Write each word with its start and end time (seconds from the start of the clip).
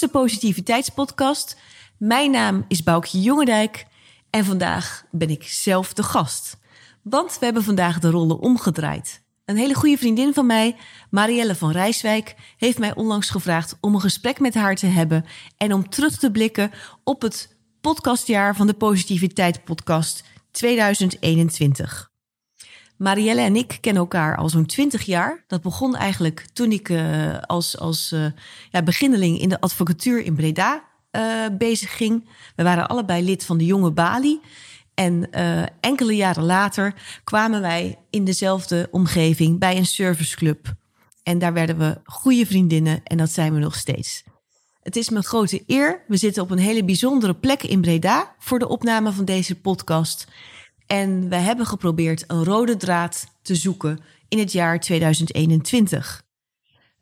De 0.00 0.08
Positiviteitspodcast. 0.08 1.56
Mijn 1.98 2.30
naam 2.30 2.64
is 2.68 2.82
Boukje 2.82 3.20
Jongendijk 3.20 3.86
en 4.30 4.44
vandaag 4.44 5.04
ben 5.10 5.30
ik 5.30 5.42
zelf 5.42 5.92
de 5.92 6.02
gast. 6.02 6.56
Want 7.02 7.38
we 7.38 7.44
hebben 7.44 7.62
vandaag 7.62 7.98
de 7.98 8.10
rollen 8.10 8.38
omgedraaid. 8.38 9.22
Een 9.44 9.56
hele 9.56 9.74
goede 9.74 9.96
vriendin 9.96 10.34
van 10.34 10.46
mij, 10.46 10.76
Marielle 11.10 11.54
van 11.54 11.70
Rijswijk, 11.70 12.34
heeft 12.56 12.78
mij 12.78 12.94
onlangs 12.94 13.30
gevraagd 13.30 13.76
om 13.80 13.94
een 13.94 14.00
gesprek 14.00 14.40
met 14.40 14.54
haar 14.54 14.74
te 14.74 14.86
hebben 14.86 15.24
en 15.56 15.72
om 15.72 15.88
terug 15.88 16.18
te 16.18 16.30
blikken 16.30 16.70
op 17.04 17.22
het 17.22 17.56
podcastjaar 17.80 18.56
van 18.56 18.66
de 18.66 18.74
Positiviteit 18.74 19.64
Podcast 19.64 20.24
2021. 20.50 22.09
Marielle 23.00 23.40
en 23.40 23.56
ik 23.56 23.78
kennen 23.80 24.02
elkaar 24.02 24.36
al 24.36 24.48
zo'n 24.48 24.66
20 24.66 25.02
jaar. 25.02 25.44
Dat 25.46 25.62
begon 25.62 25.96
eigenlijk 25.96 26.46
toen 26.52 26.72
ik 26.72 26.88
uh, 26.88 27.38
als, 27.38 27.78
als 27.78 28.12
uh, 28.12 28.26
ja, 28.70 28.82
beginneling 28.82 29.40
in 29.40 29.48
de 29.48 29.60
advocatuur 29.60 30.24
in 30.24 30.34
Breda 30.34 30.84
uh, 31.12 31.22
bezig 31.58 31.96
ging. 31.96 32.28
We 32.56 32.62
waren 32.62 32.88
allebei 32.88 33.24
lid 33.24 33.44
van 33.44 33.58
de 33.58 33.64
Jonge 33.64 33.90
Bali. 33.90 34.40
En 34.94 35.30
enkele 35.80 36.16
jaren 36.16 36.44
later 36.44 36.94
kwamen 37.24 37.60
wij 37.60 37.98
in 38.10 38.24
dezelfde 38.24 38.88
omgeving 38.90 39.58
bij 39.58 39.76
een 39.76 39.86
serviceclub. 39.86 40.74
En 41.22 41.38
daar 41.38 41.52
werden 41.52 41.78
we 41.78 42.00
goede 42.04 42.46
vriendinnen 42.46 43.00
en 43.04 43.16
dat 43.16 43.30
zijn 43.30 43.54
we 43.54 43.58
nog 43.58 43.74
steeds. 43.74 44.24
Het 44.82 44.96
is 44.96 45.10
mijn 45.10 45.24
grote 45.24 45.62
eer. 45.66 46.04
We 46.06 46.16
zitten 46.16 46.42
op 46.42 46.50
een 46.50 46.58
hele 46.58 46.84
bijzondere 46.84 47.34
plek 47.34 47.62
in 47.62 47.80
Breda 47.80 48.34
voor 48.38 48.58
de 48.58 48.68
opname 48.68 49.12
van 49.12 49.24
deze 49.24 49.60
podcast. 49.60 50.26
En 50.90 51.28
we 51.28 51.36
hebben 51.36 51.66
geprobeerd 51.66 52.24
een 52.26 52.44
rode 52.44 52.76
draad 52.76 53.26
te 53.42 53.54
zoeken 53.54 53.98
in 54.28 54.38
het 54.38 54.52
jaar 54.52 54.80
2021. 54.80 56.22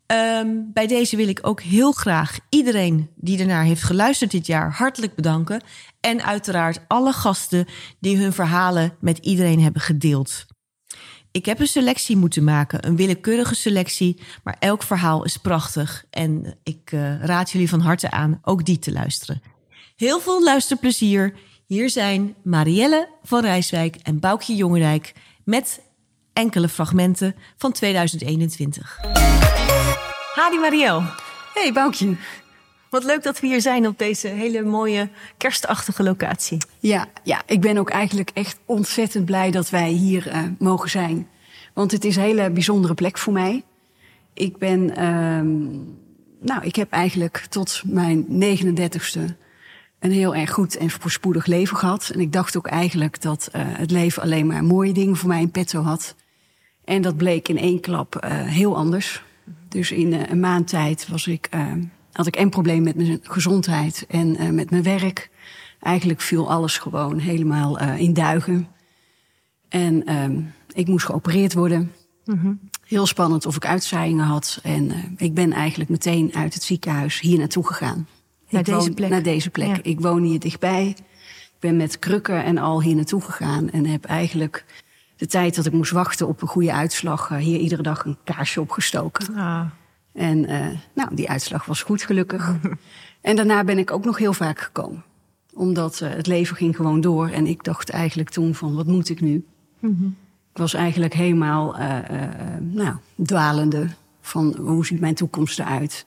Um, 0.07 0.17
ehm, 0.17 0.47
bij 0.73 0.87
deze 0.87 1.15
wil 1.15 1.27
ik 1.27 1.39
ook 1.41 1.61
heel 1.61 1.91
graag 1.91 2.39
iedereen 2.49 3.09
die 3.15 3.39
ernaar 3.39 3.63
heeft 3.63 3.83
geluisterd 3.83 4.31
dit 4.31 4.45
jaar 4.45 4.71
hartelijk 4.71 5.15
bedanken. 5.15 5.61
En 5.99 6.23
uiteraard 6.23 6.79
alle 6.87 7.13
gasten 7.13 7.67
die 7.99 8.17
hun 8.17 8.33
verhalen 8.33 8.95
met 8.99 9.17
iedereen 9.17 9.61
hebben 9.61 9.81
gedeeld. 9.81 10.45
Ik 11.31 11.45
heb 11.45 11.59
een 11.59 11.67
selectie 11.67 12.17
moeten 12.17 12.43
maken, 12.43 12.87
een 12.87 12.95
willekeurige 12.95 13.55
selectie, 13.55 14.19
maar 14.43 14.55
elk 14.59 14.83
verhaal 14.83 15.23
is 15.23 15.37
prachtig. 15.37 16.05
En 16.09 16.57
ik 16.63 16.91
uh, 16.91 17.23
raad 17.23 17.51
jullie 17.51 17.69
van 17.69 17.81
harte 17.81 18.11
aan 18.11 18.39
ook 18.41 18.65
die 18.65 18.79
te 18.79 18.91
luisteren. 18.91 19.41
Heel 19.95 20.19
veel 20.19 20.43
luisterplezier. 20.43 21.33
Hier 21.69 21.89
zijn 21.89 22.35
Marielle 22.41 23.09
van 23.23 23.41
Rijswijk 23.41 23.95
en 23.95 24.19
Boukje 24.19 24.55
Jongerijk 24.55 25.13
met 25.43 25.81
enkele 26.33 26.69
fragmenten 26.69 27.35
van 27.57 27.71
2021. 27.71 28.99
Hadi 30.33 30.57
Marielle. 30.57 31.01
Hey 31.53 31.73
Boukje. 31.73 32.15
Wat 32.89 33.03
leuk 33.03 33.23
dat 33.23 33.39
we 33.39 33.47
hier 33.47 33.61
zijn 33.61 33.87
op 33.87 33.97
deze 33.97 34.27
hele 34.27 34.63
mooie 34.63 35.09
kerstachtige 35.37 36.03
locatie. 36.03 36.57
Ja, 36.79 37.07
ja 37.23 37.41
ik 37.45 37.61
ben 37.61 37.77
ook 37.77 37.89
eigenlijk 37.89 38.31
echt 38.33 38.59
ontzettend 38.65 39.25
blij 39.25 39.51
dat 39.51 39.69
wij 39.69 39.89
hier 39.89 40.27
uh, 40.27 40.43
mogen 40.59 40.89
zijn. 40.89 41.27
Want 41.73 41.91
het 41.91 42.05
is 42.05 42.15
een 42.15 42.23
hele 42.23 42.51
bijzondere 42.51 42.93
plek 42.93 43.17
voor 43.17 43.33
mij. 43.33 43.63
Ik 44.33 44.57
ben, 44.57 44.89
uh, 44.89 44.97
nou, 46.41 46.61
ik 46.61 46.75
heb 46.75 46.91
eigenlijk 46.91 47.45
tot 47.49 47.81
mijn 47.85 48.25
39ste 48.25 49.47
een 49.99 50.11
heel 50.11 50.35
erg 50.35 50.51
goed 50.51 50.77
en 50.77 50.89
voorspoedig 50.89 51.45
leven 51.45 51.77
gehad. 51.77 52.09
En 52.13 52.19
ik 52.19 52.33
dacht 52.33 52.57
ook 52.57 52.67
eigenlijk 52.67 53.21
dat 53.21 53.49
uh, 53.55 53.61
het 53.65 53.91
leven 53.91 54.21
alleen 54.21 54.47
maar 54.47 54.63
mooie 54.63 54.93
dingen 54.93 55.15
voor 55.15 55.29
mij 55.29 55.41
in 55.41 55.51
petto 55.51 55.81
had. 55.81 56.15
En 56.85 57.01
dat 57.01 57.17
bleek 57.17 57.47
in 57.47 57.57
één 57.57 57.79
klap 57.79 58.23
uh, 58.23 58.31
heel 58.31 58.75
anders. 58.75 59.23
Dus 59.67 59.91
in 59.91 60.13
uh, 60.13 60.29
een 60.29 60.39
maand 60.39 60.67
tijd 60.67 61.07
was 61.07 61.27
ik, 61.27 61.49
had 62.11 62.27
ik 62.27 62.35
een 62.35 62.49
probleem 62.49 62.83
met 62.83 62.95
mijn 62.95 63.19
gezondheid 63.23 64.05
en 64.09 64.55
met 64.55 64.69
mijn 64.69 64.83
werk. 64.83 65.29
Eigenlijk 65.79 66.21
viel 66.21 66.51
alles 66.51 66.77
gewoon 66.77 67.17
helemaal 67.17 67.79
in 67.79 68.13
duigen. 68.13 68.67
En 69.69 70.05
ehm, 70.05 70.41
ik 70.73 70.87
moest 70.87 71.05
geopereerd 71.05 71.53
worden. 71.53 71.91
Mm 72.25 72.39
-hmm. 72.39 72.59
Heel 72.85 73.05
spannend 73.05 73.45
of 73.45 73.55
ik 73.55 73.65
uitzaaiingen 73.65 74.25
had. 74.25 74.59
En 74.63 74.91
ik 75.17 75.33
ben 75.33 75.51
eigenlijk 75.51 75.89
meteen 75.89 76.33
uit 76.33 76.53
het 76.53 76.63
ziekenhuis 76.63 77.19
hier 77.19 77.37
naartoe 77.37 77.67
gegaan. 77.67 78.07
Naar 78.49 78.63
deze 78.63 78.91
plek? 78.91 79.09
Naar 79.09 79.23
deze 79.23 79.49
plek. 79.49 79.67
Ja. 79.67 79.79
Ik 79.81 79.99
woon 79.99 80.23
hier 80.23 80.39
dichtbij. 80.39 80.87
Ik 80.87 81.59
ben 81.59 81.77
met 81.77 81.99
krukken 81.99 82.43
en 82.43 82.57
al 82.57 82.81
hier 82.81 82.95
naartoe 82.95 83.21
gegaan. 83.21 83.69
En 83.69 83.85
heb 83.85 84.05
eigenlijk 84.05 84.65
de 85.15 85.25
tijd 85.25 85.55
dat 85.55 85.65
ik 85.65 85.73
moest 85.73 85.91
wachten 85.91 86.27
op 86.27 86.41
een 86.41 86.47
goede 86.47 86.73
uitslag... 86.73 87.29
hier 87.29 87.59
iedere 87.59 87.81
dag 87.81 88.05
een 88.05 88.17
kaarsje 88.23 88.61
opgestoken. 88.61 89.35
Ah. 89.35 89.65
En 90.13 90.49
uh, 90.49 90.67
nou, 90.93 91.15
die 91.15 91.29
uitslag 91.29 91.65
was 91.65 91.81
goed, 91.81 92.01
gelukkig. 92.01 92.55
en 93.21 93.35
daarna 93.35 93.63
ben 93.63 93.77
ik 93.77 93.91
ook 93.91 94.05
nog 94.05 94.17
heel 94.17 94.33
vaak 94.33 94.59
gekomen. 94.59 95.03
Omdat 95.53 95.99
uh, 96.03 96.09
het 96.09 96.27
leven 96.27 96.55
ging 96.55 96.75
gewoon 96.75 97.01
door. 97.01 97.29
En 97.29 97.47
ik 97.47 97.63
dacht 97.63 97.89
eigenlijk 97.89 98.29
toen 98.29 98.55
van, 98.55 98.75
wat 98.75 98.85
moet 98.85 99.09
ik 99.09 99.21
nu? 99.21 99.45
Mm 99.79 99.95
-hmm. 99.99 100.15
Ik 100.51 100.57
was 100.57 100.73
eigenlijk 100.73 101.13
helemaal 101.13 101.79
uh, 101.79 101.97
nou, 102.59 102.95
dwalende 103.23 103.87
van 104.21 104.55
hoe 104.57 104.85
ziet 104.85 104.99
mijn 104.99 105.15
toekomst 105.15 105.59
eruit... 105.59 106.05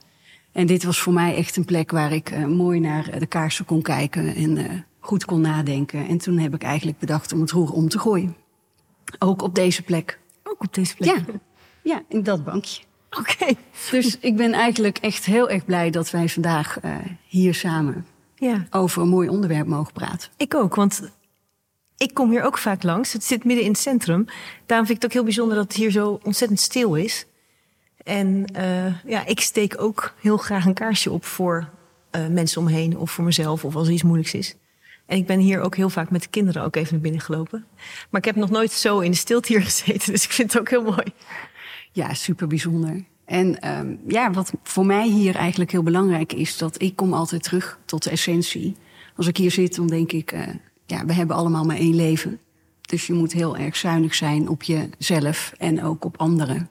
En 0.53 0.67
dit 0.67 0.85
was 0.85 1.01
voor 1.01 1.13
mij 1.13 1.37
echt 1.37 1.57
een 1.57 1.65
plek 1.65 1.91
waar 1.91 2.13
ik 2.13 2.31
uh, 2.31 2.47
mooi 2.47 2.81
naar 2.81 3.19
de 3.19 3.27
kaarsen 3.27 3.65
kon 3.65 3.83
kijken 3.83 4.35
en 4.35 4.57
uh, 4.57 4.71
goed 4.99 5.25
kon 5.25 5.41
nadenken. 5.41 6.09
En 6.09 6.19
toen 6.19 6.39
heb 6.39 6.55
ik 6.55 6.63
eigenlijk 6.63 6.99
bedacht 6.99 7.33
om 7.33 7.41
het 7.41 7.51
roer 7.51 7.73
om 7.73 7.89
te 7.89 7.99
gooien. 7.99 8.37
Ook 9.19 9.43
op 9.43 9.55
deze 9.55 9.83
plek. 9.83 10.19
Ook 10.43 10.63
op 10.63 10.75
deze 10.75 10.97
plek? 10.97 11.17
Ja, 11.17 11.23
ja 11.83 12.03
in 12.09 12.23
dat 12.23 12.45
bankje. 12.45 12.83
Oké. 13.11 13.33
Okay. 13.33 13.57
Dus 13.91 14.19
ik 14.19 14.37
ben 14.37 14.53
eigenlijk 14.53 14.99
echt 14.99 15.25
heel 15.25 15.51
erg 15.51 15.65
blij 15.65 15.91
dat 15.91 16.11
wij 16.11 16.29
vandaag 16.29 16.85
uh, 16.85 16.97
hier 17.27 17.55
samen 17.55 18.07
ja. 18.35 18.67
over 18.71 19.03
een 19.03 19.09
mooi 19.09 19.29
onderwerp 19.29 19.67
mogen 19.67 19.93
praten. 19.93 20.31
Ik 20.37 20.55
ook, 20.55 20.75
want 20.75 21.13
ik 21.97 22.15
kom 22.15 22.31
hier 22.31 22.43
ook 22.43 22.59
vaak 22.59 22.83
langs. 22.83 23.13
Het 23.13 23.25
zit 23.25 23.45
midden 23.45 23.65
in 23.65 23.71
het 23.71 23.81
centrum. 23.81 24.25
Daarom 24.67 24.87
vind 24.87 24.99
ik 24.99 25.03
het 25.03 25.05
ook 25.05 25.13
heel 25.13 25.25
bijzonder 25.25 25.57
dat 25.57 25.65
het 25.65 25.77
hier 25.77 25.91
zo 25.91 26.21
ontzettend 26.23 26.61
stil 26.61 26.95
is. 26.95 27.27
En 28.05 28.47
uh, 28.57 29.05
ja, 29.05 29.27
ik 29.27 29.41
steek 29.41 29.81
ook 29.81 30.15
heel 30.21 30.37
graag 30.37 30.65
een 30.65 30.75
kaarsje 30.75 31.11
op 31.11 31.25
voor 31.25 31.69
uh, 32.17 32.27
mensen 32.27 32.61
omheen 32.61 32.99
of 32.99 33.11
voor 33.11 33.25
mezelf 33.25 33.65
of 33.65 33.77
als 33.77 33.87
er 33.87 33.93
iets 33.93 34.03
moeilijks 34.03 34.35
is. 34.35 34.57
En 35.07 35.17
ik 35.17 35.27
ben 35.27 35.39
hier 35.39 35.61
ook 35.61 35.77
heel 35.77 35.91
vaak 35.91 36.11
met 36.11 36.23
de 36.23 36.29
kinderen 36.29 36.63
ook 36.63 36.77
even 36.77 36.93
naar 36.93 37.03
binnen 37.03 37.21
gelopen. 37.21 37.67
Maar 38.11 38.21
ik 38.21 38.27
heb 38.27 38.37
nog 38.37 38.51
nooit 38.51 38.73
zo 38.73 38.99
in 38.99 39.11
de 39.11 39.17
stilte 39.17 39.53
hier 39.53 39.63
gezeten, 39.71 40.13
dus 40.13 40.25
ik 40.25 40.31
vind 40.31 40.53
het 40.53 40.61
ook 40.61 40.71
heel 40.71 40.83
mooi. 40.83 41.13
Ja, 41.93 42.15
super 42.15 42.47
bijzonder. 42.47 43.05
En 43.25 43.79
um, 43.79 44.01
ja, 44.09 44.31
wat 44.31 44.53
voor 44.63 44.87
mij 44.87 45.09
hier 45.09 45.35
eigenlijk 45.35 45.71
heel 45.71 45.83
belangrijk 45.83 46.33
is, 46.33 46.59
dat 46.59 46.83
ik 46.83 46.97
kom 46.97 47.13
altijd 47.13 47.43
terug 47.43 47.79
tot 47.85 48.03
de 48.03 48.11
essentie. 48.11 48.77
Als 49.17 49.27
ik 49.27 49.37
hier 49.37 49.51
zit, 49.51 49.77
dan 49.77 49.87
denk 49.87 50.13
ik, 50.13 50.33
uh, 50.33 50.43
ja, 50.87 51.05
we 51.05 51.13
hebben 51.13 51.37
allemaal 51.37 51.65
maar 51.65 51.77
één 51.77 51.95
leven. 51.95 52.41
Dus 52.81 53.07
je 53.07 53.13
moet 53.13 53.33
heel 53.33 53.57
erg 53.57 53.77
zuinig 53.77 54.15
zijn 54.15 54.49
op 54.49 54.63
jezelf 54.63 55.53
en 55.59 55.83
ook 55.83 56.05
op 56.05 56.17
anderen. 56.17 56.71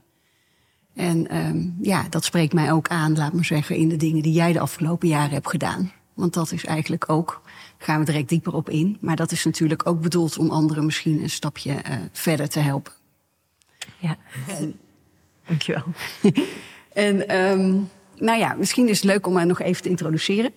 En 0.93 1.37
um, 1.37 1.77
ja, 1.81 2.05
dat 2.09 2.23
spreekt 2.23 2.53
mij 2.53 2.71
ook 2.71 2.87
aan, 2.87 3.17
laat 3.17 3.33
maar 3.33 3.45
zeggen, 3.45 3.75
in 3.75 3.89
de 3.89 3.95
dingen 3.95 4.21
die 4.21 4.33
jij 4.33 4.53
de 4.53 4.59
afgelopen 4.59 5.07
jaren 5.07 5.33
hebt 5.33 5.49
gedaan. 5.49 5.91
Want 6.13 6.33
dat 6.33 6.51
is 6.51 6.65
eigenlijk 6.65 7.09
ook, 7.09 7.41
gaan 7.77 7.99
we 7.99 8.05
direct 8.05 8.29
dieper 8.29 8.53
op 8.53 8.69
in. 8.69 8.97
Maar 9.01 9.15
dat 9.15 9.31
is 9.31 9.45
natuurlijk 9.45 9.87
ook 9.87 10.01
bedoeld 10.01 10.37
om 10.37 10.49
anderen 10.49 10.85
misschien 10.85 11.21
een 11.21 11.29
stapje 11.29 11.71
uh, 11.71 11.95
verder 12.11 12.49
te 12.49 12.59
helpen. 12.59 12.93
Ja, 13.97 14.17
en, 14.47 14.79
dankjewel. 15.47 15.83
en 16.93 17.35
um, 17.37 17.89
nou 18.15 18.39
ja, 18.39 18.53
misschien 18.53 18.87
is 18.87 18.97
het 18.97 19.11
leuk 19.11 19.27
om 19.27 19.33
mij 19.33 19.45
nog 19.45 19.61
even 19.61 19.81
te 19.81 19.89
introduceren. 19.89 20.53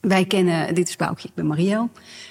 Wij 0.00 0.24
kennen, 0.24 0.74
dit 0.74 0.88
is 0.88 0.96
Boukje, 0.96 1.28
ik 1.28 1.34
ben 1.34 1.46
Marielle. 1.46 1.88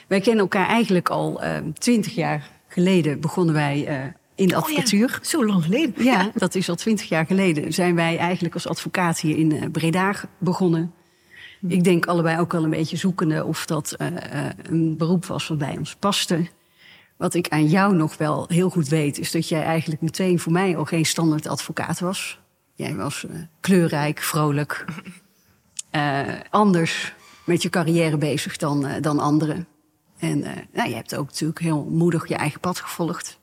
Wij 0.08 0.20
kennen 0.20 0.42
elkaar 0.42 0.68
eigenlijk 0.68 1.10
al 1.10 1.42
twintig 1.74 2.12
uh, 2.12 2.18
jaar 2.18 2.50
geleden 2.68 3.20
begonnen 3.20 3.54
wij 3.54 4.04
uh, 4.04 4.12
in 4.42 4.48
de 4.48 4.56
advocatuur. 4.56 5.06
Oh 5.06 5.12
ja, 5.12 5.30
zo 5.30 5.46
lang 5.46 5.64
geleden. 5.64 6.04
Ja, 6.04 6.32
dat 6.34 6.56
is 6.56 6.70
al 6.70 6.76
twintig 6.76 7.10
jaar 7.10 7.26
geleden. 7.26 7.74
Zijn 7.74 7.96
wij 7.96 8.18
eigenlijk 8.18 8.54
als 8.54 8.68
advocaat 8.68 9.20
hier 9.20 9.38
in 9.38 9.52
uh, 9.52 9.64
Breda 9.72 10.16
begonnen. 10.38 10.94
Hm. 11.60 11.70
Ik 11.72 11.84
denk 11.84 12.06
allebei 12.06 12.40
ook 12.40 12.52
wel 12.52 12.64
een 12.64 12.70
beetje 12.70 12.98
zoekende 12.98 13.46
of 13.46 13.66
dat 13.66 13.96
uh, 13.98 14.08
uh, 14.08 14.18
een 14.64 14.98
beroep 14.98 15.26
was 15.26 15.48
wat 15.48 15.58
bij 15.58 15.78
ons 15.78 15.96
paste. 15.96 16.48
Wat 17.18 17.34
ik 17.34 17.50
aan 17.50 17.68
jou 17.68 17.96
nog 17.96 18.18
wel 18.18 18.46
heel 18.48 18.70
goed 18.70 18.88
weet, 18.88 19.20
is 19.20 19.32
dat 19.32 19.50
jij 19.50 19.64
eigenlijk 19.64 20.02
meteen 20.02 20.40
voor 20.40 20.52
mij 20.52 20.78
al 20.78 20.86
geen 20.86 21.06
standaard 21.06 21.48
advocaat 21.48 22.00
was. 22.00 22.40
Jij 22.74 22.96
was 22.96 23.26
kleurrijk, 23.60 24.20
vrolijk, 24.20 24.86
anders 26.50 27.14
met 27.46 27.62
je 27.62 27.70
carrière 27.70 28.18
bezig 28.18 28.58
dan, 28.58 28.88
dan 29.02 29.20
anderen. 29.20 29.68
En 30.20 30.40
nou, 30.74 30.90
je 30.90 30.96
hebt 30.96 31.16
ook 31.16 31.28
natuurlijk 31.28 31.60
heel 31.60 31.88
moedig 31.90 32.28
je 32.28 32.36
eigen 32.36 32.60
pad 32.60 32.80
gevolgd 32.80 33.41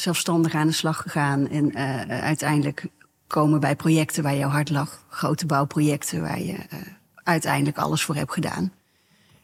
zelfstandig 0.00 0.54
aan 0.54 0.66
de 0.66 0.72
slag 0.72 0.96
gegaan. 1.02 1.48
En 1.48 1.70
uh, 1.78 2.00
uiteindelijk 2.20 2.86
komen 3.26 3.60
bij 3.60 3.76
projecten 3.76 4.22
waar 4.22 4.36
jouw 4.36 4.48
hart 4.48 4.70
lag. 4.70 5.04
Grote 5.08 5.46
bouwprojecten 5.46 6.20
waar 6.20 6.40
je 6.40 6.52
uh, 6.52 6.78
uiteindelijk 7.14 7.78
alles 7.78 8.02
voor 8.02 8.14
hebt 8.14 8.32
gedaan. 8.32 8.72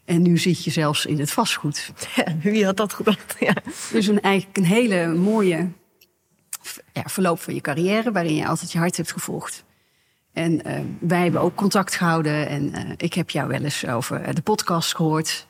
En 0.05 0.21
nu 0.21 0.37
zit 0.37 0.63
je 0.63 0.71
zelfs 0.71 1.05
in 1.05 1.19
het 1.19 1.31
vastgoed. 1.31 1.91
Ja, 2.15 2.37
wie 2.41 2.65
had 2.65 2.77
dat 2.77 2.93
gedacht? 2.93 3.35
Ja. 3.39 3.55
Dus 3.91 4.07
een, 4.07 4.21
eigenlijk 4.21 4.57
een 4.57 4.65
hele 4.65 5.13
mooie 5.13 5.71
ja, 6.93 7.03
verloop 7.05 7.41
van 7.41 7.53
je 7.53 7.61
carrière... 7.61 8.11
waarin 8.11 8.35
je 8.35 8.47
altijd 8.47 8.71
je 8.71 8.77
hart 8.77 8.97
hebt 8.97 9.11
gevolgd. 9.11 9.63
En 10.33 10.67
uh, 10.67 10.79
wij 10.99 11.23
hebben 11.23 11.41
ook 11.41 11.55
contact 11.55 11.95
gehouden. 11.95 12.47
En 12.47 12.63
uh, 12.63 12.91
ik 12.97 13.13
heb 13.13 13.29
jou 13.29 13.47
wel 13.47 13.61
eens 13.61 13.87
over 13.87 14.35
de 14.35 14.41
podcast 14.41 14.95
gehoord. 14.95 15.47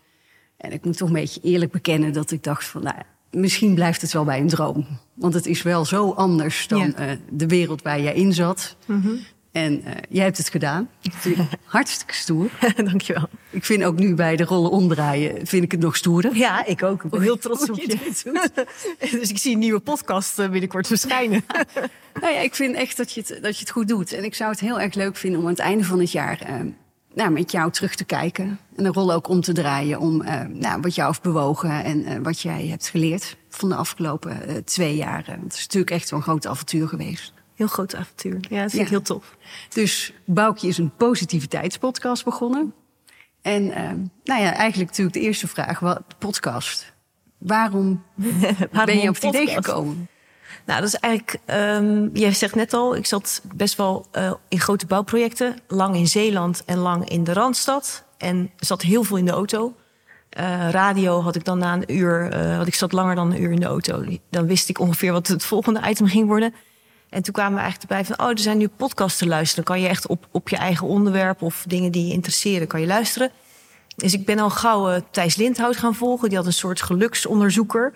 En 0.57 0.71
ik 0.71 0.85
moet 0.85 0.97
toch 0.97 1.07
een 1.07 1.13
beetje 1.13 1.41
eerlijk 1.41 1.71
bekennen 1.71 2.13
dat 2.13 2.31
ik 2.31 2.43
dacht 2.43 2.65
van... 2.65 2.83
Nou, 2.83 2.95
misschien 3.35 3.73
blijft 3.73 4.01
het 4.01 4.13
wel 4.13 4.23
bij 4.23 4.39
een 4.39 4.47
droom. 4.47 4.85
Want 5.13 5.33
het 5.33 5.45
is 5.45 5.61
wel 5.61 5.85
zo 5.85 6.11
anders 6.11 6.67
dan 6.67 6.93
ja. 6.97 7.09
uh, 7.09 7.17
de 7.29 7.47
wereld 7.47 7.81
waar 7.81 8.01
jij 8.01 8.13
in 8.13 8.33
zat. 8.33 8.75
Mm 8.85 9.01
-hmm. 9.01 9.19
En 9.51 9.81
uh, 9.81 9.91
jij 10.09 10.23
hebt 10.23 10.37
het 10.37 10.49
gedaan. 10.49 10.89
Hartstikke 11.63 12.13
stoer. 12.13 12.49
Dankjewel. 12.75 13.29
Ik 13.49 13.65
vind 13.65 13.83
ook 13.83 13.97
nu 13.97 14.15
bij 14.15 14.35
de 14.35 14.43
rollen 14.43 14.71
omdraaien, 14.71 15.47
vind 15.47 15.63
ik 15.63 15.71
het 15.71 15.79
nog 15.81 15.95
stoerder. 15.95 16.35
Ja, 16.35 16.65
ik 16.65 16.83
ook. 16.83 17.03
Ik 17.03 17.09
ben 17.09 17.21
heel 17.21 17.37
trots 17.37 17.69
op 17.69 17.79
je. 17.79 17.97
dus 19.19 19.29
ik 19.29 19.37
zie 19.37 19.53
een 19.53 19.59
nieuwe 19.59 19.79
podcast 19.79 20.39
eh, 20.39 20.49
binnenkort 20.49 20.87
verschijnen. 20.87 21.45
nou 22.21 22.33
ja, 22.33 22.39
ik 22.39 22.55
vind 22.55 22.75
echt 22.75 22.97
dat 22.97 23.11
je, 23.11 23.23
het, 23.27 23.43
dat 23.43 23.53
je 23.53 23.59
het 23.59 23.69
goed 23.69 23.87
doet. 23.87 24.13
En 24.13 24.23
ik 24.23 24.35
zou 24.35 24.51
het 24.51 24.59
heel 24.59 24.79
erg 24.79 24.93
leuk 24.93 25.15
vinden 25.15 25.39
om 25.39 25.45
aan 25.45 25.51
het 25.51 25.61
einde 25.61 25.83
van 25.83 25.99
het 25.99 26.11
jaar... 26.11 26.41
Uh, 26.49 26.71
nou, 27.15 27.31
met 27.31 27.51
jou 27.51 27.71
terug 27.71 27.95
te 27.95 28.05
kijken. 28.05 28.59
En 28.75 28.83
de 28.83 28.89
rol 28.89 29.13
ook 29.13 29.27
om 29.27 29.41
te 29.41 29.53
draaien 29.53 29.99
om 29.99 30.21
uh, 30.21 30.41
nou, 30.41 30.81
wat 30.81 30.95
jou 30.95 31.07
heeft 31.07 31.21
bewogen 31.21 31.83
en 31.83 31.99
uh, 31.99 32.17
wat 32.21 32.41
jij 32.41 32.67
hebt 32.67 32.87
geleerd 32.87 33.37
van 33.49 33.69
de 33.69 33.75
afgelopen 33.75 34.49
uh, 34.49 34.55
twee 34.55 34.95
jaar. 34.95 35.23
Want 35.27 35.43
het 35.43 35.53
is 35.53 35.61
natuurlijk 35.61 35.91
echt 35.91 36.07
zo'n 36.07 36.21
groot 36.21 36.47
avontuur 36.47 36.87
geweest. 36.87 37.33
Heel 37.55 37.67
groot 37.67 37.95
avontuur. 37.95 38.37
Ja, 38.49 38.61
dat 38.61 38.71
vind 38.71 38.71
ja. 38.71 38.81
ik 38.81 38.89
heel 38.89 39.01
tof. 39.01 39.37
Dus 39.69 40.13
Boukje 40.25 40.67
is 40.67 40.77
een 40.77 40.95
positiviteitspodcast 40.95 42.23
begonnen. 42.23 42.73
En 43.41 43.65
nou 44.23 44.41
ja, 44.41 44.53
eigenlijk 44.53 44.89
natuurlijk 44.89 45.15
de 45.15 45.21
eerste 45.21 45.47
vraag, 45.47 45.79
wat 45.79 46.03
podcast? 46.17 46.93
Waarom, 47.37 48.03
Waarom 48.71 48.85
ben 48.85 48.99
je 48.99 49.09
op 49.09 49.15
het 49.15 49.23
idee 49.23 49.47
gekomen? 49.47 50.07
Nou, 50.65 50.79
dat 50.79 50.89
is 50.89 50.95
eigenlijk, 50.95 51.39
um, 51.45 52.09
jij 52.13 52.33
zegt 52.33 52.55
net 52.55 52.73
al, 52.73 52.95
ik 52.95 53.05
zat 53.05 53.41
best 53.55 53.77
wel 53.77 54.07
uh, 54.17 54.33
in 54.47 54.59
grote 54.59 54.85
bouwprojecten. 54.85 55.55
Lang 55.67 55.95
in 55.95 56.07
Zeeland 56.07 56.63
en 56.65 56.77
lang 56.77 57.09
in 57.09 57.23
de 57.23 57.33
Randstad. 57.33 58.03
En 58.17 58.51
zat 58.57 58.81
heel 58.81 59.03
veel 59.03 59.17
in 59.17 59.25
de 59.25 59.31
auto. 59.31 59.73
Uh, 60.39 60.69
radio 60.69 61.21
had 61.21 61.35
ik 61.35 61.45
dan 61.45 61.57
na 61.57 61.73
een 61.73 61.93
uur, 61.95 62.33
uh, 62.33 62.57
had 62.57 62.67
ik 62.67 62.75
zat 62.75 62.91
langer 62.91 63.15
dan 63.15 63.31
een 63.31 63.41
uur 63.41 63.51
in 63.51 63.59
de 63.59 63.65
auto. 63.65 64.03
Dan 64.29 64.47
wist 64.47 64.69
ik 64.69 64.79
ongeveer 64.79 65.11
wat 65.11 65.27
het 65.27 65.45
volgende 65.53 65.89
item 65.89 66.07
ging 66.07 66.27
worden. 66.27 66.53
En 67.09 67.21
toen 67.21 67.33
kwamen 67.33 67.53
we 67.53 67.59
eigenlijk 67.59 67.91
erbij 67.91 68.15
van, 68.15 68.25
oh, 68.25 68.31
er 68.31 68.39
zijn 68.39 68.57
nu 68.57 68.67
podcasts 68.67 69.17
te 69.17 69.27
luisteren. 69.27 69.65
Dan 69.65 69.73
kan 69.75 69.83
je 69.83 69.89
echt 69.89 70.07
op, 70.07 70.27
op 70.31 70.49
je 70.49 70.57
eigen 70.57 70.87
onderwerp 70.87 71.41
of 71.41 71.63
dingen 71.67 71.91
die 71.91 72.07
je 72.07 72.13
interesseren, 72.13 72.67
kan 72.67 72.81
je 72.81 72.87
luisteren. 72.87 73.31
Dus 73.95 74.13
ik 74.13 74.25
ben 74.25 74.39
al 74.39 74.49
gauw 74.49 75.01
Thijs 75.11 75.35
Lindhout 75.35 75.77
gaan 75.77 75.95
volgen. 75.95 76.29
Die 76.29 76.37
had 76.37 76.47
een 76.47 76.53
soort 76.53 76.81
geluksonderzoeker 76.81 77.93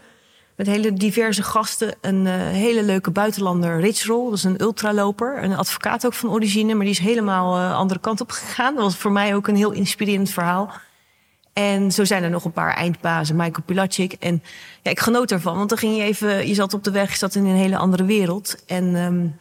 met 0.59 0.67
hele 0.67 0.93
diverse 0.93 1.43
gasten. 1.43 1.95
Een 2.01 2.25
uh, 2.25 2.33
hele 2.33 2.83
leuke 2.83 3.11
buitenlander, 3.11 3.79
Rich. 3.79 4.01
Dat 4.05 4.33
is 4.33 4.43
een 4.43 4.61
ultraloper. 4.61 5.43
Een 5.43 5.55
advocaat 5.55 6.05
ook 6.05 6.13
van 6.13 6.29
origine, 6.29 6.73
maar 6.73 6.85
die 6.85 6.93
is 6.93 6.99
helemaal 6.99 7.53
de 7.53 7.59
uh, 7.59 7.75
andere 7.75 7.99
kant 7.99 8.21
op 8.21 8.31
gegaan. 8.31 8.75
Dat 8.75 8.83
was 8.83 8.95
voor 8.95 9.11
mij 9.11 9.35
ook 9.35 9.47
een 9.47 9.55
heel 9.55 9.71
inspirerend 9.71 10.29
verhaal. 10.29 10.71
En 11.53 11.91
zo 11.91 12.05
zijn 12.05 12.23
er 12.23 12.29
nog 12.29 12.45
een 12.45 12.51
paar 12.51 12.73
eindbazen, 12.73 13.35
Michael 13.35 13.63
Pilacic. 13.65 14.13
En 14.13 14.43
ja, 14.81 14.91
ik 14.91 14.99
genoot 14.99 15.31
ervan, 15.31 15.57
want 15.57 15.69
dan 15.69 15.77
ging 15.77 15.97
je 15.97 16.03
even... 16.03 16.47
Je 16.47 16.53
zat 16.53 16.73
op 16.73 16.83
de 16.83 16.91
weg, 16.91 17.11
je 17.11 17.17
zat 17.17 17.35
in 17.35 17.45
een 17.45 17.55
hele 17.55 17.77
andere 17.77 18.05
wereld. 18.05 18.65
En 18.65 18.95
um, 18.95 19.39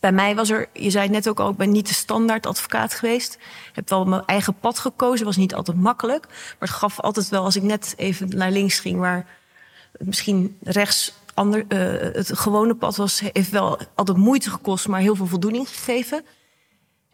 bij 0.00 0.12
mij 0.12 0.34
was 0.34 0.50
er, 0.50 0.68
je 0.72 0.90
zei 0.90 1.04
het 1.04 1.12
net 1.12 1.28
ook 1.28 1.40
al, 1.40 1.50
ik 1.50 1.56
ben 1.56 1.72
niet 1.72 1.88
de 1.88 1.94
standaard 1.94 2.46
advocaat 2.46 2.94
geweest. 2.94 3.34
Ik 3.68 3.74
heb 3.74 3.88
wel 3.88 4.04
mijn 4.04 4.22
eigen 4.26 4.54
pad 4.60 4.78
gekozen, 4.78 5.26
was 5.26 5.36
niet 5.36 5.54
altijd 5.54 5.80
makkelijk. 5.80 6.26
Maar 6.28 6.68
het 6.68 6.70
gaf 6.70 7.00
altijd 7.00 7.28
wel, 7.28 7.44
als 7.44 7.56
ik 7.56 7.62
net 7.62 7.94
even 7.96 8.28
naar 8.28 8.50
links 8.50 8.78
ging... 8.78 8.98
waar 8.98 9.26
misschien 9.98 10.56
rechts 10.62 11.14
ander, 11.36 11.64
uh, 11.68 12.14
het 12.14 12.38
gewone 12.38 12.74
pad 12.74 12.96
was, 12.96 13.22
heeft 13.32 13.50
wel 13.50 13.78
altijd 13.94 14.18
moeite 14.18 14.50
gekost, 14.50 14.88
maar 14.88 15.00
heel 15.00 15.14
veel 15.14 15.26
voldoening 15.26 15.68
gegeven. 15.68 16.24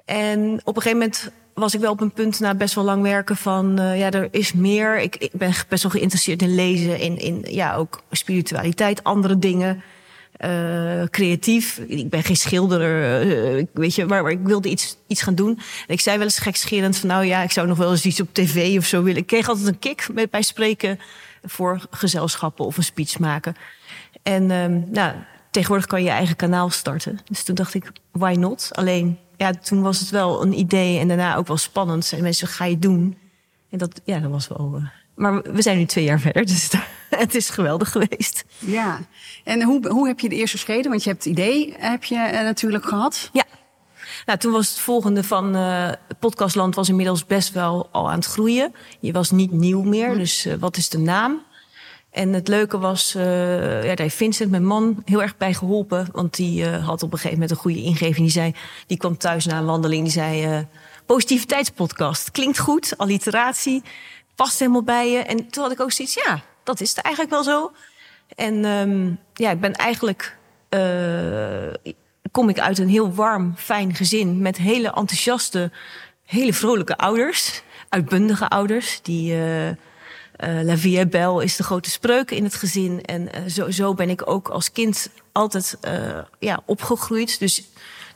En 0.05 0.61
op 0.64 0.76
een 0.76 0.82
gegeven 0.82 0.99
moment 0.99 1.31
was 1.55 1.75
ik 1.75 1.81
wel 1.81 1.93
op 1.93 2.00
een 2.00 2.12
punt 2.12 2.40
na 2.40 2.55
best 2.55 2.75
wel 2.75 2.84
lang 2.84 3.02
werken 3.02 3.37
van 3.37 3.81
uh, 3.81 3.99
ja, 3.99 4.11
er 4.11 4.29
is 4.31 4.52
meer. 4.52 5.00
Ik, 5.00 5.17
ik, 5.17 5.31
ben 5.32 5.52
best 5.69 5.82
wel 5.82 5.93
geïnteresseerd 5.93 6.43
in 6.43 6.55
lezen, 6.55 6.99
in, 6.99 7.19
in 7.19 7.44
ja, 7.49 7.75
ook 7.75 8.02
spiritualiteit, 8.11 9.05
andere 9.05 9.38
dingen. 9.38 9.82
Uh, 10.44 11.02
creatief. 11.05 11.79
Ik 11.79 12.11
ben 12.11 12.23
geen 12.23 12.37
schilder, 12.37 12.81
weet 13.73 13.94
je, 13.94 14.05
maar, 14.05 14.23
maar, 14.23 14.32
ik 14.32 14.38
wilde 14.43 14.69
iets, 14.69 14.96
iets 15.06 15.23
gaan 15.23 15.34
doen. 15.34 15.58
En 15.87 15.94
ik 15.94 16.00
zei 16.00 16.17
wel 16.17 16.26
eens 16.26 16.38
gekscherend 16.38 16.96
van 16.96 17.08
nou 17.08 17.25
ja, 17.25 17.43
ik 17.43 17.50
zou 17.50 17.67
nog 17.67 17.79
wel 17.79 17.90
eens 17.90 18.05
iets 18.05 18.20
op 18.20 18.29
tv 18.32 18.79
of 18.79 18.87
zo 18.87 19.02
willen. 19.02 19.20
Ik 19.20 19.26
kreeg 19.26 19.49
altijd 19.49 19.67
een 19.67 19.79
kick 19.79 20.06
bij 20.31 20.43
spreken 20.43 20.99
voor 21.43 21.87
gezelschappen 21.91 22.65
of 22.65 22.77
een 22.77 22.83
speech 22.83 23.19
maken. 23.19 23.55
En 24.23 24.50
um, 24.50 24.87
nou, 24.91 25.15
tegenwoordig 25.50 25.87
kan 25.87 25.99
je 25.99 26.06
je 26.06 26.12
eigen 26.12 26.37
kanaal 26.37 26.71
starten. 26.71 27.19
Dus 27.25 27.43
toen 27.43 27.55
dacht 27.55 27.75
ik, 27.75 27.93
why 28.11 28.35
not? 28.39 28.69
Alleen, 28.73 29.19
ja, 29.37 29.53
toen 29.53 29.83
was 29.83 30.00
het 30.00 30.11
wel 30.11 30.43
een 30.43 30.59
idee 30.59 30.99
en 30.99 31.09
daarna 31.09 31.37
ook 31.37 31.47
wel 31.47 31.56
spannend. 31.56 32.12
En 32.12 32.23
mensen, 32.23 32.49
ga 32.49 32.65
je 32.65 32.79
doen? 32.79 33.17
En 33.71 33.79
dat, 33.79 34.00
ja, 34.05 34.19
dat 34.19 34.31
was 34.31 34.49
wel... 34.49 34.73
Uh, 34.77 34.87
maar 35.15 35.43
we 35.43 35.62
zijn 35.62 35.79
nu 35.79 35.85
twee 35.85 36.05
jaar 36.05 36.21
verder, 36.21 36.47
dus 36.47 36.71
het 37.11 37.35
is 37.35 37.50
geweldig 37.50 37.91
geweest. 37.91 38.44
Ja, 38.59 39.00
en 39.44 39.62
hoe, 39.62 39.89
hoe 39.89 40.06
heb 40.06 40.21
je 40.21 40.29
de 40.29 40.35
eerste 40.35 40.59
schreden? 40.59 40.91
Want 40.91 41.05
je 41.05 41.11
hebt 41.11 41.25
het 41.25 41.33
idee, 41.33 41.75
heb 41.79 42.05
je 42.05 42.15
uh, 42.15 42.33
natuurlijk 42.33 42.85
gehad. 42.85 43.31
Ja. 43.33 43.42
Nou, 44.27 44.39
toen 44.39 44.53
was 44.53 44.69
het 44.69 44.79
volgende 44.79 45.25
van 45.25 45.57
uh, 45.57 45.89
Podcastland 46.19 46.75
was 46.75 46.89
inmiddels 46.89 47.27
best 47.27 47.53
wel 47.53 47.89
al 47.91 48.11
aan 48.11 48.17
het 48.17 48.27
groeien. 48.27 48.75
Je 49.01 49.13
was 49.13 49.31
niet 49.31 49.53
nieuw 49.53 49.83
meer, 49.83 50.15
dus 50.19 50.47
uh, 50.47 50.55
wat 50.55 50.77
is 50.77 50.89
de 50.89 50.99
naam? 50.99 51.43
En 52.11 52.33
het 52.33 52.49
leuke 52.49 52.79
was, 52.79 53.15
uh, 53.17 53.23
ja, 53.83 53.89
daar 53.89 53.99
heeft 53.99 54.17
Vincent, 54.17 54.51
mijn 54.51 54.65
man, 54.65 55.03
heel 55.05 55.23
erg 55.23 55.37
bij 55.37 55.55
geholpen. 55.55 56.09
Want 56.13 56.37
die 56.37 56.67
had 56.67 57.03
op 57.03 57.13
een 57.13 57.19
gegeven 57.19 57.39
moment 57.39 57.51
een 57.51 57.57
goede 57.57 57.83
ingeving. 57.83 58.17
Die, 58.17 58.31
zei, 58.31 58.55
die 58.87 58.97
kwam 58.97 59.17
thuis 59.17 59.47
na 59.47 59.59
een 59.59 59.65
wandeling. 59.65 60.03
Die 60.03 60.13
zei, 60.13 60.67
positiviteitspodcast. 61.07 62.31
Klinkt 62.31 62.59
goed, 62.59 62.95
alliteratie. 62.97 63.83
Past 64.35 64.59
helemaal 64.59 64.83
bij 64.83 65.11
je. 65.11 65.19
En 65.19 65.49
toen 65.49 65.63
had 65.63 65.73
ik 65.73 65.81
ook 65.81 65.93
zoiets, 65.93 66.15
ja, 66.15 66.41
dat 66.63 66.81
is 66.81 66.91
het 66.91 66.99
eigenlijk 66.99 67.35
wel 67.35 67.44
zo. 67.44 67.73
En 68.35 68.65
um, 68.65 69.19
ja, 69.35 69.51
ik 69.51 69.61
ben 69.61 69.73
eigenlijk... 69.73 70.37
kom 72.32 72.48
ik 72.48 72.60
uit 72.60 72.79
een 72.79 72.89
heel 72.89 73.15
warm, 73.15 73.55
fijn 73.56 73.94
gezin... 73.94 74.43
met 74.43 74.56
hele 74.56 74.93
enthousiaste, 74.93 75.70
hele 76.24 76.53
vrolijke 76.53 76.96
ouders. 76.96 77.62
Uitbundige 77.89 78.48
ouders, 78.48 79.01
die... 79.03 79.34
Uh, 79.34 80.60
La 80.62 80.77
vie 80.77 80.98
est 80.98 81.10
belle 81.10 81.44
is 81.44 81.56
de 81.56 81.62
grote 81.62 81.91
spreuk 81.91 82.31
in 82.31 82.44
het 82.44 82.55
gezin. 82.55 83.03
En 83.03 83.22
uh, 83.22 83.48
zo, 83.48 83.70
zo 83.70 83.94
ben 83.94 84.10
ik 84.10 84.29
ook 84.31 84.48
als 84.48 84.72
kind 84.72 85.10
altijd 85.32 85.79
uh, 85.84 86.19
ja, 86.39 86.62
opgegroeid. 86.65 87.39
Dus 87.39 87.65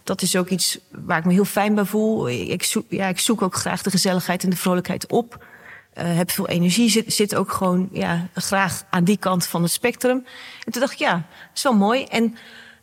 dat 0.05 0.23
is 0.23 0.37
ook 0.37 0.49
iets 0.49 0.79
waar 0.91 1.19
ik 1.19 1.25
me 1.25 1.33
heel 1.33 1.45
fijn 1.45 1.75
bij 1.75 1.85
voel. 1.85 2.29
Ik 2.31 2.63
zoek, 2.63 2.85
ja, 2.89 3.07
ik 3.07 3.19
zoek 3.19 3.43
ook 3.43 3.55
graag 3.55 3.83
de 3.83 3.91
gezelligheid 3.91 4.45
en 4.45 4.51
de 4.51 4.57
vrolijkheid 4.57 5.07
op. 5.07 5.45
heb 5.93 6.31
veel 6.31 6.49
energie, 6.49 6.91
zit, 6.91 7.13
zit 7.13 7.35
ook 7.35 7.53
gewoon 7.53 7.89
ja, 7.93 8.29
graag 8.35 8.85
aan 8.91 9.05
die 9.05 9.19
kant 9.19 9.47
van 9.47 9.63
het 9.63 9.73
spectrum. 9.73 10.27
En 10.65 10.73
toen 10.73 10.81
dacht 10.81 10.93
ik, 10.93 10.99
ja, 10.99 11.27
is 11.55 11.63
wel 11.63 11.77
mooi. 11.77 12.05
En 12.05 12.37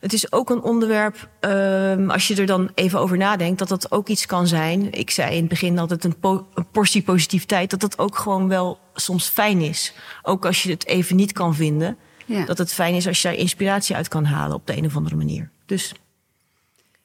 het 0.03 0.13
is 0.13 0.31
ook 0.31 0.50
een 0.50 0.62
onderwerp, 0.62 1.29
um, 1.39 2.10
als 2.10 2.27
je 2.27 2.36
er 2.36 2.45
dan 2.45 2.72
even 2.75 3.00
over 3.00 3.17
nadenkt, 3.17 3.60
dat 3.60 3.67
dat 3.67 3.91
ook 3.91 4.07
iets 4.07 4.25
kan 4.25 4.48
zijn. 4.48 4.91
Ik 4.91 5.10
zei 5.10 5.31
in 5.31 5.39
het 5.39 5.48
begin 5.48 5.79
altijd 5.79 6.03
een, 6.03 6.19
po 6.19 6.48
een 6.53 6.67
portie 6.72 7.01
positiviteit, 7.01 7.69
dat 7.69 7.79
dat 7.79 7.98
ook 7.98 8.17
gewoon 8.17 8.48
wel 8.48 8.79
soms 8.93 9.27
fijn 9.27 9.62
is. 9.62 9.93
Ook 10.22 10.45
als 10.45 10.63
je 10.63 10.69
het 10.69 10.86
even 10.86 11.15
niet 11.15 11.31
kan 11.31 11.55
vinden. 11.55 11.98
Ja. 12.25 12.45
Dat 12.45 12.57
het 12.57 12.74
fijn 12.74 12.95
is 12.95 13.07
als 13.07 13.22
je 13.22 13.27
daar 13.27 13.38
inspiratie 13.38 13.95
uit 13.95 14.07
kan 14.07 14.25
halen 14.25 14.55
op 14.55 14.67
de 14.67 14.77
een 14.77 14.86
of 14.86 14.95
andere 14.95 15.15
manier. 15.15 15.50
Dus 15.65 15.93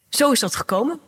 zo 0.09 0.31
is 0.31 0.41
dat 0.41 0.57
gekomen. 0.57 1.01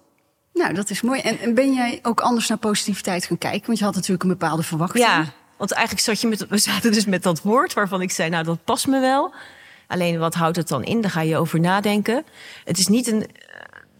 Nou, 0.52 0.74
dat 0.74 0.90
is 0.90 1.00
mooi. 1.00 1.20
En 1.20 1.54
ben 1.54 1.72
jij 1.72 1.98
ook 2.02 2.20
anders 2.20 2.48
naar 2.48 2.58
positiviteit 2.58 3.24
gaan 3.24 3.38
kijken? 3.38 3.66
Want 3.66 3.78
je 3.78 3.84
had 3.84 3.94
natuurlijk 3.94 4.22
een 4.22 4.28
bepaalde 4.28 4.62
verwachting. 4.62 5.04
Ja, 5.04 5.32
want 5.56 5.72
eigenlijk 5.72 6.04
zat 6.04 6.20
je 6.20 6.26
met, 6.26 6.48
we 6.48 6.58
zaten 6.58 6.92
dus 6.92 7.04
met 7.04 7.22
dat 7.22 7.42
woord 7.42 7.72
waarvan 7.72 8.00
ik 8.00 8.10
zei, 8.10 8.30
nou 8.30 8.44
dat 8.44 8.64
past 8.64 8.86
me 8.86 9.00
wel. 9.00 9.34
Alleen 9.90 10.18
wat 10.18 10.34
houdt 10.34 10.56
het 10.56 10.68
dan 10.68 10.84
in? 10.84 11.00
Daar 11.00 11.10
ga 11.10 11.20
je 11.20 11.36
over 11.36 11.60
nadenken. 11.60 12.24
Het 12.64 12.78
is 12.78 12.86
niet 12.86 13.06
een. 13.06 13.26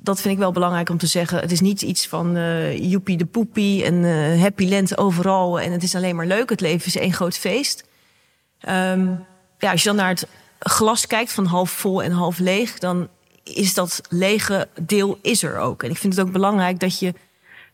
Dat 0.03 0.21
vind 0.21 0.35
ik 0.35 0.41
wel 0.41 0.53
belangrijk 0.53 0.89
om 0.89 0.99
te 0.99 1.07
zeggen. 1.07 1.41
Het 1.41 1.53
is 1.53 1.61
niet 1.61 1.83
iets 1.83 2.09
van 2.09 2.37
uh, 2.37 2.91
joepie 2.91 3.17
de 3.17 3.27
poepie 3.27 3.85
en 3.85 3.95
uh, 3.95 4.41
happy 4.41 4.67
lente 4.67 4.97
overal. 4.97 5.61
En 5.61 5.73
het 5.73 5.83
is 5.83 5.95
alleen 5.95 6.17
maar 6.17 6.27
leuk. 6.27 6.51
Het 6.51 6.61
leven 6.61 6.87
is 6.87 6.97
één 6.97 7.13
groot 7.13 7.37
feest. 7.37 7.85
Um, 8.69 9.25
ja, 9.59 9.71
als 9.71 9.83
je 9.83 9.89
dan 9.89 9.97
naar 9.97 10.09
het 10.09 10.27
glas 10.59 11.07
kijkt 11.07 11.33
van 11.33 11.45
half 11.45 11.71
vol 11.71 12.03
en 12.03 12.13
half 12.13 12.39
leeg, 12.39 12.79
dan 12.79 13.09
is 13.43 13.75
dat 13.75 14.01
lege 14.09 14.69
deel 14.81 15.19
is 15.23 15.43
er 15.43 15.59
ook. 15.59 15.83
En 15.83 15.91
ik 15.91 15.97
vind 15.97 16.17
het 16.17 16.27
ook 16.27 16.33
belangrijk 16.33 16.81
dat 16.81 16.99
je. 16.99 17.15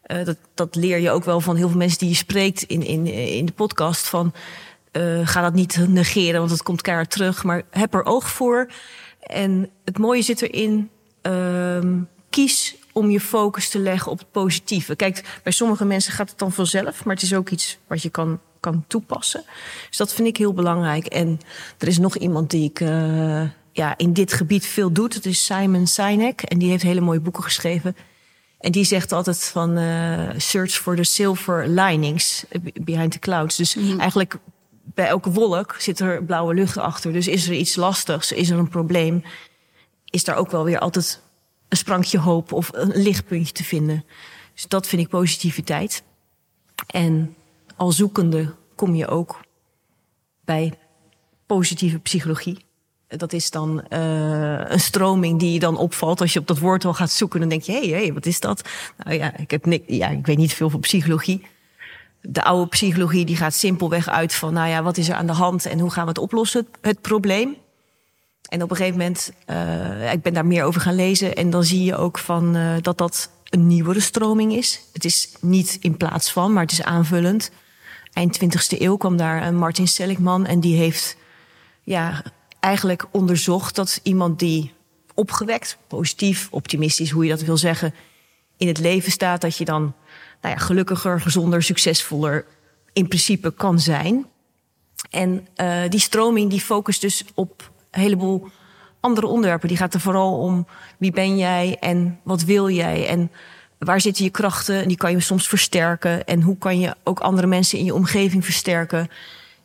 Uh, 0.07 0.25
dat, 0.25 0.37
dat 0.55 0.75
leer 0.75 0.99
je 0.99 1.11
ook 1.11 1.25
wel 1.25 1.41
van 1.41 1.57
heel 1.57 1.69
veel 1.69 1.79
mensen 1.79 1.99
die 1.99 2.09
je 2.09 2.15
spreekt 2.15 2.63
in, 2.63 2.83
in, 2.83 3.07
in 3.07 3.47
de 3.47 3.53
podcast. 3.53 4.07
Van 4.07 4.33
uh, 4.97 5.27
ga 5.27 5.41
dat 5.41 5.55
niet 5.55 5.89
negeren, 5.89 6.39
want 6.39 6.51
het 6.51 6.63
komt 6.63 6.83
keihard 6.83 7.11
terug. 7.11 7.45
Maar 7.45 7.63
heb 7.71 7.95
er 7.95 8.05
oog 8.05 8.31
voor. 8.31 8.71
En 9.21 9.71
het 9.85 9.99
mooie 9.99 10.23
zit 10.23 10.43
erin. 10.43 10.91
Uh, 11.23 11.79
kies 12.31 12.77
om 12.93 13.11
je 13.11 13.21
focus 13.21 13.69
te 13.69 13.79
leggen 13.79 14.13
op 14.13 14.19
het 14.19 14.31
positieve. 14.31 14.97
Kijk, 14.97 15.41
bij 15.43 15.53
sommige 15.53 15.85
mensen 15.85 16.13
gaat 16.13 16.31
het 16.31 16.39
dan 16.39 16.53
vanzelf, 16.53 17.05
maar 17.05 17.15
het 17.15 17.25
is 17.25 17.35
ook 17.35 17.51
iets 17.51 17.79
wat 17.87 18.03
je 18.03 18.09
kan, 18.11 18.41
kan 18.61 18.85
toepassen. 18.87 19.45
Dus 19.89 19.97
dat 19.97 20.15
vind 20.15 20.29
ik 20.29 20.37
heel 20.37 20.53
belangrijk. 20.53 21.07
En 21.07 21.41
er 21.79 21.89
is 21.89 21.99
nog 21.99 22.17
iemand 22.17 22.51
die 22.51 22.71
ik 22.71 22.81
uh, 22.81 23.43
ja, 23.73 23.95
in 23.97 24.13
dit 24.13 24.33
gebied 24.33 24.67
veel 24.67 24.93
doet. 24.93 25.15
Dat 25.15 25.25
is 25.25 25.45
Simon 25.45 25.87
Sinek. 25.87 26.43
En 26.43 26.59
die 26.59 26.71
heeft 26.71 26.83
hele 26.83 27.01
mooie 27.01 27.21
boeken 27.21 27.43
geschreven. 27.43 27.97
En 28.61 28.73
die 28.73 28.85
zegt 28.85 29.13
altijd 29.13 29.45
van 29.45 29.79
uh, 29.79 30.29
search 30.37 30.73
for 30.73 30.97
the 30.97 31.05
silver 31.05 31.69
linings 31.69 32.45
behind 32.81 33.13
the 33.13 33.19
clouds. 33.19 33.57
Dus 33.57 33.75
Mhm. 33.75 34.01
eigenlijk 34.01 34.39
bij 34.97 35.07
elke 35.07 35.31
wolk 35.31 35.75
zit 35.79 36.01
er 36.01 36.25
blauwe 36.25 36.55
lucht 36.55 36.77
achter. 36.77 37.13
Dus 37.13 37.29
is 37.29 37.47
er 37.49 37.55
iets 37.55 37.77
lastigs, 37.77 38.33
is 38.33 38.51
er 38.51 38.59
een 38.59 38.69
probleem, 38.69 39.25
is 40.05 40.25
daar 40.25 40.37
ook 40.37 40.51
wel 40.51 40.65
weer 40.65 40.79
altijd 40.79 41.23
een 41.69 41.77
sprankje 41.77 42.19
hoop 42.19 42.53
of 42.53 42.71
een 42.73 42.93
lichtpuntje 42.95 43.53
te 43.53 43.65
vinden. 43.65 44.05
Dus 44.55 44.67
dat 44.69 44.87
vind 44.87 45.03
ik 45.03 45.09
positiviteit. 45.09 46.03
En 46.87 47.37
al 47.77 47.93
zoekende 47.93 48.55
kom 48.75 48.95
je 48.95 49.07
ook 49.07 49.41
bij 50.45 50.79
positieve 51.47 51.99
psychologie. 51.99 52.65
Dat 53.09 53.33
is 53.33 53.51
dan 53.51 53.85
uh, 53.91 54.71
een 54.71 54.81
stroming 54.81 55.39
die 55.39 55.53
je 55.53 55.59
dan 55.59 55.77
opvalt. 55.77 56.21
Als 56.21 56.33
je 56.33 56.39
op 56.39 56.47
dat 56.47 56.59
woord 56.59 56.85
al 56.85 56.95
gaat 56.95 57.11
zoeken, 57.11 57.41
dan 57.41 57.49
denk 57.49 57.63
je: 57.63 57.73
hé, 57.73 57.89
hey, 57.89 57.89
hey, 57.89 58.13
wat 58.13 58.27
is 58.27 58.41
dat? 58.41 58.69
Nou 58.97 59.17
ja 59.17 59.37
ik, 59.37 59.51
heb 59.51 59.81
ja, 59.87 60.09
ik 60.09 60.27
weet 60.27 60.37
niet 60.37 60.55
veel 60.55 60.71
van 60.71 60.81
psychologie. 60.81 61.47
De 62.29 62.43
oude 62.43 62.69
psychologie 62.69 63.25
die 63.25 63.37
gaat 63.37 63.55
simpelweg 63.55 64.09
uit 64.09 64.35
van: 64.35 64.53
nou 64.53 64.69
ja, 64.69 64.83
wat 64.83 64.97
is 64.97 65.09
er 65.09 65.15
aan 65.15 65.27
de 65.27 65.33
hand 65.33 65.67
en 65.67 65.79
hoe 65.79 65.91
gaan 65.91 66.03
we 66.03 66.09
het 66.09 66.19
oplossen, 66.19 66.67
het, 66.81 67.01
probleem? 67.01 67.57
En 68.49 68.63
op 68.63 68.71
een 68.71 68.77
gegeven 68.77 68.99
moment, 68.99 69.33
uh, 69.51 70.13
ik 70.13 70.23
ben 70.23 70.35
daar 70.35 70.47
meer 70.47 70.65
over 70.65 70.81
gaan 70.81 70.95
lezen. 70.95 71.35
En 71.35 71.51
dan 71.51 71.65
zie 71.65 71.85
je 71.85 71.97
ook 71.97 72.19
van, 72.19 72.57
uh, 72.57 72.75
dat 72.81 72.99
dat 72.99 73.31
een 73.51 73.67
nieuwere 73.67 74.01
stroming 74.01 74.53
is. 74.53 74.81
Het 74.93 75.05
is 75.05 75.33
niet 75.41 75.79
in 75.81 75.97
plaats 75.97 76.33
van, 76.33 76.53
maar 76.53 76.63
het 76.63 76.73
is 76.73 76.83
aanvullend. 76.83 77.51
Eind 78.13 78.39
20e 78.45 78.79
eeuw 78.79 78.97
kwam 78.97 79.17
daar 79.17 79.47
een 79.47 79.57
Martin 79.57 79.89
Seligman 79.89 80.47
en 80.47 80.61
die 80.61 80.77
heeft 80.77 81.17
ja, 81.83 82.23
eigenlijk 82.61 83.07
onderzocht 83.11 83.75
dat 83.75 84.01
iemand 84.03 84.39
die 84.39 84.73
opgewekt, 85.15 85.79
positief, 85.87 86.49
optimistisch, 86.51 87.11
hoe 87.11 87.25
je 87.25 87.31
dat 87.31 87.41
wil 87.41 87.57
zeggen, 87.57 87.95
in 88.57 88.69
het 88.69 88.79
leven 88.79 89.13
staat, 89.13 89.41
dat 89.41 89.57
je 89.57 89.65
dan 89.65 89.95
nou 90.47 90.61
gelukkiger, 90.61 91.21
gezonder, 91.21 91.63
succesvoller 91.63 92.45
in 92.93 93.09
principe 93.09 93.55
kan 93.55 93.81
zijn. 93.81 94.27
En 95.11 95.47
uh, 95.57 95.83
die 95.89 96.01
stroming 96.01 96.51
die 96.51 96.61
focust 96.61 97.01
dus 97.01 97.25
op 97.35 97.71
een 97.91 98.01
heleboel 98.01 98.49
andere 99.01 99.27
onderwerpen. 99.27 99.69
Die 99.69 99.77
gaat 99.77 99.95
er 99.95 100.01
vooral 100.01 100.39
om 100.39 100.67
wie 100.99 101.11
ben 101.11 101.39
jij 101.39 101.77
en 101.81 102.21
wat 102.23 102.43
wil 102.43 102.71
jij 102.71 103.09
en 103.09 103.31
waar 103.79 104.01
zitten 104.01 104.25
je 104.25 104.31
krachten. 104.31 104.89
Die 104.89 104.97
kan 104.97 105.13
je 105.13 105.21
soms 105.21 105.49
versterken 105.49 106.25
en 106.25 106.43
hoe 106.43 106.59
kan 106.59 106.79
je 106.79 106.95
ook 107.05 107.21
andere 107.21 107.47
mensen 107.47 107.79
in 107.79 107.85
je 107.85 107.95
omgeving 107.95 108.45
versterken. 108.45 109.09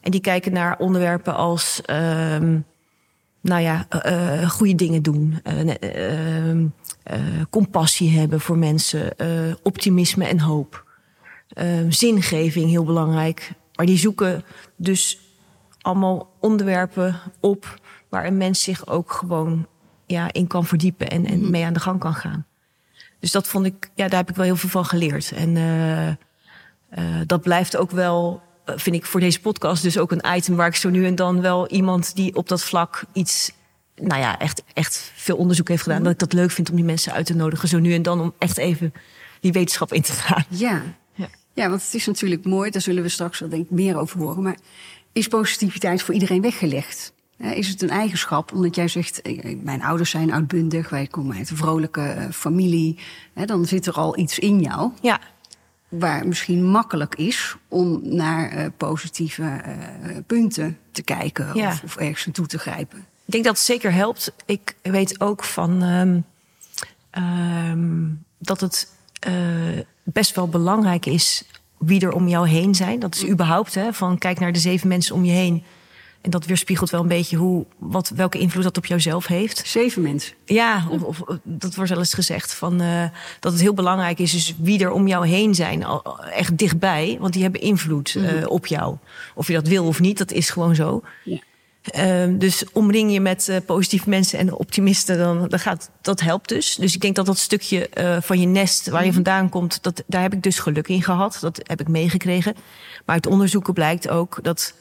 En 0.01 0.11
die 0.11 0.21
kijken 0.21 0.53
naar 0.53 0.77
onderwerpen 0.77 1.35
als, 1.35 1.81
uh, 1.85 2.35
nou 3.41 3.61
ja, 3.61 3.87
uh, 4.05 4.49
goede 4.49 4.75
dingen 4.75 5.01
doen, 5.01 5.41
uh, 5.85 6.67
compassie 7.49 8.17
hebben 8.19 8.41
voor 8.41 8.57
mensen, 8.57 9.15
optimisme 9.63 10.25
en 10.25 10.39
hoop, 10.39 10.85
zingeving 11.89 12.69
heel 12.69 12.83
belangrijk. 12.83 13.53
Maar 13.75 13.85
die 13.85 13.97
zoeken 13.97 14.43
dus 14.75 15.19
allemaal 15.81 16.33
onderwerpen 16.39 17.19
op 17.39 17.79
waar 18.09 18.25
een 18.25 18.37
mens 18.37 18.63
zich 18.63 18.87
ook 18.87 19.11
gewoon 19.11 19.67
ja, 20.05 20.31
in 20.31 20.47
kan 20.47 20.65
verdiepen 20.65 21.09
en, 21.09 21.25
en 21.25 21.49
mee 21.49 21.65
aan 21.65 21.73
de 21.73 21.79
gang 21.79 21.99
kan 21.99 22.13
gaan. 22.13 22.45
Dus 23.19 23.31
dat 23.31 23.47
vond 23.47 23.65
ik, 23.65 23.89
ja, 23.95 24.07
daar 24.07 24.19
heb 24.19 24.29
ik 24.29 24.35
wel 24.35 24.45
heel 24.45 24.55
veel 24.55 24.69
van 24.69 24.85
geleerd. 24.85 25.31
En 25.31 25.55
uh, 25.55 26.07
uh, 26.07 26.15
dat 27.25 27.41
blijft 27.41 27.77
ook 27.77 27.91
wel, 27.91 28.41
vind 28.65 28.95
ik 28.95 29.05
voor 29.05 29.19
deze 29.19 29.39
podcast, 29.39 29.83
dus 29.83 29.97
ook 29.97 30.11
een 30.11 30.35
item 30.35 30.55
waar 30.55 30.67
ik 30.67 30.75
zo 30.75 30.89
nu 30.89 31.05
en 31.05 31.15
dan 31.15 31.41
wel 31.41 31.67
iemand 31.67 32.15
die 32.15 32.35
op 32.35 32.47
dat 32.47 32.63
vlak 32.63 33.03
iets, 33.13 33.51
nou 33.95 34.21
ja, 34.21 34.39
echt, 34.39 34.63
echt 34.73 35.11
veel 35.15 35.35
onderzoek 35.37 35.67
heeft 35.67 35.83
gedaan, 35.83 36.03
dat 36.03 36.11
ik 36.11 36.19
dat 36.19 36.33
leuk 36.33 36.51
vind 36.51 36.69
om 36.69 36.75
die 36.75 36.85
mensen 36.85 37.13
uit 37.13 37.25
te 37.25 37.35
nodigen, 37.35 37.67
zo 37.67 37.79
nu 37.79 37.93
en 37.93 38.01
dan 38.01 38.21
om 38.21 38.33
echt 38.37 38.57
even 38.57 38.93
die 39.39 39.51
wetenschap 39.51 39.93
in 39.93 40.01
te 40.01 40.11
gaan. 40.11 40.45
Ja, 40.49 40.83
ja. 41.13 41.27
ja 41.53 41.69
want 41.69 41.83
het 41.83 41.93
is 41.93 42.05
natuurlijk 42.05 42.45
mooi, 42.45 42.71
daar 42.71 42.81
zullen 42.81 43.03
we 43.03 43.09
straks 43.09 43.39
wel 43.39 43.49
denk 43.49 43.63
ik 43.63 43.71
meer 43.71 43.97
over 43.97 44.19
horen. 44.19 44.43
Maar 44.43 44.57
is 45.11 45.27
positiviteit 45.27 46.01
voor 46.01 46.13
iedereen 46.13 46.41
weggelegd? 46.41 47.13
Is 47.37 47.67
het 47.67 47.81
een 47.81 47.89
eigenschap? 47.89 48.53
Omdat 48.53 48.75
jij 48.75 48.87
zegt, 48.87 49.21
mijn 49.63 49.83
ouders 49.83 50.09
zijn 50.09 50.33
uitbundig, 50.33 50.89
wij 50.89 51.07
komen 51.07 51.37
uit 51.37 51.49
een 51.49 51.57
vrolijke 51.57 52.27
familie. 52.31 52.99
Dan 53.45 53.65
zit 53.65 53.85
er 53.85 53.93
al 53.93 54.17
iets 54.17 54.39
in 54.39 54.59
jou. 54.59 54.91
Ja. 55.01 55.19
Waar 55.91 56.27
misschien 56.27 56.65
makkelijk 56.65 57.15
is 57.15 57.55
om 57.67 57.99
naar 58.03 58.57
uh, 58.57 58.65
positieve 58.77 59.41
uh, 59.41 60.17
punten 60.27 60.77
te 60.91 61.01
kijken 61.01 61.55
ja. 61.55 61.67
of, 61.69 61.83
of, 61.83 61.95
ergens 61.95 62.25
naartoe 62.25 62.45
te 62.45 62.57
grijpen. 62.57 62.97
Ik 63.25 63.31
denk 63.31 63.43
dat 63.43 63.53
het 63.53 63.63
zeker 63.65 63.93
helpt. 63.93 64.33
Ik 64.45 64.75
weet 64.81 65.21
ook 65.21 65.43
van 65.43 65.83
um, 65.83 66.25
um, 67.23 68.23
dat 68.37 68.61
het 68.61 68.91
uh, 69.27 69.79
best 70.03 70.35
wel 70.35 70.47
belangrijk 70.47 71.05
is 71.05 71.43
wie 71.77 72.01
er 72.01 72.11
om 72.11 72.27
jou 72.27 72.47
heen 72.47 72.75
zijn. 72.75 72.99
Dat 72.99 73.15
is 73.15 73.27
überhaupt, 73.27 73.75
hè, 73.75 73.93
van 73.93 74.17
kijk 74.17 74.39
naar 74.39 74.51
de 74.51 74.59
zeven 74.59 74.87
mensen 74.87 75.15
om 75.15 75.25
je 75.25 75.31
heen. 75.31 75.63
En 76.21 76.29
dat 76.29 76.45
weerspiegelt 76.45 76.89
wel 76.89 77.01
een 77.01 77.07
beetje 77.07 77.37
hoe, 77.37 77.65
wat, 77.77 78.11
welke 78.15 78.37
invloed 78.37 78.63
dat 78.63 78.77
op 78.77 78.85
jouzelf 78.85 79.27
heeft. 79.27 79.61
Zeven 79.65 80.01
mensen. 80.01 80.33
Ja, 80.45 80.87
of, 80.89 81.01
of 81.01 81.21
dat 81.43 81.75
wordt 81.75 81.89
wel 81.89 81.99
eens 81.99 82.13
gezegd 82.13 82.53
van, 82.53 82.81
uh, 82.81 83.03
dat 83.39 83.51
het 83.51 83.61
heel 83.61 83.73
belangrijk 83.73 84.19
is, 84.19 84.31
dus 84.31 84.55
wie 84.61 84.79
er 84.79 84.91
om 84.91 85.07
jou 85.07 85.27
heen 85.27 85.55
zijn, 85.55 85.85
echt 86.33 86.57
dichtbij, 86.57 87.17
want 87.19 87.33
die 87.33 87.41
hebben 87.41 87.61
invloed 87.61 88.13
uh, 88.13 88.23
mm-hmm. 88.23 88.47
op 88.47 88.65
jou. 88.65 88.97
Of 89.35 89.47
je 89.47 89.53
dat 89.53 89.67
wil 89.67 89.85
of 89.85 89.99
niet, 89.99 90.17
dat 90.17 90.31
is 90.31 90.49
gewoon 90.49 90.75
zo. 90.75 91.01
Ja. 91.23 91.39
Uh, 91.95 92.39
dus 92.39 92.63
omring 92.71 93.13
je 93.13 93.19
met 93.19 93.47
uh, 93.47 93.57
positieve 93.65 94.09
mensen 94.09 94.39
en 94.39 94.53
optimisten, 94.53 95.17
dan, 95.17 95.47
dan 95.47 95.59
gaat, 95.59 95.89
dat 96.01 96.21
helpt 96.21 96.49
dus. 96.49 96.75
Dus 96.75 96.93
ik 96.93 97.01
denk 97.01 97.15
dat 97.15 97.25
dat 97.25 97.37
stukje 97.37 97.89
uh, 97.93 98.17
van 98.21 98.39
je 98.39 98.47
nest 98.47 98.89
waar 98.89 99.05
je 99.05 99.13
vandaan 99.13 99.49
komt, 99.49 99.83
dat, 99.83 100.03
daar 100.07 100.21
heb 100.21 100.33
ik 100.33 100.43
dus 100.43 100.59
geluk 100.59 100.87
in 100.87 101.03
gehad. 101.03 101.37
Dat 101.41 101.61
heb 101.63 101.79
ik 101.79 101.87
meegekregen. 101.87 102.53
Maar 103.05 103.15
uit 103.15 103.27
onderzoeken 103.27 103.73
blijkt 103.73 104.09
ook 104.09 104.39
dat 104.41 104.73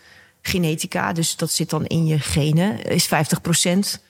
genetica, 0.43 1.13
dus 1.13 1.37
dat 1.37 1.51
zit 1.51 1.71
dan 1.71 1.87
in 1.87 2.07
je 2.07 2.19
genen, 2.19 2.83
is 2.85 3.07
50 3.07 3.41
procent. 3.41 4.03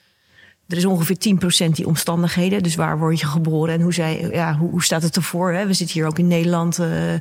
Er 0.67 0.77
is 0.77 0.85
ongeveer 0.85 1.17
10 1.17 1.37
procent 1.37 1.75
die 1.75 1.87
omstandigheden. 1.87 2.63
Dus 2.63 2.75
waar 2.75 2.99
word 2.99 3.19
je 3.19 3.25
geboren 3.25 3.73
en 3.73 3.81
hoe, 3.81 3.93
zij, 3.93 4.29
ja, 4.31 4.57
hoe, 4.57 4.69
hoe 4.69 4.83
staat 4.83 5.01
het 5.01 5.15
ervoor? 5.15 5.51
Hè? 5.51 5.65
We 5.65 5.73
zitten 5.73 5.95
hier 5.95 6.07
ook 6.07 6.19
in 6.19 6.27
Nederland. 6.27 6.75
je 6.75 7.19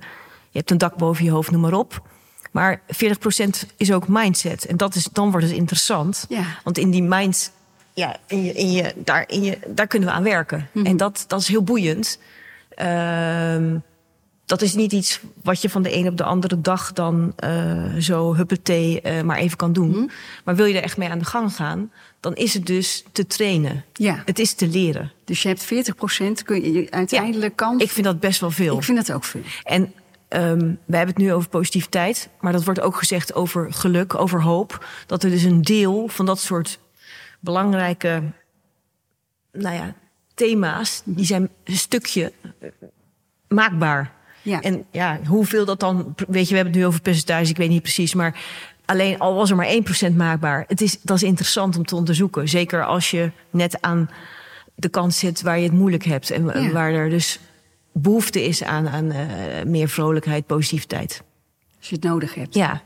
hebt 0.53 0.71
een 0.71 0.79
dak 0.79 0.97
boven 0.97 1.25
je 1.25 1.31
hoofd, 1.31 1.51
noem 1.51 1.61
maar 1.61 1.73
op. 1.73 2.03
Maar 2.51 2.81
40% 2.81 2.85
is 3.77 3.93
ook 3.93 4.09
mindset. 4.09 4.67
En 4.67 4.77
dat 4.77 4.95
is, 4.95 5.09
dan 5.13 5.31
wordt 5.31 5.47
het 5.47 5.57
interessant. 5.57 6.27
Ja. 6.29 6.45
Want 6.65 6.79
in 6.79 6.91
die 6.91 7.03
mind, 7.03 7.53
ja, 7.95 8.17
in 8.27 8.45
je, 8.45 8.53
in 8.53 8.73
je, 8.73 8.95
daar, 8.97 9.25
in 9.27 9.43
je, 9.43 9.59
daar 9.69 9.87
kunnen 9.87 10.09
we 10.09 10.15
aan 10.15 10.23
werken. 10.23 10.69
Mm-hmm. 10.73 10.91
En 10.91 10.97
dat, 10.97 11.25
dat 11.27 11.41
is 11.41 11.49
heel 11.49 11.63
boeiend. 11.63 12.19
Uh, 12.77 13.57
dat 14.51 14.63
is 14.63 14.75
niet 14.75 14.93
iets 14.93 15.21
wat 15.43 15.63
je 15.63 15.71
van 15.71 15.83
de 15.83 15.97
een 15.97 16.09
op 16.09 16.17
de 16.17 16.25
andere 16.25 16.61
dag 16.61 16.93
dan 16.93 17.33
uh, 17.45 17.95
zo 17.99 18.35
huppetee 18.35 19.01
uh, 19.05 19.23
maar 19.23 19.37
even 19.37 19.57
kan 19.57 19.73
doen. 19.73 19.89
Mm-hmm. 19.89 20.11
Maar 20.45 20.57
wil 20.57 20.65
je 20.65 20.77
er 20.77 20.83
echt 20.83 20.97
mee 20.97 21.09
aan 21.09 21.19
de 21.19 21.25
gang 21.25 21.55
gaan, 21.55 21.93
dan 22.21 22.35
is 22.35 22.55
het 22.55 22.67
dus 22.67 23.05
te 23.13 23.27
trainen. 23.27 23.85
Ja. 23.93 24.23
Het 24.25 24.39
is 24.39 24.53
te 24.55 24.69
leren. 24.69 25.13
Dus 25.25 25.43
je 25.43 25.49
hebt 25.49 25.65
40% 25.65 26.45
kun 26.45 26.73
je 26.73 26.91
uiteindelijk 26.91 27.61
ja, 27.61 27.67
kan. 27.67 27.81
Ik 27.81 27.91
vind 27.91 28.07
dat 28.07 28.21
best 28.21 28.41
wel 28.41 28.51
veel. 28.51 28.77
Ik 28.77 28.85
vind 28.85 29.07
dat 29.07 29.17
ook 29.17 29.25
veel. 29.25 29.43
En 29.65 29.93
Um, 30.33 30.79
we 30.85 30.97
hebben 30.97 31.15
het 31.15 31.25
nu 31.25 31.33
over 31.33 31.49
positiviteit, 31.49 32.29
maar 32.41 32.53
dat 32.53 32.65
wordt 32.65 32.81
ook 32.81 32.97
gezegd 32.97 33.35
over 33.35 33.73
geluk, 33.73 34.15
over 34.15 34.43
hoop. 34.43 34.87
Dat 35.07 35.23
er 35.23 35.31
dus 35.31 35.43
een 35.43 35.63
deel 35.63 36.09
van 36.09 36.27
dat 36.27 36.39
soort 36.39 36.79
belangrijke 37.41 38.23
nou 39.53 39.75
ja, 39.75 39.95
thema's, 40.35 41.03
die 41.05 41.25
zijn 41.25 41.49
een 41.65 41.77
stukje 41.77 42.33
maakbaar. 43.49 44.19
Ja. 44.43 44.61
En 44.61 44.85
ja, 44.91 45.21
hoeveel 45.27 45.65
dat 45.65 45.81
dan, 45.81 46.15
weet 46.29 46.45
je, 46.45 46.51
we 46.51 46.55
hebben 46.55 46.73
het 46.73 46.83
nu 46.83 46.87
over 46.87 47.01
percentage, 47.01 47.51
ik 47.51 47.57
weet 47.57 47.69
niet 47.69 47.83
precies, 47.83 48.15
maar 48.15 48.41
alleen 48.85 49.19
al 49.19 49.35
was 49.35 49.51
er 49.51 49.57
maar 49.57 49.75
1% 50.13 50.15
maakbaar. 50.17 50.65
Het 50.69 50.81
is, 50.81 51.01
dat 51.03 51.17
is 51.17 51.23
interessant 51.23 51.77
om 51.77 51.85
te 51.85 51.97
onderzoeken. 51.97 52.49
Zeker 52.49 52.85
als 52.85 53.11
je 53.11 53.31
net 53.51 53.83
aan 53.83 54.11
de 54.75 54.89
kant 54.89 55.15
zit 55.15 55.43
waar 55.43 55.59
je 55.59 55.65
het 55.65 55.73
moeilijk 55.73 56.05
hebt 56.05 56.31
en 56.31 56.47
Ja. 56.47 56.71
waar 56.71 56.93
er 56.93 57.11
dus 57.11 57.41
behoefte 57.93 58.45
is 58.45 58.63
aan, 58.65 58.89
aan 58.89 59.05
uh, 59.05 59.17
meer 59.67 59.89
vrolijkheid, 59.89 60.47
positiviteit. 60.47 61.23
Als 61.79 61.89
je 61.89 61.95
het 61.95 62.05
nodig 62.05 62.35
hebt. 62.35 62.55
Ja, 62.55 62.83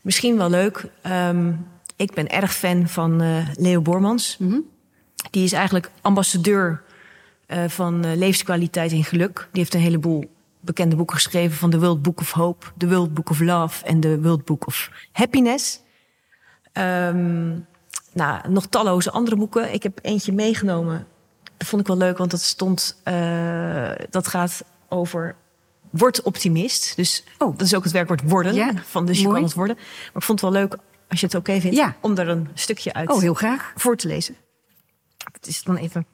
misschien 0.00 0.36
wel 0.36 0.50
leuk. 0.50 0.84
Um, 1.06 1.66
ik 1.96 2.14
ben 2.14 2.28
erg 2.28 2.54
fan 2.54 2.88
van 2.88 3.22
uh, 3.22 3.48
Leo 3.54 3.80
Bormans. 3.80 4.36
Mhm. 4.38 4.58
Die 5.30 5.44
is 5.44 5.52
eigenlijk 5.52 5.90
ambassadeur 6.00 6.82
uh, 7.48 7.64
van 7.66 8.16
levenskwaliteit 8.16 8.92
en 8.92 9.04
geluk. 9.04 9.48
Die 9.52 9.60
heeft 9.62 9.74
een 9.74 9.80
heleboel 9.80 10.24
bekende 10.66 10.96
boeken 10.96 11.16
geschreven 11.16 11.56
van 11.56 11.70
The 11.70 11.78
World 11.78 12.02
Book 12.02 12.20
of 12.20 12.30
Hope, 12.32 12.66
The 12.76 12.88
World 12.88 13.14
Book 13.14 13.30
of 13.30 13.40
Love 13.40 13.84
en 13.84 14.00
The 14.00 14.20
World 14.20 14.44
Book 14.44 14.66
of 14.66 14.90
Happiness. 15.12 15.80
Um, 16.72 17.66
nou, 18.12 18.48
nog 18.48 18.66
talloze 18.66 19.10
andere 19.10 19.36
boeken. 19.36 19.72
Ik 19.72 19.82
heb 19.82 19.98
eentje 20.02 20.32
meegenomen. 20.32 21.06
Dat 21.56 21.68
vond 21.68 21.80
ik 21.82 21.88
wel 21.88 21.96
leuk, 21.96 22.18
want 22.18 22.30
dat 22.30 22.40
stond. 22.40 23.00
Uh, 23.04 23.90
dat 24.10 24.26
gaat 24.28 24.64
over. 24.88 25.36
Word 25.90 26.22
optimist. 26.22 26.96
Dus 26.96 27.24
oh, 27.38 27.56
dat 27.58 27.66
is 27.66 27.74
ook 27.74 27.82
het 27.84 27.92
werkwoord 27.92 28.22
worden. 28.22 28.54
Ja, 28.54 28.72
van 28.84 29.06
dus 29.06 29.20
je 29.20 29.28
kan 29.28 29.42
het 29.42 29.54
worden. 29.54 29.76
Maar 29.76 30.14
ik 30.14 30.22
vond 30.22 30.40
het 30.40 30.50
wel 30.50 30.60
leuk, 30.60 30.76
als 31.08 31.20
je 31.20 31.26
het 31.26 31.34
oké 31.34 31.60
vindt, 31.60 31.76
Ja. 31.76 31.96
om 32.00 32.14
daar 32.14 32.28
een 32.28 32.48
stukje 32.54 32.92
uit 32.92 33.10
Oh, 33.10 33.20
heel 33.20 33.34
graag. 33.34 33.72
voor 33.76 33.96
te 33.96 34.08
lezen. 34.08 34.36
Het 35.32 35.46
is 35.46 35.62
dan 35.62 35.76
even. 35.76 36.06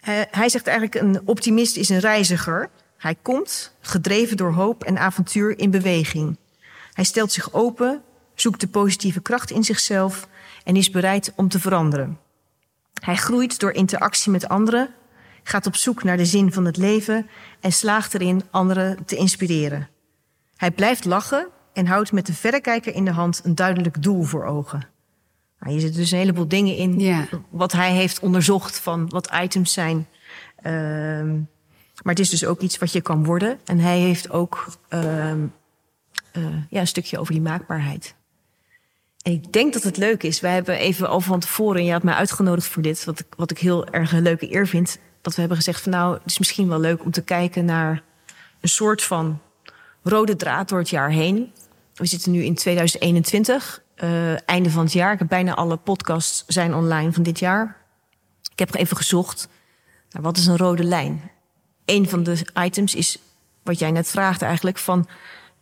Hij, 0.00 0.28
hij 0.30 0.48
zegt 0.48 0.66
eigenlijk: 0.66 1.00
een 1.04 1.20
optimist 1.24 1.76
is 1.76 1.88
een 1.88 1.98
reiziger. 2.00 2.70
Hij 3.04 3.16
komt, 3.22 3.76
gedreven 3.80 4.36
door 4.36 4.52
hoop 4.52 4.84
en 4.84 4.98
avontuur, 4.98 5.58
in 5.58 5.70
beweging. 5.70 6.36
Hij 6.92 7.04
stelt 7.04 7.32
zich 7.32 7.52
open, 7.52 8.02
zoekt 8.34 8.60
de 8.60 8.68
positieve 8.68 9.20
kracht 9.20 9.50
in 9.50 9.64
zichzelf 9.64 10.28
en 10.64 10.76
is 10.76 10.90
bereid 10.90 11.32
om 11.36 11.48
te 11.48 11.60
veranderen. 11.60 12.18
Hij 13.00 13.16
groeit 13.16 13.58
door 13.60 13.72
interactie 13.72 14.30
met 14.32 14.48
anderen, 14.48 14.94
gaat 15.42 15.66
op 15.66 15.76
zoek 15.76 16.02
naar 16.04 16.16
de 16.16 16.24
zin 16.24 16.52
van 16.52 16.64
het 16.64 16.76
leven 16.76 17.26
en 17.60 17.72
slaagt 17.72 18.14
erin 18.14 18.42
anderen 18.50 19.04
te 19.04 19.16
inspireren. 19.16 19.88
Hij 20.56 20.70
blijft 20.70 21.04
lachen 21.04 21.46
en 21.72 21.86
houdt 21.86 22.12
met 22.12 22.26
de 22.26 22.34
verrekijker 22.34 22.94
in 22.94 23.04
de 23.04 23.12
hand 23.12 23.40
een 23.44 23.54
duidelijk 23.54 24.02
doel 24.02 24.22
voor 24.22 24.44
ogen. 24.44 24.86
Nou, 25.58 25.72
hier 25.72 25.80
zitten 25.80 26.00
dus 26.00 26.10
een 26.10 26.18
heleboel 26.18 26.48
dingen 26.48 26.76
in 26.76 26.98
Ja. 27.00 27.28
wat 27.50 27.72
hij 27.72 27.92
heeft 27.92 28.20
onderzocht 28.20 28.78
van 28.78 29.08
wat 29.08 29.30
items 29.42 29.72
zijn. 29.72 30.08
Ehm, 30.56 31.40
maar 32.02 32.14
het 32.14 32.18
is 32.18 32.30
dus 32.30 32.44
ook 32.44 32.60
iets 32.60 32.78
wat 32.78 32.92
je 32.92 33.00
kan 33.00 33.24
worden. 33.24 33.58
En 33.64 33.78
hij 33.78 33.98
heeft 33.98 34.30
ook 34.30 34.66
ehm, 34.88 35.46
eh, 36.32 36.42
ja, 36.70 36.80
een 36.80 36.86
stukje 36.86 37.18
over 37.18 37.32
die 37.32 37.42
maakbaarheid. 37.42 38.14
En 39.22 39.32
ik 39.32 39.52
denk 39.52 39.72
dat 39.72 39.82
het 39.82 39.96
leuk 39.96 40.22
is. 40.22 40.40
Wij 40.40 40.52
hebben 40.52 40.78
even 40.78 41.08
al 41.08 41.20
van 41.20 41.40
tevoren, 41.40 41.80
en 41.80 41.84
je 41.84 41.92
had 41.92 42.02
mij 42.02 42.14
uitgenodigd 42.14 42.66
voor 42.66 42.82
dit, 42.82 43.04
wat 43.04 43.20
ik, 43.20 43.26
wat 43.36 43.50
ik 43.50 43.58
heel 43.58 43.86
erg 43.86 44.12
een 44.12 44.22
leuke 44.22 44.54
eer 44.54 44.66
vind. 44.66 44.98
Dat 45.20 45.34
we 45.34 45.40
hebben 45.40 45.56
gezegd 45.56 45.82
van 45.82 45.92
nou, 45.92 46.14
het 46.14 46.26
is 46.26 46.38
misschien 46.38 46.68
wel 46.68 46.78
leuk 46.78 47.04
om 47.04 47.10
te 47.10 47.22
kijken 47.22 47.64
naar 47.64 48.02
een 48.60 48.68
soort 48.68 49.02
van 49.02 49.40
rode 50.02 50.36
draad 50.36 50.68
door 50.68 50.78
het 50.78 50.90
jaar 50.90 51.10
heen. 51.10 51.52
We 51.94 52.06
zitten 52.06 52.32
nu 52.32 52.42
in 52.42 52.54
2021, 52.54 53.82
eh, 53.94 54.48
einde 54.48 54.70
van 54.70 54.84
het 54.84 54.92
jaar. 54.92 55.12
Ik 55.12 55.18
heb 55.18 55.28
bijna 55.28 55.54
alle 55.54 55.76
podcasts 55.76 56.44
zijn 56.46 56.74
online 56.74 57.12
van 57.12 57.22
dit 57.22 57.38
jaar. 57.38 57.76
Ik 58.52 58.58
heb 58.58 58.74
even 58.74 58.96
gezocht 58.96 59.48
naar 60.10 60.22
wat 60.22 60.36
is 60.36 60.46
een 60.46 60.56
rode 60.56 60.84
lijn. 60.84 61.30
Een 61.84 62.08
van 62.08 62.22
de 62.22 62.36
items 62.64 62.94
is 62.94 63.18
wat 63.62 63.78
jij 63.78 63.90
net 63.90 64.08
vraagt 64.10 64.42
eigenlijk 64.42 64.78
van 64.78 65.06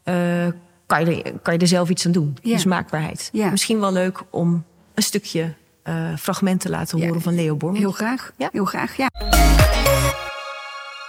eh, 0.02 0.46
kan, 0.86 1.04
je 1.06 1.22
er, 1.22 1.32
kan 1.38 1.54
je 1.54 1.60
er 1.60 1.66
zelf 1.66 1.88
iets 1.88 2.06
aan 2.06 2.12
doen? 2.12 2.36
Ja. 2.42 2.54
Dus 2.54 2.64
maakbaarheid. 2.64 3.28
Ja. 3.32 3.50
Misschien 3.50 3.80
wel 3.80 3.92
leuk 3.92 4.22
om 4.30 4.64
een 4.94 5.02
stukje 5.02 5.54
eh 5.82 6.16
fragment 6.16 6.60
te 6.60 6.70
laten 6.70 6.98
Ja. 6.98 7.06
horen 7.06 7.20
van 7.22 7.34
Leo. 7.34 7.72
Heel 7.72 7.92
graag. 7.92 8.32
Ja. 8.36 8.48
Heel 8.52 8.64
graag, 8.64 8.96
ja. 8.96 9.06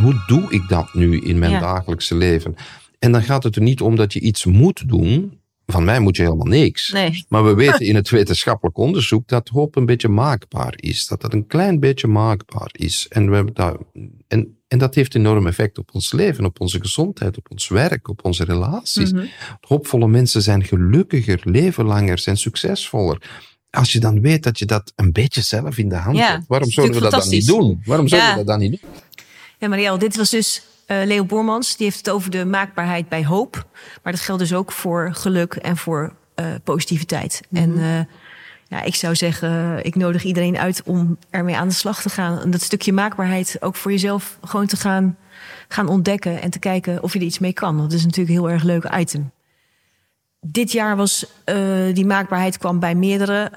hoe 0.03 0.23
doe 0.27 0.45
ik 0.49 0.67
dat 0.67 0.93
nu 0.93 1.19
in 1.19 1.39
mijn 1.39 1.51
Ja. 1.51 1.59
dagelijkse 1.59 2.15
leven? 2.15 2.55
En 2.99 3.11
dan 3.11 3.23
gaat 3.23 3.43
het 3.43 3.55
er 3.55 3.61
niet 3.61 3.81
om 3.81 3.95
dat 3.95 4.13
je 4.13 4.19
iets 4.19 4.45
moet 4.45 4.89
doen. 4.89 5.39
Van 5.73 5.83
mij 5.83 5.99
moet 5.99 6.15
je 6.15 6.23
helemaal 6.23 6.45
niks. 6.45 6.91
Nee. 6.91 7.25
Maar 7.27 7.43
we 7.43 7.53
weten 7.53 7.85
in 7.85 7.95
het 7.95 8.09
wetenschappelijk 8.09 8.77
onderzoek 8.77 9.27
dat 9.27 9.47
hoop 9.49 9.75
een 9.75 9.85
beetje 9.85 10.07
maakbaar 10.07 10.73
is. 10.75 11.07
Dat 11.07 11.21
dat 11.21 11.33
een 11.33 11.47
klein 11.47 11.79
beetje 11.79 12.07
maakbaar 12.07 12.69
is. 12.71 13.05
En, 13.09 13.29
we 13.29 13.35
hebben 13.35 13.53
daar, 13.53 13.75
en, 14.27 14.57
en 14.67 14.77
dat 14.77 14.95
heeft 14.95 15.15
enorm 15.15 15.47
effect 15.47 15.77
op 15.77 15.89
ons 15.93 16.11
leven, 16.11 16.45
op 16.45 16.59
onze 16.61 16.79
gezondheid, 16.79 17.37
op 17.37 17.51
ons 17.51 17.67
werk, 17.67 18.07
op 18.07 18.25
onze 18.25 18.43
relaties. 18.43 19.11
Mhm. 19.11 19.25
Hoopvolle 19.61 20.07
mensen 20.07 20.41
zijn 20.41 20.63
gelukkiger, 20.63 21.41
leven 21.43 21.85
langer, 21.85 22.19
zijn 22.19 22.37
succesvoller. 22.37 23.21
Als 23.69 23.91
je 23.91 23.99
dan 23.99 24.21
weet 24.21 24.43
dat 24.43 24.59
je 24.59 24.65
dat 24.65 24.93
een 24.95 25.11
beetje 25.11 25.41
zelf 25.41 25.77
in 25.77 25.89
de 25.89 25.95
hand 25.95 26.17
Ja, 26.17 26.31
hebt, 26.31 26.43
waarom 26.47 26.71
zouden 26.71 26.95
we 26.95 27.01
dat 27.01 27.11
dan 27.11 27.29
niet 27.29 27.47
doen? 27.47 27.81
Waarom 27.85 28.07
zouden 28.07 28.29
Ja. 28.29 28.35
we 28.37 28.43
dat 28.45 28.59
dan 28.59 28.69
niet 28.69 28.81
doen? 28.81 28.89
Ja, 29.59 29.67
Marielle, 29.67 29.97
dit 29.97 30.15
was 30.15 30.29
dus 30.29 30.63
eh, 30.85 30.97
Leo 31.05 31.25
Bormans. 31.25 31.75
Die 31.75 31.85
heeft 31.85 31.97
het 31.97 32.09
over 32.09 32.31
de 32.31 32.45
maakbaarheid 32.45 33.09
bij 33.09 33.25
hoop. 33.25 33.65
Maar 34.03 34.13
dat 34.13 34.21
geldt 34.21 34.41
dus 34.41 34.53
ook 34.53 34.71
voor 34.71 35.09
geluk 35.13 35.53
en 35.53 35.77
voor 35.77 36.13
eh, 36.35 36.45
positiviteit. 36.63 37.41
En 37.51 37.77
eh, 37.77 37.99
ja, 38.67 38.81
ik 38.81 38.95
zou 38.95 39.15
zeggen, 39.15 39.85
ik 39.85 39.95
nodig 39.95 40.23
iedereen 40.23 40.57
uit 40.57 40.81
om 40.85 41.17
ermee 41.29 41.57
aan 41.57 41.67
de 41.67 41.73
slag 41.73 42.01
te 42.01 42.09
gaan. 42.09 42.39
En 42.39 42.51
dat 42.51 42.61
stukje 42.61 42.93
maakbaarheid 42.93 43.57
ook 43.59 43.75
voor 43.75 43.91
jezelf 43.91 44.37
gewoon 44.43 44.67
te 44.67 44.77
gaan, 44.77 45.17
gaan 45.67 45.87
ontdekken. 45.87 46.41
En 46.41 46.49
te 46.49 46.59
kijken 46.59 47.03
of 47.03 47.13
je 47.13 47.19
er 47.19 47.25
iets 47.25 47.39
mee 47.39 47.53
kan. 47.53 47.77
Dat 47.77 47.93
is 47.93 48.03
natuurlijk 48.03 48.29
een 48.29 48.41
heel 48.41 48.53
erg 48.53 48.63
leuk 48.63 48.95
item. 48.95 49.31
Dit 50.45 50.71
jaar 50.71 50.95
was 50.95 51.25
die 51.93 52.05
maakbaarheid 52.05 52.57
kwam 52.57 52.79
bij 52.79 52.95
meerdere 52.95 53.51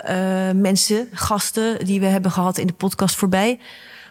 mensen, 0.54 1.08
gasten 1.12 1.84
die 1.84 2.00
we 2.00 2.06
hebben 2.06 2.30
gehad 2.30 2.58
in 2.58 2.66
de 2.66 2.72
podcast 2.72 3.16
voorbij. 3.16 3.58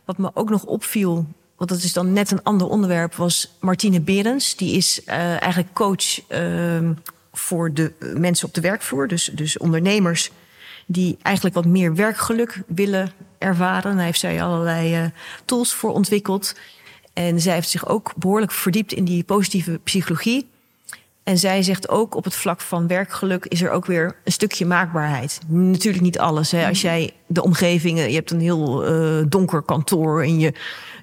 Wat 0.05 0.17
me 0.17 0.31
ook 0.33 0.49
nog 0.49 0.63
opviel, 0.63 1.25
want 1.57 1.69
dat 1.69 1.79
is 1.79 1.93
dan 1.93 2.13
net 2.13 2.31
een 2.31 2.43
ander 2.43 2.67
onderwerp, 2.67 3.15
was 3.15 3.55
Martine 3.59 4.01
Berens. 4.01 4.55
Die 4.55 4.75
is 4.75 5.03
eh, 5.03 5.17
eigenlijk 5.29 5.73
coach 5.73 6.27
ehm, 6.27 6.93
voor 7.33 7.73
de 7.73 7.93
mensen 8.17 8.47
op 8.47 8.53
de 8.53 8.61
werkvloer, 8.61 9.07
dus, 9.07 9.31
dus 9.33 9.57
ondernemers 9.57 10.31
die 10.85 11.17
eigenlijk 11.21 11.55
wat 11.55 11.65
meer 11.65 11.95
werkgeluk 11.95 12.61
willen 12.67 13.11
ervaren. 13.37 13.95
Daar 13.95 14.05
heeft 14.05 14.19
zij 14.19 14.43
allerlei 14.43 14.95
eh, 14.95 15.05
tools 15.45 15.73
voor 15.73 15.93
ontwikkeld. 15.93 16.55
En 17.13 17.41
zij 17.41 17.53
heeft 17.53 17.69
zich 17.69 17.87
ook 17.87 18.13
behoorlijk 18.15 18.51
verdiept 18.51 18.93
in 18.93 19.05
die 19.05 19.23
positieve 19.23 19.79
psychologie. 19.83 20.47
En 21.25 21.37
zij 21.37 21.63
zegt 21.63 21.89
ook 21.89 22.15
op 22.15 22.23
het 22.23 22.35
vlak 22.35 22.61
van 22.61 22.87
werkgeluk 22.87 23.45
is 23.45 23.61
er 23.61 23.69
ook 23.69 23.85
weer 23.85 24.15
een 24.23 24.31
stukje 24.31 24.65
maakbaarheid. 24.65 25.39
Natuurlijk 25.47 26.03
niet 26.03 26.19
alles. 26.19 26.51
Hè. 26.51 26.67
Als 26.67 26.81
jij 26.81 27.13
de 27.27 27.43
omgevingen, 27.43 28.09
je 28.09 28.15
hebt 28.15 28.31
een 28.31 28.39
heel 28.39 28.85
eh, 28.85 29.25
donker 29.29 29.61
kantoor 29.61 30.23
en 30.23 30.39
je, 30.39 30.53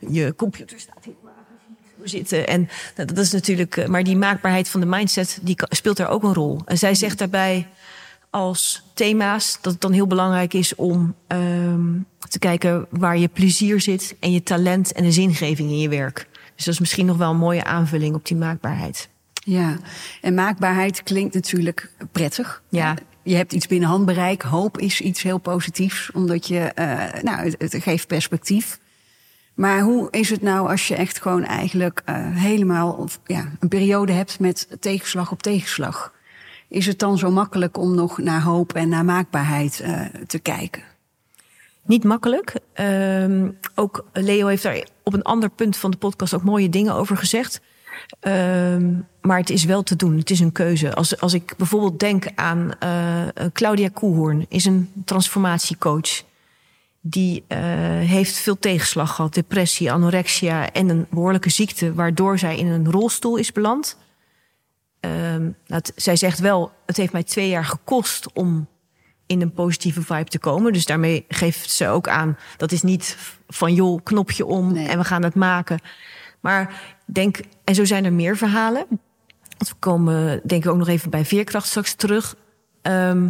je 0.08 0.34
computer 0.36 0.80
staat 0.80 1.04
zo 1.04 2.08
zitten. 2.08 2.46
En 2.46 2.68
nou, 2.96 3.08
dat 3.08 3.18
is 3.18 3.32
natuurlijk, 3.32 3.76
eh, 3.76 3.86
maar 3.86 4.04
die 4.04 4.16
maakbaarheid 4.16 4.68
van 4.68 4.80
de 4.80 4.86
mindset 4.86 5.38
die 5.42 5.56
speelt 5.68 5.96
daar 5.96 6.08
ook 6.08 6.22
een 6.22 6.34
rol. 6.34 6.60
En 6.64 6.78
zij 6.78 6.94
zegt 6.94 7.18
daarbij 7.18 7.68
als 8.30 8.82
thema's 8.94 9.58
dat 9.60 9.72
het 9.72 9.82
dan 9.82 9.92
heel 9.92 10.06
belangrijk 10.06 10.54
is 10.54 10.74
om 10.74 11.14
ehm, 11.26 11.98
te 12.28 12.38
kijken 12.38 12.86
waar 12.90 13.18
je 13.18 13.28
plezier 13.28 13.80
zit 13.80 14.16
en 14.20 14.32
je 14.32 14.42
talent 14.42 14.92
en 14.92 15.02
de 15.02 15.12
zingeving 15.12 15.70
in 15.70 15.78
je 15.78 15.88
werk. 15.88 16.28
Dus 16.54 16.64
dat 16.64 16.74
is 16.74 16.80
misschien 16.80 17.06
nog 17.06 17.16
wel 17.16 17.30
een 17.30 17.36
mooie 17.36 17.64
aanvulling 17.64 18.14
op 18.14 18.26
die 18.26 18.36
maakbaarheid. 18.36 19.10
Ja, 19.44 19.76
en 20.20 20.34
maakbaarheid 20.34 21.02
klinkt 21.02 21.34
natuurlijk 21.34 21.90
prettig. 22.12 22.62
Ja. 22.68 22.96
Je 23.22 23.34
hebt 23.34 23.52
iets 23.52 23.66
binnen 23.66 23.88
handbereik. 23.88 24.42
Hoop 24.42 24.78
is 24.78 25.00
iets 25.00 25.22
heel 25.22 25.38
positiefs, 25.38 26.10
omdat 26.12 26.46
je, 26.46 26.58
eh, 26.58 27.22
nou, 27.22 27.44
het, 27.44 27.72
het 27.72 27.82
geeft 27.82 28.06
perspectief. 28.06 28.78
Maar 29.54 29.80
hoe 29.80 30.08
is 30.10 30.30
het 30.30 30.42
nou 30.42 30.68
als 30.68 30.88
je 30.88 30.94
echt 30.94 31.20
gewoon 31.20 31.44
eigenlijk 31.44 32.02
eh, 32.04 32.36
helemaal 32.36 32.92
of, 32.92 33.20
ja, 33.26 33.52
een 33.60 33.68
periode 33.68 34.12
hebt 34.12 34.40
met 34.40 34.76
tegenslag 34.80 35.30
op 35.30 35.42
tegenslag? 35.42 36.12
Is 36.68 36.86
het 36.86 36.98
dan 36.98 37.18
zo 37.18 37.30
makkelijk 37.30 37.78
om 37.78 37.94
nog 37.94 38.18
naar 38.18 38.42
hoop 38.42 38.72
en 38.72 38.88
naar 38.88 39.04
maakbaarheid 39.04 39.80
eh, 39.80 40.00
te 40.26 40.38
kijken? 40.38 40.82
Niet 41.84 42.04
makkelijk. 42.04 42.54
Ehm, 42.72 43.50
ook 43.74 44.04
Leo 44.12 44.46
heeft 44.46 44.62
daar 44.62 44.86
op 45.02 45.12
een 45.12 45.22
ander 45.22 45.50
punt 45.50 45.76
van 45.76 45.90
de 45.90 45.96
podcast 45.96 46.34
ook 46.34 46.42
mooie 46.42 46.68
dingen 46.68 46.94
over 46.94 47.16
gezegd. 47.16 47.60
Ehm, 48.20 48.92
maar 49.20 49.38
het 49.38 49.50
is 49.50 49.64
wel 49.64 49.82
te 49.82 49.96
doen. 49.96 50.16
Het 50.18 50.30
is 50.30 50.40
een 50.40 50.52
keuze. 50.52 50.94
Als, 50.94 51.20
als 51.20 51.32
ik 51.34 51.54
bijvoorbeeld 51.56 52.00
denk 52.00 52.26
aan 52.34 52.72
eh, 52.78 53.26
Claudia 53.52 53.88
Koehoorn, 53.92 54.46
is 54.48 54.64
een 54.64 54.90
transformatiecoach. 55.04 56.22
Die 57.00 57.44
eh, 57.48 57.58
heeft 57.98 58.36
veel 58.36 58.58
tegenslag 58.58 59.14
gehad, 59.14 59.34
depressie, 59.34 59.92
anorexia 59.92 60.72
en 60.72 60.88
een 60.88 61.06
behoorlijke 61.10 61.50
ziekte, 61.50 61.94
waardoor 61.94 62.38
zij 62.38 62.56
in 62.56 62.66
een 62.66 62.90
rolstoel 62.90 63.36
is 63.36 63.52
beland. 63.52 63.96
Ehm, 65.00 65.50
het- 65.66 65.92
zij 65.96 66.16
zegt 66.16 66.38
wel, 66.38 66.72
het 66.86 66.96
heeft 66.96 67.12
mij 67.12 67.22
twee 67.22 67.48
jaar 67.48 67.64
gekost 67.64 68.32
om 68.32 68.66
in 69.26 69.40
een 69.40 69.52
positieve 69.52 70.02
vibe 70.02 70.24
te 70.30 70.38
komen. 70.38 70.72
Dus 70.72 70.86
daarmee 70.86 71.24
geeft 71.28 71.70
ze 71.70 71.88
ook 71.88 72.08
aan, 72.08 72.36
dat 72.56 72.72
is 72.72 72.82
niet 72.82 73.16
van 73.48 73.74
joh, 73.74 74.00
knopje 74.02 74.46
om 74.46 74.72
Nee. 74.72 74.88
en 74.88 74.98
we 74.98 75.04
gaan 75.04 75.22
het 75.22 75.34
maken. 75.34 75.80
Maar 76.42 76.94
denk, 77.04 77.40
en 77.64 77.74
zo 77.74 77.84
zijn 77.84 78.04
er 78.04 78.12
meer 78.12 78.36
verhalen. 78.36 78.86
Want 79.58 79.68
we 79.68 79.74
komen 79.78 80.40
denk 80.44 80.64
ik 80.64 80.70
ook 80.70 80.76
nog 80.76 80.88
even 80.88 81.10
bij 81.10 81.24
veerkracht 81.24 81.66
straks 81.66 81.94
terug. 81.94 82.36
Ehm, 82.82 83.28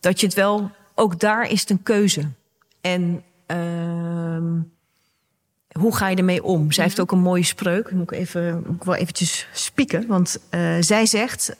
dat 0.00 0.20
je 0.20 0.26
het 0.26 0.34
wel, 0.34 0.70
ook 0.94 1.20
daar 1.20 1.50
is 1.50 1.60
het 1.60 1.70
een 1.70 1.82
keuze. 1.82 2.28
En 2.80 3.22
ehm, 3.46 4.60
hoe 5.72 5.96
ga 5.96 6.08
je 6.08 6.16
ermee 6.16 6.44
om? 6.44 6.72
Zij 6.72 6.84
heeft 6.84 7.00
ook 7.00 7.12
een 7.12 7.18
mooie 7.18 7.42
spreuk. 7.42 7.90
Moet 7.90 8.12
ik, 8.12 8.18
even, 8.18 8.62
moet 8.66 8.76
ik 8.76 8.84
wel 8.84 8.94
eventjes 8.94 9.48
spieken. 9.52 10.06
Want 10.06 10.38
eh, 10.50 10.76
zij 10.80 11.06
zegt... 11.06 11.56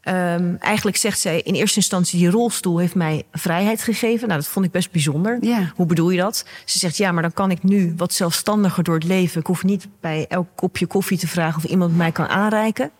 ehm, 0.00 0.54
eigenlijk 0.58 0.96
zegt 0.96 1.20
zij 1.20 1.40
in 1.40 1.54
eerste 1.54 1.76
instantie... 1.76 2.18
die 2.18 2.30
rolstoel 2.30 2.78
heeft 2.78 2.94
mij 2.94 3.22
vrijheid 3.32 3.82
gegeven. 3.82 4.28
Nou, 4.28 4.40
dat 4.40 4.48
vond 4.48 4.66
ik 4.66 4.72
best 4.72 4.90
bijzonder. 4.90 5.38
Ja. 5.40 5.72
Hoe 5.74 5.86
bedoel 5.86 6.10
je 6.10 6.18
dat? 6.18 6.44
Ze 6.64 6.78
zegt, 6.78 6.96
ja, 6.96 7.12
maar 7.12 7.22
dan 7.22 7.32
kan 7.32 7.50
ik 7.50 7.62
nu 7.62 7.94
wat 7.96 8.12
zelfstandiger 8.12 8.84
door 8.84 8.94
het 8.94 9.04
leven. 9.04 9.40
Ik 9.40 9.46
hoef 9.46 9.64
niet 9.64 9.88
bij 10.00 10.26
elk 10.28 10.48
kopje 10.54 10.86
koffie 10.86 11.18
te 11.18 11.28
vragen... 11.28 11.62
of 11.64 11.70
iemand 11.70 11.96
mij 11.96 12.12
kan 12.12 12.28
aanreiken. 12.28 12.90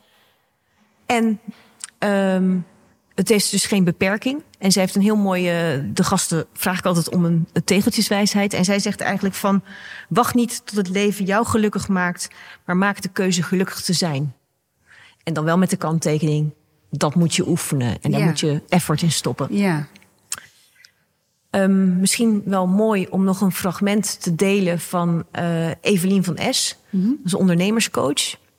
En 1.06 1.40
ehm, 1.98 2.56
het 3.14 3.28
heeft 3.28 3.50
dus 3.50 3.66
geen 3.66 3.84
beperking. 3.84 4.42
En 4.58 4.72
zij 4.72 4.82
heeft 4.82 4.94
een 4.94 5.02
heel 5.02 5.16
mooie... 5.16 5.84
De 5.92 6.04
gasten 6.04 6.46
vraag 6.52 6.78
ik 6.78 6.84
altijd 6.84 7.10
om 7.10 7.24
een, 7.24 7.48
een 7.52 7.64
tegeltjeswijsheid. 7.64 8.52
En 8.52 8.64
zij 8.64 8.78
zegt 8.78 9.00
eigenlijk 9.00 9.34
van... 9.34 9.62
wacht 10.08 10.34
niet 10.34 10.66
tot 10.66 10.76
het 10.76 10.88
leven 10.88 11.24
jou 11.24 11.46
gelukkig 11.46 11.88
maakt... 11.88 12.28
maar 12.64 12.76
maak 12.76 13.02
de 13.02 13.08
keuze 13.08 13.42
gelukkig 13.42 13.80
te 13.80 13.92
zijn. 13.92 14.34
En 15.22 15.32
dan 15.32 15.44
wel 15.44 15.58
met 15.58 15.70
de 15.70 15.76
kanttekening... 15.76 16.52
dat 16.90 17.14
moet 17.14 17.34
je 17.34 17.48
oefenen 17.48 18.02
en 18.02 18.10
daar 18.10 18.20
Ja. 18.20 18.26
moet 18.26 18.40
je 18.40 18.62
effort 18.68 19.02
in 19.02 19.12
stoppen. 19.12 19.48
Ja, 19.50 19.88
Ehm, 21.50 22.00
misschien 22.00 22.42
wel 22.44 22.66
mooi 22.66 23.06
om 23.10 23.24
nog 23.24 23.40
een 23.40 23.52
fragment 23.52 24.22
te 24.22 24.34
delen 24.34 24.80
van 24.80 25.24
uh, 25.38 25.68
Evelien 25.80 26.24
van 26.24 26.38
S. 26.50 26.76
Dat 26.90 27.02
is 27.24 27.32
een 27.32 27.38
ondernemerscoach. 27.38 28.14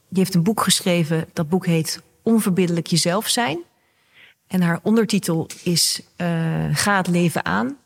Die 0.09 0.19
heeft 0.23 0.35
een 0.35 0.43
boek 0.43 0.61
geschreven. 0.61 1.25
Dat 1.33 1.49
boek 1.49 1.65
heet 1.65 2.01
Onverbiddelijk 2.23 2.87
jezelf 2.87 3.27
zijn. 3.27 3.59
En 4.47 4.61
haar 4.61 4.79
ondertitel 4.83 5.47
is 5.63 6.01
uh, 6.17 6.27
Ga 6.71 6.97
het 6.97 7.07
leven 7.07 7.45
aan. 7.45 7.77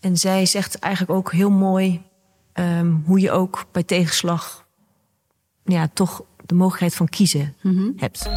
En 0.00 0.16
zij 0.16 0.46
zegt 0.46 0.78
eigenlijk 0.78 1.12
ook 1.12 1.32
heel 1.32 1.50
mooi 1.50 2.02
um, 2.54 3.02
hoe 3.06 3.20
je 3.20 3.30
ook 3.30 3.66
bij 3.72 3.82
tegenslag 3.82 4.66
ja, 5.64 5.88
toch 5.94 6.22
de 6.46 6.54
mogelijkheid 6.54 6.94
van 6.94 7.08
kiezen 7.08 7.54
mm-hmm. 7.62 7.92
hebt. 7.96 8.28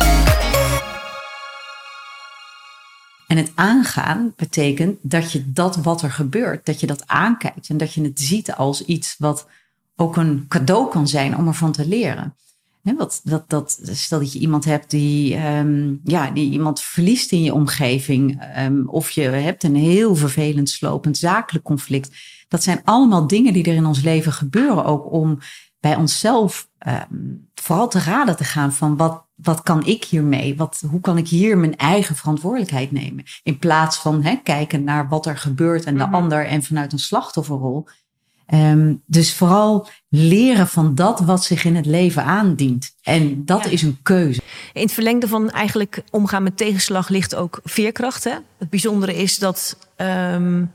En 3.29 3.37
het 3.37 3.51
aangaan 3.55 4.33
betekent 4.35 4.97
dat 5.01 5.31
je 5.31 5.51
dat 5.51 5.75
wat 5.75 6.01
er 6.01 6.11
gebeurt, 6.11 6.65
dat 6.65 6.79
je 6.79 6.87
dat 6.87 7.07
aankijkt 7.07 7.69
en 7.69 7.77
dat 7.77 7.93
je 7.93 8.01
het 8.01 8.19
ziet 8.19 8.53
als 8.55 8.85
iets 8.85 9.15
wat 9.17 9.47
ook 9.95 10.17
een 10.17 10.45
cadeau 10.47 10.89
kan 10.89 11.07
zijn 11.07 11.37
om 11.37 11.47
ervan 11.47 11.71
te 11.71 11.87
leren. 11.87 12.35
He, 12.81 12.95
wat, 12.95 13.21
dat, 13.23 13.49
dat, 13.49 13.79
stel 13.83 14.19
dat 14.19 14.33
je 14.33 14.39
iemand 14.39 14.65
hebt 14.65 14.89
die, 14.89 15.45
um, 15.45 15.99
ja, 16.03 16.31
die 16.31 16.51
iemand 16.51 16.81
verliest 16.81 17.31
in 17.31 17.43
je 17.43 17.53
omgeving, 17.53 18.43
um, 18.57 18.87
of 18.87 19.11
je 19.11 19.21
hebt 19.21 19.63
een 19.63 19.75
heel 19.75 20.15
vervelend, 20.15 20.69
slopend 20.69 21.17
zakelijk 21.17 21.65
conflict. 21.65 22.17
Dat 22.47 22.63
zijn 22.63 22.81
allemaal 22.83 23.27
dingen 23.27 23.53
die 23.53 23.63
er 23.63 23.75
in 23.75 23.85
ons 23.85 24.01
leven 24.01 24.33
gebeuren, 24.33 24.85
ook 24.85 25.11
om 25.11 25.37
bij 25.79 25.95
onszelf 25.95 26.69
um, 26.87 27.49
vooral 27.55 27.89
te 27.89 27.99
raden 27.99 28.37
te 28.37 28.43
gaan 28.43 28.73
van 28.73 28.97
wat, 28.97 29.25
wat 29.41 29.63
kan 29.63 29.85
ik 29.85 30.03
hiermee? 30.03 30.55
Wat, 30.57 30.83
hoe 30.89 30.99
kan 30.99 31.17
ik 31.17 31.27
hier 31.27 31.57
mijn 31.57 31.77
eigen 31.77 32.15
verantwoordelijkheid 32.15 32.91
nemen? 32.91 33.23
In 33.43 33.59
plaats 33.59 33.97
van 33.97 34.23
hè, 34.23 34.35
kijken 34.43 34.83
naar 34.83 35.09
wat 35.09 35.25
er 35.25 35.37
gebeurt 35.37 35.85
en 35.85 35.97
de 35.97 36.03
mhm. 36.03 36.13
ander 36.13 36.45
en 36.45 36.63
vanuit 36.63 36.93
een 36.93 36.99
slachtofferrol. 36.99 37.87
Um, 38.53 39.01
dus 39.05 39.33
vooral 39.33 39.87
leren 40.07 40.67
van 40.67 40.95
dat 40.95 41.19
wat 41.19 41.43
zich 41.43 41.63
in 41.63 41.75
het 41.75 41.85
leven 41.85 42.23
aandient. 42.23 42.95
En 43.01 43.45
dat 43.45 43.65
is 43.65 43.81
een 43.81 43.97
keuze. 44.03 44.41
In 44.73 44.81
het 44.81 44.91
verlengde 44.91 45.27
van 45.27 45.49
eigenlijk 45.49 46.03
omgaan 46.09 46.43
met 46.43 46.57
tegenslag 46.57 47.09
ligt 47.09 47.35
ook 47.35 47.59
veerkracht. 47.63 48.23
Hè? 48.23 48.35
Het 48.57 48.69
bijzondere 48.69 49.15
is 49.15 49.37
dat 49.37 49.77
um, 49.97 50.73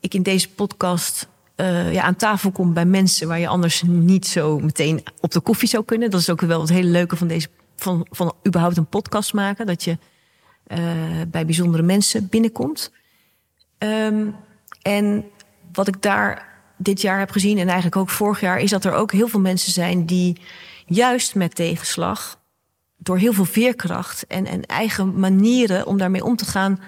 ik 0.00 0.14
in 0.14 0.22
deze 0.22 0.50
podcast 0.50 1.28
uh, 1.62 1.92
ja, 1.92 2.02
aan 2.02 2.16
tafel 2.16 2.50
kom 2.50 2.72
bij 2.72 2.84
mensen 2.84 3.28
waar 3.28 3.38
je 3.38 3.48
anders 3.48 3.82
niet 3.86 4.26
zo 4.26 4.58
meteen 4.58 5.02
op 5.20 5.30
de 5.30 5.40
koffie 5.40 5.68
zou 5.68 5.84
kunnen. 5.84 6.10
Dat 6.10 6.20
is 6.20 6.30
ook 6.30 6.40
wel 6.40 6.60
het 6.60 6.68
hele 6.68 6.88
leuke 6.88 7.16
van 7.16 7.26
deze 7.26 7.48
van, 7.76 8.06
van 8.10 8.34
überhaupt 8.46 8.76
een 8.76 8.86
podcast 8.86 9.32
maken. 9.32 9.66
Dat 9.66 9.84
je 9.84 9.98
uh, 10.66 10.78
bij 11.28 11.44
bijzondere 11.44 11.82
mensen 11.82 12.28
binnenkomt. 12.28 12.92
Um, 13.78 14.34
en 14.82 15.24
wat 15.72 15.88
ik 15.88 16.02
daar 16.02 16.48
dit 16.76 17.00
jaar 17.00 17.18
heb 17.18 17.30
gezien 17.30 17.58
en 17.58 17.66
eigenlijk 17.66 17.96
ook 17.96 18.10
vorig 18.10 18.40
jaar, 18.40 18.58
is 18.58 18.70
dat 18.70 18.84
er 18.84 18.92
ook 18.92 19.12
heel 19.12 19.28
veel 19.28 19.40
mensen 19.40 19.72
zijn 19.72 20.06
die 20.06 20.40
juist 20.86 21.34
met 21.34 21.54
tegenslag, 21.54 22.40
door 22.96 23.18
heel 23.18 23.32
veel 23.32 23.44
veerkracht 23.44 24.26
en, 24.26 24.46
en 24.46 24.66
eigen 24.66 25.18
manieren 25.18 25.86
om 25.86 25.98
daarmee 25.98 26.24
om 26.24 26.36
te 26.36 26.44
gaan, 26.44 26.80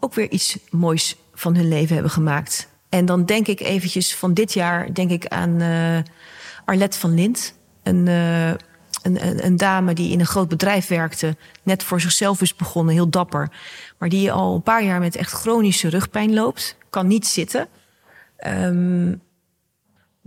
ook 0.00 0.14
weer 0.14 0.30
iets 0.30 0.58
moois 0.70 1.16
van 1.34 1.56
hun 1.56 1.68
leven 1.68 1.94
hebben 1.94 2.12
gemaakt. 2.12 2.68
En 2.88 3.04
dan 3.04 3.24
denk 3.24 3.46
ik 3.46 3.60
eventjes 3.60 4.14
van 4.14 4.34
dit 4.34 4.52
jaar 4.52 4.94
denk 4.94 5.10
ik 5.10 5.26
aan 5.26 5.62
uh, 5.62 5.98
Arlette 6.64 6.98
van 6.98 7.14
Lint. 7.14 7.54
Een, 7.82 8.06
uh, 8.06 8.48
een, 8.48 8.56
een, 9.02 9.44
een, 9.44 9.56
dame 9.56 9.94
die 9.94 10.12
in 10.12 10.20
een 10.20 10.26
groot 10.26 10.48
bedrijf 10.48 10.86
werkte. 10.86 11.36
Net 11.62 11.82
voor 11.82 12.00
zichzelf 12.00 12.40
is 12.40 12.56
begonnen, 12.56 12.94
heel 12.94 13.10
dapper. 13.10 13.50
Maar 13.98 14.08
die 14.08 14.32
al 14.32 14.54
een 14.54 14.62
paar 14.62 14.84
jaar 14.84 15.00
met 15.00 15.16
echt 15.16 15.32
chronische 15.32 15.88
rugpijn 15.88 16.34
loopt. 16.34 16.76
Kan 16.90 17.06
niet 17.06 17.26
zitten. 17.26 17.68
Um, 18.46 19.20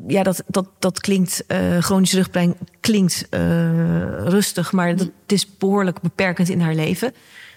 ja, 0.08 0.24
dat, 0.24 0.44
dat, 0.48 0.70
dat 0.80 1.00
klinkt, 1.00 1.44
uh, 1.48 1.78
chronische 1.78 2.16
rugpijn 2.16 2.56
klinkt 2.80 3.28
rustig. 4.26 4.72
Maar 4.72 4.96
dat 4.96 5.10
is 5.28 5.58
behoorlijk 5.58 6.02
beperkend 6.02 6.50
in 6.50 6.62
haar 6.62 6.76
leven. 6.76 7.14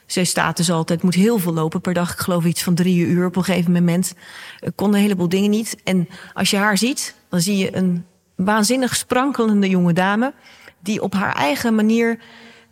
Zij 0.06 0.24
staat 0.24 0.56
dus 0.56 0.70
altijd, 0.70 1.02
moet 1.02 1.14
heel 1.14 1.38
veel 1.38 1.52
lopen 1.52 1.80
per 1.80 1.94
dag. 1.94 2.12
Ik 2.12 2.18
geloof 2.18 2.44
iets 2.44 2.62
van 2.62 2.74
drie 2.74 3.06
uur 3.06 3.26
op 3.26 3.36
een 3.36 3.44
gegeven 3.44 3.72
moment. 3.72 4.14
Ik 4.60 4.72
kon 4.74 4.94
een 4.94 5.00
heleboel 5.00 5.28
dingen 5.28 5.50
niet. 5.50 5.76
En 5.84 6.08
als 6.32 6.50
je 6.50 6.56
haar 6.56 6.78
ziet, 6.78 7.14
dan 7.28 7.40
zie 7.40 7.56
je 7.56 7.76
een 7.76 8.04
waanzinnig 8.36 8.96
sprankelende 8.96 9.68
jonge 9.68 9.92
dame. 9.92 10.34
Die 10.80 11.02
op 11.02 11.14
haar 11.14 11.34
eigen 11.34 11.74
manier, 11.74 12.18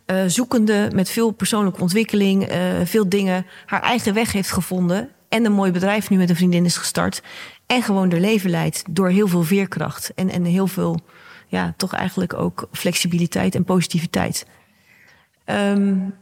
uh, 0.05 0.23
zoekende 0.27 0.89
met 0.95 1.09
veel 1.09 1.31
persoonlijke 1.31 1.81
ontwikkeling, 1.81 2.51
uh, 2.51 2.57
veel 2.83 3.09
dingen, 3.09 3.45
haar 3.65 3.81
eigen 3.81 4.13
weg 4.13 4.31
heeft 4.31 4.51
gevonden. 4.51 5.09
En 5.29 5.45
een 5.45 5.51
mooi 5.51 5.71
bedrijf 5.71 6.09
nu 6.09 6.17
met 6.17 6.29
een 6.29 6.35
vriendin 6.35 6.65
is 6.65 6.77
gestart. 6.77 7.21
En 7.65 7.83
gewoon 7.83 8.11
haar 8.11 8.19
leven 8.19 8.49
leidt 8.49 8.83
door 8.89 9.09
heel 9.09 9.27
veel 9.27 9.43
veerkracht. 9.43 10.11
En, 10.15 10.29
en 10.29 10.43
heel 10.43 10.67
veel, 10.67 10.99
ja, 11.47 11.73
toch 11.77 11.93
eigenlijk 11.93 12.33
ook 12.33 12.67
flexibiliteit 12.71 13.55
en 13.55 13.63
positiviteit. 13.63 14.45
Um, 15.45 16.13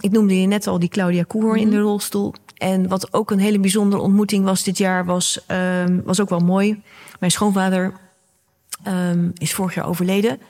ik 0.00 0.10
noemde 0.10 0.40
je 0.40 0.46
net 0.46 0.66
al 0.66 0.78
die 0.78 0.88
Claudia 0.88 1.24
Koehoorn 1.26 1.60
in 1.60 1.70
de 1.70 1.76
mhm. 1.76 1.84
rolstoel. 1.84 2.34
En 2.56 2.88
wat 2.88 3.12
ook 3.12 3.30
een 3.30 3.38
hele 3.38 3.58
bijzondere 3.58 4.02
ontmoeting 4.02 4.44
was 4.44 4.62
dit 4.62 4.78
jaar, 4.78 5.04
was, 5.04 5.40
um, 5.48 6.02
was 6.04 6.20
ook 6.20 6.28
wel 6.28 6.38
mooi. 6.38 6.82
Mijn 7.18 7.32
schoonvader 7.32 7.92
um, 8.86 9.32
is 9.34 9.54
vorig 9.54 9.74
jaar 9.74 9.86
overleden. 9.86 10.40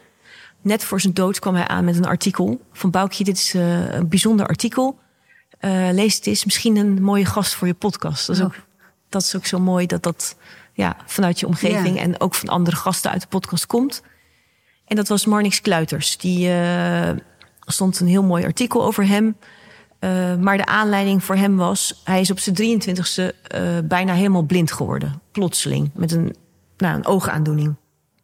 Net 0.60 0.84
voor 0.84 1.00
zijn 1.00 1.14
dood 1.14 1.38
kwam 1.38 1.54
hij 1.54 1.66
aan 1.66 1.84
met 1.84 1.96
een 1.96 2.06
artikel 2.06 2.60
van 2.72 2.90
Boukje. 2.90 3.24
Dit 3.24 3.36
is 3.36 3.54
uh, 3.54 3.92
een 3.92 4.08
bijzonder 4.08 4.46
artikel. 4.46 4.98
Uh, 5.60 5.88
lees 5.92 6.14
het 6.14 6.26
eens. 6.26 6.44
Misschien 6.44 6.76
een 6.76 7.02
mooie 7.02 7.24
gast 7.24 7.54
voor 7.54 7.66
je 7.66 7.74
podcast. 7.74 8.26
Dat 8.26 8.36
is, 8.36 8.42
ook, 8.42 8.54
dat 9.08 9.22
is 9.22 9.36
ook 9.36 9.46
zo 9.46 9.58
mooi 9.58 9.86
dat 9.86 10.02
dat 10.02 10.36
ja, 10.72 10.96
vanuit 11.06 11.40
je 11.40 11.46
omgeving 11.46 11.98
en 11.98 12.20
ook 12.20 12.34
van 12.34 12.48
andere 12.48 12.76
gasten 12.76 13.10
uit 13.10 13.20
de 13.20 13.26
podcast 13.28 13.66
komt. 13.66 14.02
En 14.84 14.96
dat 14.96 15.08
was 15.08 15.26
Marnix 15.26 15.60
Kluiters. 15.60 16.16
Die 16.16 16.48
uh, 16.48 17.10
stond 17.72 18.00
een 18.00 18.06
heel 18.06 18.22
mooi 18.22 18.44
artikel 18.44 18.85
over 18.85 19.06
hem. 19.06 19.37
Uh, 20.00 20.37
maar 20.37 20.56
de 20.56 20.66
aanleiding 20.66 21.24
voor 21.24 21.37
hem 21.37 21.56
was, 21.56 22.00
hij 22.04 22.20
is 22.20 22.30
op 22.30 22.38
zijn 22.38 22.80
23ste 22.80 23.35
uh, 23.54 23.78
bijna 23.85 24.12
helemaal 24.14 24.42
blind 24.42 24.72
geworden. 24.72 25.22
Plotseling, 25.33 25.90
met 25.94 26.12
een, 26.12 26.37
nou, 26.76 26.96
een 26.96 27.06
oogaandoening. 27.06 27.74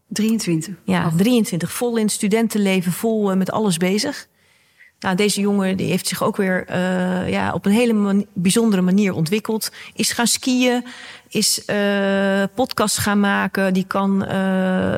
23? 0.09 0.75
Ja, 0.85 1.13
23. 1.17 1.73
Vol 1.73 1.97
in 1.97 2.09
studentenleven, 2.09 2.93
vol 2.93 3.31
uh, 3.31 3.37
met 3.37 3.51
alles 3.51 3.77
bezig. 3.77 4.29
Nou, 5.07 5.19
deze 5.19 5.41
jongen 5.41 5.77
die 5.77 5.91
heeft 5.91 6.07
zich 6.07 6.23
ook 6.23 6.37
weer 6.37 6.71
uh, 6.71 7.31
ja, 7.31 7.53
op 7.53 7.67
een 7.67 7.73
hele 7.73 7.93
man 7.93 8.27
bijzondere 8.33 8.83
manier 8.83 9.13
ontwikkeld. 9.13 9.73
Is 9.95 10.13
gaan 10.13 10.27
skiën, 10.27 10.85
is 11.29 11.63
uh, 11.67 12.43
podcasts 12.55 12.99
gaan 12.99 13.21
maken. 13.21 13.75
Die 13.75 13.85
kan 13.87 14.23
uh, 14.23 14.29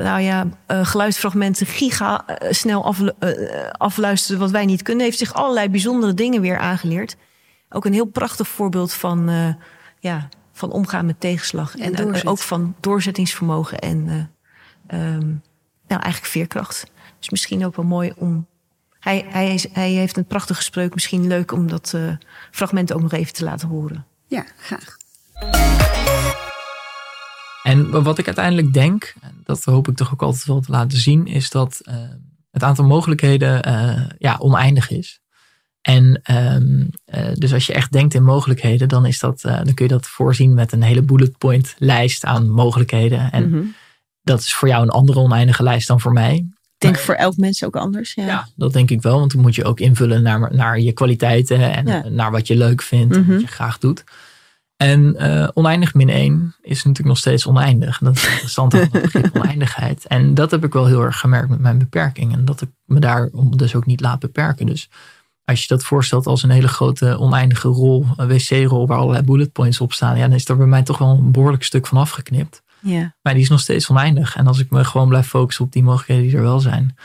nou 0.02 0.20
ja, 0.20 0.46
geluidsfragmenten 0.66 1.66
giga 1.66 2.24
snel 2.50 2.84
af, 2.84 3.00
afluisteren 3.72 4.40
wat 4.40 4.50
wij 4.50 4.64
niet 4.64 4.82
kunnen. 4.82 5.04
Heeft 5.04 5.18
zich 5.18 5.34
allerlei 5.34 5.68
bijzondere 5.68 6.14
dingen 6.14 6.40
weer 6.40 6.58
aangeleerd. 6.58 7.16
Ook 7.68 7.84
een 7.84 7.92
heel 7.92 8.06
prachtig 8.06 8.48
voorbeeld 8.48 8.92
van, 8.92 9.30
ja, 9.98 10.28
van 10.52 10.70
omgaan 10.70 11.06
met 11.06 11.20
tegenslag. 11.20 11.76
En, 11.76 11.94
en 11.94 12.26
ook 12.26 12.38
van 12.38 12.74
doorzettingsvermogen 12.80 13.78
en 13.78 13.98
um, 14.94 15.42
nou, 15.86 16.02
eigenlijk 16.02 16.32
veerkracht. 16.32 16.90
Dus 17.18 17.30
misschien 17.30 17.66
ook 17.66 17.76
wel 17.76 17.84
mooi 17.84 18.12
om 18.16 18.46
hij, 19.00 19.24
hij, 19.28 19.54
is, 19.54 19.66
hij 19.72 19.90
heeft 19.90 20.16
een 20.16 20.26
prachtige 20.26 20.62
spreuk. 20.62 20.94
Misschien 20.94 21.26
leuk 21.26 21.52
om 21.52 21.68
dat 21.68 21.92
uh, 21.94 22.12
fragment 22.50 22.92
ook 22.92 23.00
nog 23.00 23.12
even 23.12 23.32
te 23.32 23.44
laten 23.44 23.68
horen. 23.68 24.06
Ja, 24.26 24.44
graag. 24.58 24.96
En 27.62 28.02
wat 28.02 28.18
ik 28.18 28.26
uiteindelijk 28.26 28.72
denk, 28.72 29.14
en 29.20 29.40
dat 29.44 29.64
hoop 29.64 29.88
ik 29.88 29.96
toch 29.96 30.12
ook 30.12 30.22
altijd 30.22 30.44
wel 30.44 30.60
te 30.60 30.70
laten 30.70 30.98
zien, 30.98 31.26
is 31.26 31.50
dat 31.50 31.80
uh, 31.82 31.94
het 32.50 32.62
aantal 32.62 32.84
mogelijkheden 32.84 33.68
uh, 33.68 34.06
ja, 34.18 34.36
oneindig 34.38 34.90
is. 34.90 35.20
En 35.80 36.22
um, 36.54 36.90
dus 37.34 37.52
als 37.52 37.66
je 37.66 37.72
echt 37.72 37.92
denkt 37.92 38.14
in 38.14 38.24
mogelijkheden, 38.24 38.88
dan, 38.88 39.06
is 39.06 39.18
dat, 39.18 39.40
dan 39.40 39.74
kun 39.74 39.86
je 39.86 39.92
dat 39.92 40.06
voorzien 40.06 40.54
met 40.54 40.72
een 40.72 40.82
hele 40.82 41.02
bullet 41.02 41.38
point 41.38 41.74
lijst 41.78 42.24
aan 42.24 42.50
mogelijkheden. 42.50 43.32
En 43.32 43.46
mm 43.46 43.52
-hmm. 43.52 43.74
dat 44.22 44.40
is 44.40 44.54
voor 44.54 44.68
jou 44.68 44.82
een 44.82 44.90
andere 44.90 45.18
oneindige 45.18 45.62
lijst 45.62 45.88
dan 45.88 46.00
voor 46.00 46.12
mij. 46.12 46.48
Ik 46.78 46.84
denk 46.84 46.98
voor 46.98 47.14
elk 47.14 47.36
mens 47.36 47.64
ook 47.64 47.76
anders. 47.76 48.14
Ja. 48.14 48.26
ja. 48.26 48.48
dat 48.56 48.72
denk 48.72 48.90
ik 48.90 49.02
wel. 49.02 49.18
Want 49.18 49.32
dan 49.32 49.40
moet 49.40 49.54
je 49.54 49.64
ook 49.64 49.80
invullen 49.80 50.22
naar, 50.22 50.54
naar 50.54 50.80
je 50.80 50.92
kwaliteiten 50.92 51.86
en 51.86 52.14
naar 52.14 52.30
wat 52.30 52.46
je 52.46 52.56
leuk 52.56 52.82
vindt 52.82 53.14
en 53.14 53.26
wat 53.26 53.34
mhm. 53.34 53.40
je 53.40 53.46
graag 53.46 53.78
doet. 53.78 54.04
En 54.76 55.16
uh, 55.18 55.48
oneindig 55.54 55.94
min 55.94 56.08
1 56.08 56.54
is 56.62 56.76
natuurlijk 56.76 57.08
nog 57.08 57.18
steeds 57.18 57.46
oneindig. 57.46 57.98
Dat 57.98 58.16
is 58.16 58.28
interessant 58.28 58.74
aan 58.74 58.80
het 58.80 59.02
begrip 59.02 59.36
oneindigheid. 59.36 60.06
En 60.06 60.34
dat 60.34 60.50
heb 60.50 60.64
ik 60.64 60.72
wel 60.72 60.86
heel 60.86 61.02
erg 61.02 61.18
gemerkt 61.18 61.48
met 61.48 61.60
mijn 61.60 61.78
beperking. 61.78 62.32
En 62.32 62.44
dat 62.44 62.60
ik 62.60 62.68
me 62.84 63.00
daar 63.00 63.30
dus 63.56 63.74
ook 63.74 63.86
niet 63.86 64.00
laat 64.00 64.18
beperken. 64.18 64.66
Dus 64.66 64.88
als 65.44 65.60
je 65.60 65.66
dat 65.68 65.82
voorstelt 65.82 66.26
als 66.26 66.42
een 66.42 66.50
hele 66.50 66.68
grote 66.68 67.18
oneindige 67.18 67.68
rol, 67.68 68.06
een 68.16 68.28
wc-rol 68.28 68.86
waar 68.86 68.98
allerlei 68.98 69.24
bullet 69.24 69.52
points 69.52 69.80
op 69.80 69.92
staan, 69.92 70.16
ja, 70.16 70.26
dan 70.26 70.36
is 70.36 70.48
er 70.48 70.56
bij 70.56 70.66
mij 70.66 70.82
toch 70.82 70.98
wel 70.98 71.08
een 71.08 71.32
behoorlijk 71.32 71.62
stuk 71.62 71.86
van 71.86 71.98
afgeknipt. 71.98 72.62
Ja. 72.80 73.14
Maar 73.22 73.32
die 73.32 73.42
is 73.42 73.48
nog 73.48 73.60
steeds 73.60 73.90
oneindig. 73.90 74.36
En 74.36 74.46
als 74.46 74.58
ik 74.58 74.70
me 74.70 74.84
gewoon 74.84 75.08
blijf 75.08 75.26
focussen 75.26 75.64
op 75.64 75.72
die 75.72 75.82
mogelijkheden 75.82 76.24
die 76.24 76.36
er 76.36 76.42
wel 76.42 76.60
zijn, 76.60 76.96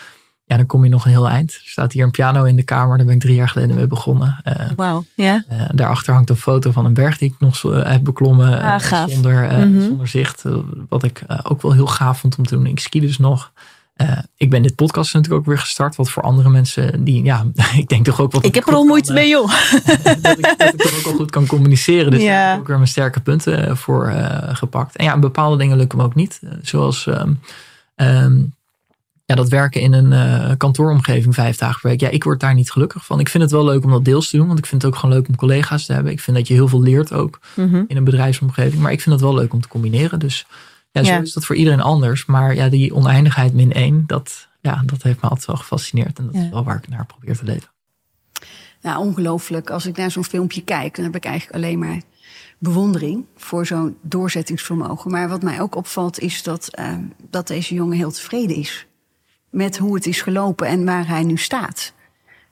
ja, 0.46 0.58
dan 0.58 0.66
kom 0.66 0.84
je 0.84 0.90
nog 0.90 1.06
een 1.06 1.12
heel 1.12 1.30
eind. 1.30 1.54
Er 1.54 1.62
staat 1.64 1.92
hier 1.92 2.04
een 2.04 2.12
piano 2.12 2.44
in 2.44 2.56
de 2.56 2.64
kamer, 2.64 2.98
daar 2.98 3.06
ben 3.06 3.16
ik 3.16 3.22
drie 3.22 3.36
jaar 3.36 3.50
geleden 3.50 3.76
mee 3.76 3.88
begonnen. 3.88 4.42
Uh, 4.48 4.54
Wauw, 4.76 5.06
ja. 5.16 5.44
Uh, 5.52 5.62
daarachter 5.74 6.14
hangt 6.14 6.30
een 6.30 6.36
foto 6.36 6.72
van 6.72 6.86
een 6.86 6.94
berg 6.94 7.18
die 7.18 7.30
ik 7.30 7.40
nog 7.40 7.64
uh, 7.64 7.86
heb 7.86 8.04
beklommen 8.04 8.62
ah, 8.62 9.08
zonder, 9.08 9.44
mm 9.44 9.50
-hmm. 9.50 9.82
zonder 9.82 10.08
zicht. 10.08 10.44
wat 10.90 11.04
ik 11.04 11.24
ook 11.44 11.62
wel 11.62 11.74
heel 11.74 11.88
gaaf 11.88 12.20
vond 12.20 12.38
om 12.38 12.46
te 12.46 12.56
doen. 12.56 12.66
Ik 12.66 12.80
ski 12.80 13.00
dus 13.00 13.18
nog. 13.18 13.52
Ik 14.38 14.50
ben 14.50 14.62
dit 14.62 14.76
podcast 14.76 15.14
natuurlijk 15.14 15.42
ook 15.42 15.48
weer 15.48 15.60
gestart. 15.60 15.96
Wat 15.96 16.10
voor 16.10 16.24
andere 16.24 16.50
mensen 16.50 17.04
die, 17.04 17.24
ja, 17.24 17.46
ik 17.78 17.88
denk 17.88 18.06
toch 18.06 18.22
ook 18.22 18.32
wat. 18.32 18.46
Ik 18.46 18.56
heb 18.56 18.68
er 18.68 18.74
al 18.74 18.86
moeite 18.86 19.14
mee, 19.14 19.30
joh. 19.30 19.48
dat, 20.22 20.38
ik, 20.38 20.54
dat 20.58 20.74
ik 20.74 20.94
ook 20.98 21.04
wel 21.04 21.14
goed 21.14 21.32
kan 21.32 21.46
communiceren. 21.46 22.12
Dus 22.12 22.22
ja. 22.22 22.28
daar 22.28 22.46
heb 22.46 22.54
ik 22.54 22.62
ook 22.62 22.68
weer 22.68 22.78
mijn 22.78 22.88
sterke 22.88 23.20
punten 23.20 23.78
voor 23.78 24.14
gepakt. 24.48 24.96
En 24.96 25.06
ja, 25.06 25.18
bepaalde 25.18 25.58
dingen 25.58 25.78
lukken 25.78 25.98
me 25.98 26.04
ook 26.04 26.16
niet. 26.16 26.40
zoals. 26.62 27.06
Um, 27.06 27.40
um, 27.96 28.54
ja, 29.26 29.36
dat 29.36 29.50
werken 29.50 29.82
in 29.82 29.94
een 29.94 30.12
uh, 30.12 30.52
kantooromgeving 30.58 31.34
vijf 31.34 31.58
dagen 31.58 31.82
per 31.82 31.90
week. 31.90 32.00
Ja, 32.00 32.10
ik 32.10 32.24
word 32.24 32.40
daar 32.40 32.54
niet 32.54 32.72
gelukkig 32.72 33.06
van. 33.06 33.20
Ik 33.20 33.30
vind 33.30 33.44
het 33.44 33.52
wel 33.52 33.64
leuk 33.64 33.84
om 33.84 33.92
dat 33.92 34.06
deels 34.06 34.30
te 34.30 34.38
doen. 34.38 34.48
Want 34.48 34.60
ik 34.60 34.66
vind 34.66 34.82
het 34.82 34.92
ook 34.92 35.00
gewoon 35.00 35.16
leuk 35.16 35.28
om 35.28 35.36
collega's 35.36 35.86
te 35.86 35.94
hebben. 35.94 36.12
Ik 36.12 36.20
vind 36.20 36.38
dat 36.38 36.48
je 36.48 36.54
heel 36.54 36.68
veel 36.68 36.82
leert 36.82 37.14
ook 37.14 37.40
mm 37.56 37.70
-hmm. 37.70 37.86
in 37.88 37.98
een 37.98 38.04
bedrijfsomgeving. 38.04 38.82
Maar 38.82 38.92
ik 38.92 39.02
vind 39.02 39.16
het 39.16 39.24
wel 39.24 39.34
leuk 39.34 39.54
om 39.54 39.62
te 39.62 39.68
combineren. 39.68 40.20
Dus 40.20 40.46
ja, 41.02 41.04
zo 41.04 41.12
ja. 41.12 41.22
is 41.22 41.34
dat 41.34 41.46
voor 41.46 41.56
iedereen 41.56 41.82
anders. 41.82 42.26
Maar 42.26 42.56
ja, 42.56 42.70
die 42.70 42.96
oneindigheid 42.96 43.54
min 43.54 43.74
één, 43.74 44.04
dat, 44.08 44.48
ja, 44.62 44.84
dat 44.86 45.04
heeft 45.04 45.22
me 45.22 45.28
altijd 45.30 45.48
wel 45.48 45.56
gefascineerd. 45.56 46.20
En 46.20 46.26
dat 46.26 46.36
ja. 46.36 46.42
is 46.42 46.50
wel 46.50 46.64
waar 46.64 46.78
ik 46.78 46.88
naar 46.88 47.06
probeer 47.06 47.38
te 47.38 47.44
leven. 47.44 47.72
Nou, 48.82 49.06
ongelooflijk. 49.06 49.70
Als 49.70 49.86
ik 49.86 49.98
naar 49.98 50.12
zo'n 50.12 50.24
filmpje 50.24 50.64
kijk, 50.64 50.96
dan 50.96 51.06
heb 51.06 51.16
ik 51.16 51.26
eigenlijk 51.26 51.56
alleen 51.64 51.80
maar 51.80 52.02
bewondering 52.58 53.26
voor 53.36 53.66
zo'n 53.66 53.98
doorzettingsvermogen. 54.02 55.12
Maar 55.12 55.30
wat 55.30 55.42
mij 55.42 55.62
ook 55.62 55.76
opvalt, 55.76 56.20
is 56.20 56.44
dat, 56.44 56.70
uh, 56.80 56.96
dat 57.30 57.48
deze 57.48 57.74
jongen 57.74 57.98
heel 57.98 58.12
tevreden 58.12 58.56
is 58.56 58.88
met 59.50 59.78
hoe 59.78 59.96
het 59.96 60.06
is 60.06 60.22
gelopen 60.22 60.68
en 60.68 60.86
waar 60.86 61.08
hij 61.08 61.24
nu 61.24 61.38
staat. 61.38 61.94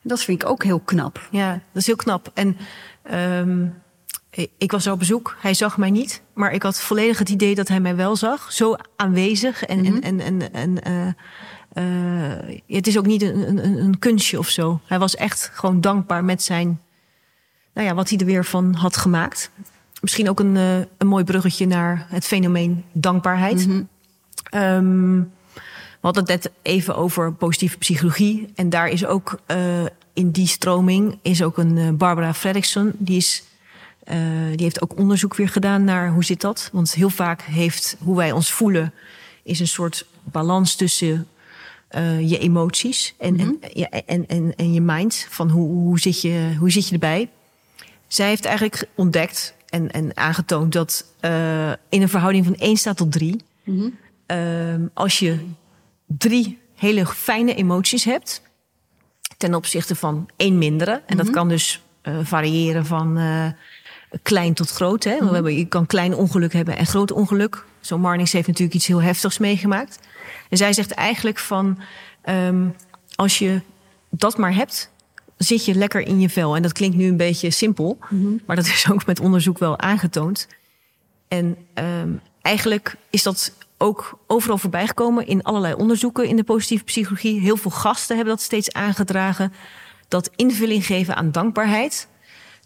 Dat 0.03 0.23
vind 0.23 0.41
ik 0.41 0.49
ook 0.49 0.63
heel 0.63 0.79
knap. 0.79 1.27
Ja, 1.31 1.51
dat 1.51 1.81
is 1.81 1.85
heel 1.85 1.95
knap. 1.95 2.31
En 2.33 2.57
um, 3.13 3.73
ik 4.57 4.71
was 4.71 4.87
op 4.87 4.99
bezoek. 4.99 5.35
Hij 5.39 5.53
zag 5.53 5.77
mij 5.77 5.89
niet. 5.89 6.21
Maar 6.33 6.51
ik 6.51 6.63
had 6.63 6.81
volledig 6.81 7.19
het 7.19 7.29
idee 7.29 7.55
dat 7.55 7.67
hij 7.67 7.79
mij 7.79 7.95
wel 7.95 8.15
zag. 8.15 8.51
Zo 8.51 8.75
aanwezig. 8.95 9.63
En, 9.63 9.79
mm 9.79 9.85
-hmm. 9.85 10.01
en, 10.01 10.19
en, 10.19 10.53
en, 10.53 10.83
en 10.83 11.15
uh, 11.75 12.47
uh, 12.47 12.57
het 12.67 12.87
is 12.87 12.97
ook 12.97 13.05
niet 13.05 13.21
een, 13.21 13.47
een, 13.65 13.83
een, 13.83 13.99
kunstje 13.99 14.39
of 14.39 14.49
zo. 14.49 14.79
Hij 14.85 14.99
was 14.99 15.15
echt 15.15 15.51
gewoon 15.53 15.81
dankbaar 15.81 16.23
met 16.23 16.43
zijn. 16.43 16.81
Nou 17.73 17.87
ja, 17.87 17.93
wat 17.93 18.09
hij 18.09 18.17
er 18.17 18.25
weer 18.25 18.45
van 18.45 18.73
had 18.73 18.97
gemaakt. 18.97 19.51
Misschien 20.01 20.29
ook 20.29 20.39
een, 20.39 20.55
uh, 20.55 20.77
een 20.97 21.07
mooi 21.07 21.23
bruggetje 21.23 21.67
naar 21.67 22.05
het 22.09 22.25
fenomeen 22.25 22.83
dankbaarheid. 22.91 23.67
Mm 23.67 23.87
-hmm. 24.51 24.61
um, 24.61 25.31
we 25.73 26.07
hadden 26.07 26.23
het 26.23 26.31
net 26.31 26.51
even 26.61 26.95
over 26.95 27.33
positieve 27.33 27.77
psychologie. 27.77 28.51
En 28.55 28.69
daar 28.69 28.89
is 28.89 29.05
ook 29.05 29.39
in 30.13 30.31
die 30.31 30.47
stroming 30.47 31.19
is 31.21 31.43
ook 31.43 31.57
een 31.57 31.97
Barbara 31.97 32.33
Fredrickson. 32.33 32.91
Die, 32.97 33.17
is, 33.17 33.43
uh, 34.09 34.15
die 34.55 34.63
heeft 34.63 34.81
ook 34.81 34.97
onderzoek 34.97 35.35
weer 35.35 35.49
gedaan 35.49 35.83
naar 35.83 36.11
hoe 36.11 36.23
zit 36.23 36.41
dat. 36.41 36.69
Want 36.73 36.93
heel 36.93 37.09
vaak 37.09 37.41
heeft 37.41 37.97
hoe 37.99 38.15
wij 38.15 38.31
ons 38.31 38.51
voelen... 38.51 38.93
is 39.43 39.59
een 39.59 39.67
soort 39.67 40.05
balans 40.23 40.75
tussen 40.75 41.27
je 42.19 42.37
emoties 42.37 43.15
en, 43.17 43.33
mm 43.33 43.39
-hmm. 43.39 43.57
en, 43.61 44.05
en, 44.05 44.27
en, 44.27 44.53
en, 44.55 44.73
je 44.73 44.81
mind. 44.81 45.27
Van 45.29 45.49
hoe, 45.49 45.69
hoe, 45.69 45.99
zit 45.99 46.21
je, 46.21 46.55
hoe 46.59 46.71
zit 46.71 46.87
je 46.87 46.93
erbij? 46.93 47.29
Zij 48.07 48.27
heeft 48.27 48.45
eigenlijk 48.45 48.87
ontdekt 48.95 49.53
en, 49.69 49.91
en 49.91 50.17
aangetoond 50.17 50.71
dat 50.71 51.05
in 51.89 52.01
een 52.01 52.09
verhouding 52.09 52.45
van 52.45 52.55
1 52.55 52.77
staat 52.77 52.97
tot 52.97 53.11
3... 53.11 53.35
Mm 53.63 53.93
-hmm. 54.27 54.89
als 54.93 55.19
je 55.19 55.39
drie 56.17 56.59
hele 56.75 57.05
fijne 57.05 57.55
emoties 57.55 58.03
hebt. 58.03 58.41
Ten 59.37 59.53
opzichte 59.53 59.95
van 59.95 60.29
één 60.35 60.57
mindere. 60.57 60.91
En 60.91 60.99
mm 60.99 61.03
-hmm. 61.07 61.17
dat 61.17 61.29
kan 61.29 61.49
dus 61.49 61.81
uh, 62.03 62.17
variëren 62.23 62.85
van 62.85 63.17
klein 64.23 64.53
tot 64.53 64.69
groot. 64.69 65.03
Hè? 65.03 65.17
Mm 65.21 65.27
-hmm. 65.27 65.47
Je 65.47 65.65
kan 65.65 65.85
klein 65.85 66.15
ongeluk 66.15 66.53
hebben 66.53 66.77
en 66.77 66.85
groot 66.85 67.11
ongeluk. 67.11 67.65
Zo 67.79 67.97
Marnix 67.97 68.31
heeft 68.31 68.47
natuurlijk 68.47 68.75
iets 68.75 68.87
heel 68.87 69.01
heftigs 69.01 69.37
meegemaakt. 69.37 69.99
En 70.49 70.57
zij 70.57 70.73
zegt 70.73 70.91
eigenlijk 70.91 71.39
van... 71.39 71.79
Um, 72.25 72.75
als 73.15 73.39
je 73.39 73.61
dat 74.09 74.37
maar 74.37 74.53
hebt, 74.53 74.91
zit 75.37 75.65
je 75.65 75.75
lekker 75.75 76.01
in 76.01 76.19
je 76.19 76.29
vel. 76.29 76.55
En 76.55 76.61
dat 76.61 76.73
klinkt 76.73 76.97
nu 76.97 77.07
een 77.07 77.17
beetje 77.17 77.49
simpel. 77.49 77.97
Mm 78.09 78.21
-hmm. 78.21 78.41
Maar 78.45 78.55
dat 78.55 78.65
is 78.65 78.91
ook 78.91 79.05
met 79.05 79.19
onderzoek 79.19 79.57
wel 79.57 79.79
aangetoond. 79.79 80.47
En 81.27 81.57
um, 81.73 82.21
eigenlijk 82.41 82.95
is 83.09 83.23
dat 83.23 83.53
ook 83.77 84.19
overal 84.27 84.57
voorbij 84.57 84.87
gekomen 84.87 85.27
in 85.27 85.43
allerlei 85.43 85.73
onderzoeken 85.73 86.27
in 86.27 86.35
de 86.35 86.43
positieve 86.43 86.83
psychologie. 86.83 87.39
Heel 87.39 87.57
veel 87.57 87.71
gasten 87.71 88.15
hebben 88.15 88.33
dat 88.35 88.43
steeds 88.43 88.71
aangedragen. 88.71 89.53
Dat 90.07 90.29
invulling 90.35 90.85
geven 90.85 91.15
aan 91.15 91.31
dankbaarheid, 91.31 92.07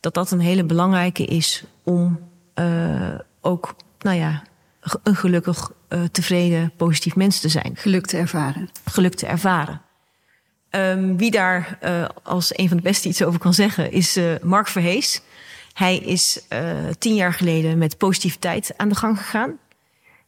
dat 0.06 0.14
dat 0.14 0.32
een 0.32 0.40
hele 0.40 0.64
belangrijke 0.64 1.26
is 1.26 1.64
om 1.84 2.20
uh, 2.56 3.20
ook, 3.42 3.76
nou 4.00 4.18
ja, 4.18 4.44
een 5.04 5.16
gelukkig, 5.16 5.72
uh, 5.90 6.04
tevreden, 6.04 6.72
positief 6.78 7.16
mens 7.16 7.40
te 7.40 7.50
zijn. 7.50 7.72
Geluk 7.76 8.06
te 8.06 8.18
ervaren. 8.18 8.70
Geluk 8.86 9.16
te 9.16 9.26
ervaren. 9.26 9.82
Um, 10.70 11.18
wie 11.18 11.32
daar 11.32 11.78
uh, 11.84 12.06
als 12.24 12.58
een 12.58 12.68
van 12.68 12.78
de 12.78 12.84
beste 12.84 13.08
iets 13.08 13.24
over 13.24 13.40
kan 13.40 13.54
zeggen, 13.54 13.92
is 13.92 14.20
Mark 14.42 14.68
Verhees. 14.68 15.22
Hij 15.74 15.98
is 15.98 16.42
tien 16.98 17.16
jaar 17.16 17.34
geleden 17.34 17.78
met 17.78 17.98
positiviteit 17.98 18.74
aan 18.78 18.90
de 18.90 18.96
gang 18.96 19.18
gegaan. 19.18 19.58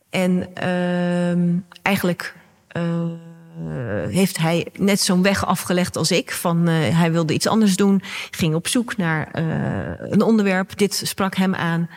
En 0.09 0.49
uh, 0.63 1.59
eigenlijk 1.81 2.35
heeft 4.09 4.37
hij 4.37 4.67
net 4.73 4.99
zo'n 4.99 5.21
weg 5.21 5.45
afgelegd 5.45 5.95
als 5.95 6.11
ik. 6.11 6.31
Van 6.31 6.69
uh, 6.69 6.97
hij 6.97 7.11
wilde 7.11 7.33
iets 7.33 7.47
anders 7.47 7.75
doen, 7.75 8.01
ging 8.31 8.55
op 8.55 8.67
zoek 8.67 8.97
naar 8.97 9.29
uh, 9.39 10.11
een 10.11 10.21
onderwerp. 10.21 10.77
Dit 10.77 11.01
sprak 11.03 11.35
hem 11.35 11.55
aan. 11.55 11.89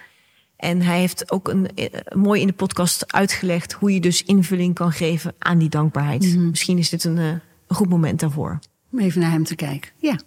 En 0.56 0.82
hij 0.82 0.98
heeft 0.98 1.30
ook 1.30 1.48
een, 1.48 1.70
mooi 2.14 2.40
in 2.40 2.46
de 2.46 2.52
podcast 2.52 3.12
uitgelegd 3.12 3.72
hoe 3.72 3.94
je 3.94 4.00
dus 4.00 4.24
invulling 4.24 4.74
kan 4.74 4.92
geven 4.92 5.34
aan 5.38 5.58
die 5.58 5.68
dankbaarheid. 5.68 6.22
Mm 6.22 6.32
-hmm. 6.32 6.50
Misschien 6.50 6.78
is 6.78 6.88
dit 6.88 7.04
een, 7.04 7.16
een 7.16 7.40
goed 7.68 7.88
moment 7.88 8.20
daarvoor. 8.20 8.58
Om 8.92 8.98
even 8.98 9.20
naar 9.20 9.30
hem 9.30 9.44
te 9.44 9.54
kijken. 9.54 9.90
Ja. 9.96 10.18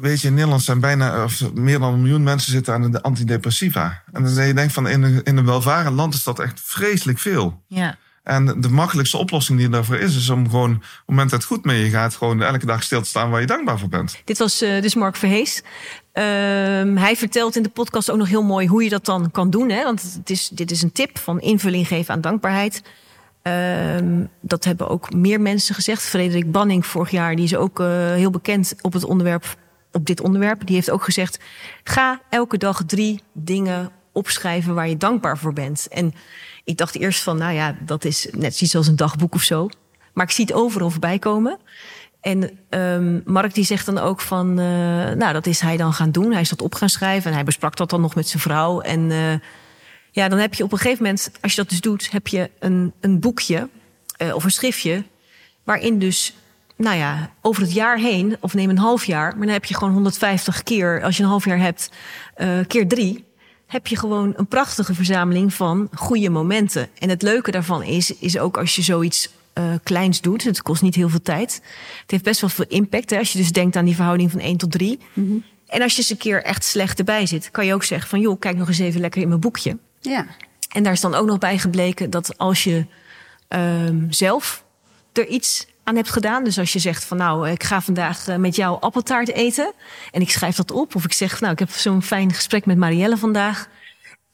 Weet 0.00 0.20
je, 0.20 0.28
in 0.28 0.34
Nederland 0.34 0.62
zijn 0.62 0.80
bijna 0.80 1.24
of 1.24 1.52
meer 1.52 1.78
dan 1.78 1.92
een 1.92 2.00
miljoen 2.00 2.22
mensen 2.22 2.52
zitten 2.52 2.74
aan 2.74 2.90
de 2.90 3.02
antidepressiva. 3.02 4.02
En 4.12 4.22
dan 4.34 4.46
je 4.46 4.54
denkt 4.54 4.72
van 4.72 4.88
in 4.88 5.02
een, 5.02 5.22
in 5.22 5.36
een 5.36 5.46
welvarend 5.46 5.96
land 5.96 6.14
is 6.14 6.24
dat 6.24 6.38
echt 6.38 6.60
vreselijk 6.60 7.18
veel. 7.18 7.62
Ja. 7.66 7.98
En 8.22 8.60
de 8.60 8.68
makkelijkste 8.68 9.16
oplossing 9.16 9.58
die 9.58 9.68
daarvoor 9.68 9.96
is, 9.96 10.16
is 10.16 10.28
om 10.28 10.50
gewoon 10.50 10.74
op 10.74 10.80
het 10.80 11.02
moment 11.06 11.30
dat 11.30 11.38
het 11.38 11.48
goed 11.48 11.64
mee 11.64 11.90
gaat, 11.90 12.14
gewoon 12.14 12.42
elke 12.42 12.66
dag 12.66 12.82
stil 12.82 13.02
te 13.02 13.08
staan 13.08 13.30
waar 13.30 13.40
je 13.40 13.46
dankbaar 13.46 13.78
voor 13.78 13.88
bent. 13.88 14.20
Dit 14.24 14.38
was 14.38 14.62
uh, 14.62 14.82
dus 14.82 14.94
Mark 14.94 15.16
Verhees. 15.16 15.62
Uh, 16.14 16.22
hij 16.98 17.16
vertelt 17.16 17.56
in 17.56 17.62
de 17.62 17.68
podcast 17.68 18.10
ook 18.10 18.16
nog 18.18 18.28
heel 18.28 18.42
mooi 18.42 18.66
hoe 18.66 18.84
je 18.84 18.88
dat 18.88 19.04
dan 19.04 19.30
kan 19.30 19.50
doen. 19.50 19.70
Hè? 19.70 19.84
Want 19.84 20.02
het 20.02 20.30
is, 20.30 20.48
dit 20.48 20.70
is 20.70 20.82
een 20.82 20.92
tip 20.92 21.18
van 21.18 21.40
invulling 21.40 21.86
geven 21.86 22.14
aan 22.14 22.20
dankbaarheid. 22.20 22.82
Uh, 23.42 24.24
dat 24.40 24.64
hebben 24.64 24.88
ook 24.88 25.12
meer 25.12 25.40
mensen 25.40 25.74
gezegd. 25.74 26.02
Frederik 26.02 26.50
Banning 26.50 26.86
vorig 26.86 27.10
jaar, 27.10 27.36
die 27.36 27.44
is 27.44 27.56
ook 27.56 27.80
uh, 27.80 27.86
heel 28.12 28.30
bekend 28.30 28.74
op 28.80 28.92
het 28.92 29.04
onderwerp 29.04 29.56
op 29.92 30.06
dit 30.06 30.20
onderwerp. 30.20 30.66
Die 30.66 30.74
heeft 30.74 30.90
ook 30.90 31.04
gezegd: 31.04 31.38
ga 31.84 32.20
elke 32.30 32.58
dag 32.58 32.82
drie 32.86 33.20
dingen 33.32 33.90
opschrijven 34.12 34.74
waar 34.74 34.88
je 34.88 34.96
dankbaar 34.96 35.38
voor 35.38 35.52
bent. 35.52 35.86
En 35.90 36.14
ik 36.64 36.76
dacht 36.76 36.96
eerst 36.96 37.22
van, 37.22 37.36
nou 37.36 37.52
ja, 37.52 37.76
dat 37.80 38.04
is 38.04 38.28
net 38.30 38.56
zoiets 38.56 38.76
als 38.76 38.86
een 38.86 38.96
dagboek 38.96 39.34
of 39.34 39.42
zo. 39.42 39.68
Maar 40.12 40.24
ik 40.24 40.30
zie 40.30 40.44
het 40.44 40.54
overal 40.54 40.90
voorbij 40.90 41.18
komen. 41.18 41.58
En 42.20 42.58
um, 42.70 43.22
Mark 43.24 43.54
die 43.54 43.64
zegt 43.64 43.86
dan 43.86 43.98
ook 43.98 44.20
van, 44.20 44.48
uh, 44.48 44.64
nou 45.10 45.32
dat 45.32 45.46
is 45.46 45.60
hij 45.60 45.76
dan 45.76 45.92
gaan 45.92 46.10
doen. 46.10 46.32
Hij 46.32 46.40
is 46.40 46.48
dat 46.48 46.62
op 46.62 46.74
gaan 46.74 46.88
schrijven 46.88 47.30
en 47.30 47.36
hij 47.36 47.44
besprak 47.44 47.76
dat 47.76 47.90
dan 47.90 48.00
nog 48.00 48.14
met 48.14 48.28
zijn 48.28 48.42
vrouw. 48.42 48.80
En 48.80 49.00
uh, 49.00 49.32
ja, 50.10 50.28
dan 50.28 50.38
heb 50.38 50.54
je 50.54 50.64
op 50.64 50.72
een 50.72 50.78
gegeven 50.78 51.02
moment, 51.02 51.30
als 51.40 51.54
je 51.54 51.60
dat 51.60 51.70
dus 51.70 51.80
doet, 51.80 52.10
heb 52.10 52.26
je 52.26 52.50
een, 52.58 52.92
een 53.00 53.20
boekje 53.20 53.68
uh, 54.22 54.34
of 54.34 54.44
een 54.44 54.50
schriftje 54.50 55.04
waarin 55.64 55.98
dus 55.98 56.34
nou 56.76 56.96
ja, 56.96 57.30
over 57.40 57.62
het 57.62 57.72
jaar 57.72 57.98
heen, 57.98 58.36
of 58.40 58.54
neem 58.54 58.70
een 58.70 58.78
half 58.78 59.04
jaar, 59.04 59.30
maar 59.30 59.46
dan 59.46 59.54
heb 59.54 59.64
je 59.64 59.74
gewoon 59.74 59.92
150 59.92 60.62
keer, 60.62 61.02
als 61.02 61.16
je 61.16 61.22
een 61.22 61.28
half 61.28 61.44
jaar 61.44 61.58
hebt, 61.58 61.90
keer 62.66 62.88
drie, 62.88 63.24
heb 63.72 63.86
je 63.86 63.96
gewoon 63.96 64.32
een 64.36 64.46
prachtige 64.46 64.94
verzameling 64.94 65.54
van 65.54 65.88
goede 65.94 66.30
momenten. 66.30 66.88
En 66.98 67.08
het 67.08 67.22
leuke 67.22 67.50
daarvan 67.50 67.82
is, 67.82 68.16
is 68.18 68.38
ook 68.38 68.58
als 68.58 68.76
je 68.76 68.82
zoiets 68.82 69.28
uh, 69.58 69.64
kleins 69.82 70.20
doet, 70.20 70.44
het 70.44 70.62
kost 70.62 70.82
niet 70.82 70.94
heel 70.94 71.08
veel 71.08 71.22
tijd. 71.22 71.54
Het 72.00 72.10
heeft 72.10 72.24
best 72.24 72.40
wel 72.40 72.50
veel 72.50 72.64
impact. 72.68 73.10
Hè? 73.10 73.18
Als 73.18 73.32
je 73.32 73.38
dus 73.38 73.52
denkt 73.52 73.76
aan 73.76 73.84
die 73.84 73.94
verhouding 73.94 74.30
van 74.30 74.40
1 74.40 74.56
tot 74.56 74.70
3. 74.72 74.98
Mm 75.12 75.28
-hmm. 75.28 75.44
En 75.66 75.82
als 75.82 75.92
je 75.92 75.98
eens 75.98 76.10
een 76.10 76.16
keer 76.16 76.42
echt 76.42 76.64
slecht 76.64 76.98
erbij 76.98 77.26
zit, 77.26 77.50
kan 77.50 77.66
je 77.66 77.74
ook 77.74 77.84
zeggen 77.84 78.08
van 78.08 78.20
joh, 78.20 78.38
kijk 78.38 78.56
nog 78.56 78.68
eens 78.68 78.78
even 78.78 79.00
lekker 79.00 79.22
in 79.22 79.28
mijn 79.28 79.40
boekje. 79.40 79.78
Ja. 80.00 80.26
En 80.68 80.82
daar 80.82 80.92
is 80.92 81.00
dan 81.00 81.14
ook 81.14 81.26
nog 81.26 81.38
bij 81.38 81.58
gebleken 81.58 82.10
dat 82.10 82.38
als 82.38 82.64
je 82.64 82.86
um, 83.48 84.06
zelf 84.10 84.64
er 85.12 85.26
iets 85.26 85.66
aan 85.84 85.96
hebt 85.96 86.10
gedaan. 86.10 86.44
Dus 86.44 86.58
als 86.58 86.72
je 86.72 86.78
zegt 86.78 87.04
van 87.04 87.16
nou, 87.16 87.48
ik 87.50 87.62
ga 87.62 87.80
vandaag 87.80 88.28
eh, 88.28 88.36
met 88.36 88.56
jou 88.56 88.80
appeltaart 88.80 89.32
eten. 89.32 89.72
En 90.10 90.20
ik 90.20 90.30
schrijf 90.30 90.56
dat 90.56 90.70
op. 90.70 90.94
Of 90.94 91.04
ik 91.04 91.12
zeg, 91.12 91.40
nou, 91.40 91.52
ik 91.52 91.58
heb 91.58 91.70
zo'n 91.70 92.02
fijn 92.02 92.32
gesprek 92.32 92.66
met 92.66 92.76
Marielle 92.76 93.16
vandaag. 93.16 93.68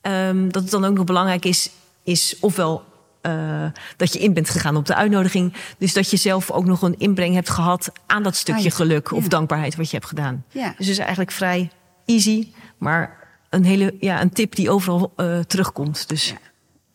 Um, 0.03 0.53
dat 0.53 0.63
het 0.63 0.71
dan 0.71 0.85
ook 0.85 0.95
nog 0.95 1.05
belangrijk 1.05 1.45
is, 1.45 1.71
is 2.05 2.37
ofwel 2.41 2.85
eh, 3.21 3.65
dat 3.97 4.13
je 4.13 4.19
in 4.19 4.33
bent 4.33 4.51
gegaan 4.51 4.77
op 4.77 4.87
de 4.87 4.95
uitnodiging. 4.95 5.53
Dus 5.79 5.93
dat 5.93 6.11
je 6.11 6.17
zelf 6.17 6.51
ook 6.51 6.65
nog 6.65 6.83
een 6.83 6.99
inbreng 6.99 7.35
hebt 7.35 7.49
gehad 7.51 7.93
aan 8.07 8.23
dat 8.23 8.37
stukje 8.37 8.71
geluk 8.71 9.13
of 9.13 9.23
Ja. 9.23 9.29
dankbaarheid 9.29 9.77
wat 9.77 9.91
je 9.91 9.97
hebt 9.97 10.09
gedaan. 10.09 10.45
Ja. 10.49 10.67
Dus 10.67 10.77
het 10.79 10.89
is 10.89 10.99
eigenlijk 10.99 11.31
vrij 11.33 11.71
easy, 12.07 12.49
maar 12.79 13.17
een 13.51 13.65
hele 13.65 13.95
ja, 14.01 14.21
een 14.21 14.31
tip 14.33 14.55
die 14.55 14.71
overal 14.71 15.13
eh, 15.17 15.39
terugkomt. 15.39 16.09
Dus 16.09 16.35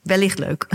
wellicht 0.01 0.39
leuk. 0.39 0.67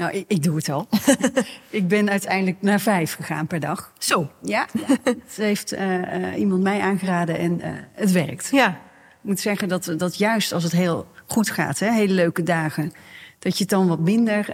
Nou, 0.00 0.12
ik, 0.12 0.24
ik 0.28 0.42
doe 0.42 0.56
het 0.56 0.68
al. 0.68 0.88
ik 1.70 1.88
ben 1.88 2.10
uiteindelijk 2.10 2.62
naar 2.62 2.80
vijf 2.80 3.14
gegaan 3.14 3.46
per 3.46 3.60
dag. 3.60 3.92
Zo. 3.98 4.30
Ja, 4.42 4.66
het 5.04 5.36
heeft 5.36 5.72
eh, 5.72 6.32
eh, 6.32 6.38
iemand 6.38 6.62
mij 6.62 6.80
aangeraden 6.80 7.38
en 7.38 7.60
eh, 7.60 7.70
het 7.92 8.12
werkt. 8.12 8.48
Ja. 8.50 8.68
Ik 8.68 9.28
moet 9.28 9.40
zeggen 9.40 9.68
dat, 9.68 9.94
dat 9.96 10.16
juist 10.16 10.52
als 10.52 10.62
het 10.62 10.72
heel 10.72 11.06
goed 11.26 11.50
gaat, 11.50 11.78
hè, 11.78 11.92
hele 11.92 12.12
leuke 12.12 12.42
dagen, 12.42 12.92
dat 13.38 13.52
je 13.52 13.60
het 13.60 13.72
dan 13.72 13.88
wat 13.88 14.00
minder 14.00 14.52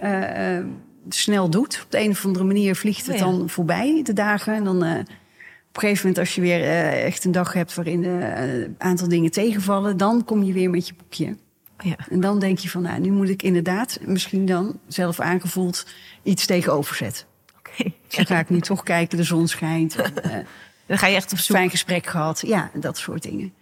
snel 1.09 1.49
doet. 1.49 1.81
Op 1.83 1.91
de 1.91 1.99
een 1.99 2.09
of 2.09 2.25
andere 2.25 2.45
manier 2.45 2.75
vliegt 2.75 3.05
het 3.05 3.15
Oh 3.15 3.21
ja. 3.21 3.25
dan 3.25 3.49
voorbij, 3.49 4.01
de 4.03 4.13
dagen. 4.13 4.53
En 4.53 4.63
dan 4.63 4.77
op 4.77 4.83
een 4.83 5.79
gegeven 5.79 6.07
moment, 6.07 6.17
als 6.17 6.35
je 6.35 6.41
weer 6.41 6.63
echt 7.03 7.25
een 7.25 7.31
dag 7.31 7.53
hebt 7.53 7.75
waarin 7.75 8.03
een 8.03 8.75
aantal 8.77 9.07
dingen 9.07 9.31
tegenvallen, 9.31 9.97
dan 9.97 10.23
kom 10.25 10.43
je 10.43 10.53
weer 10.53 10.69
met 10.69 10.87
je 10.87 10.93
boekje. 10.97 11.35
Ja. 11.83 11.95
En 12.09 12.19
dan 12.19 12.39
denk 12.39 12.59
je 12.59 12.69
van, 12.69 12.81
nou, 12.81 12.99
nu 12.99 13.11
moet 13.11 13.29
ik 13.29 13.43
inderdaad, 13.43 13.99
misschien 14.05 14.45
dan 14.45 14.79
zelf 14.87 15.19
aangevoeld, 15.19 15.85
iets 16.23 16.45
tegenover 16.45 16.95
zetten. 16.95 17.25
Oké. 17.57 17.91
Dan 18.07 18.25
ga 18.25 18.39
ik 18.39 18.49
nu 18.49 18.61
toch 18.61 18.83
kijken, 18.83 19.17
de 19.17 19.23
zon 19.23 19.47
schijnt. 19.47 19.95
en, 20.01 20.23
eh, 20.23 20.45
Dan 20.85 20.97
ga 20.97 21.07
je 21.07 21.15
echt 21.15 21.31
op 21.31 21.37
zoek. 21.37 21.55
fijn 21.55 21.69
gesprek 21.69 22.05
gehad. 22.05 22.43
Ja, 22.45 22.71
dat 22.73 22.97
soort 22.97 23.23
dingen. 23.23 23.53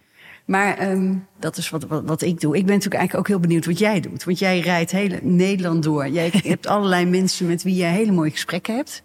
Maar 0.44 0.78
ehm, 0.78 1.14
dat 1.38 1.56
is 1.56 1.70
wat, 1.70 1.84
wat, 1.84 2.02
wat 2.04 2.22
ik 2.22 2.40
doe. 2.40 2.56
Ik 2.56 2.66
ben 2.66 2.74
natuurlijk 2.74 3.00
eigenlijk 3.00 3.16
ook 3.16 3.28
heel 3.28 3.46
benieuwd 3.46 3.66
wat 3.66 3.78
jij 3.78 4.00
doet. 4.00 4.24
Want 4.24 4.38
jij 4.38 4.60
rijdt 4.60 4.90
heel 4.90 5.18
Nederland 5.22 5.82
door. 5.82 6.08
Jij 6.08 6.30
hebt 6.42 6.66
allerlei 6.66 7.06
mensen 7.06 7.46
met 7.46 7.62
wie 7.62 7.74
je 7.74 7.84
hele 7.84 8.12
mooie 8.12 8.30
gesprekken 8.30 8.74
hebt. 8.74 9.02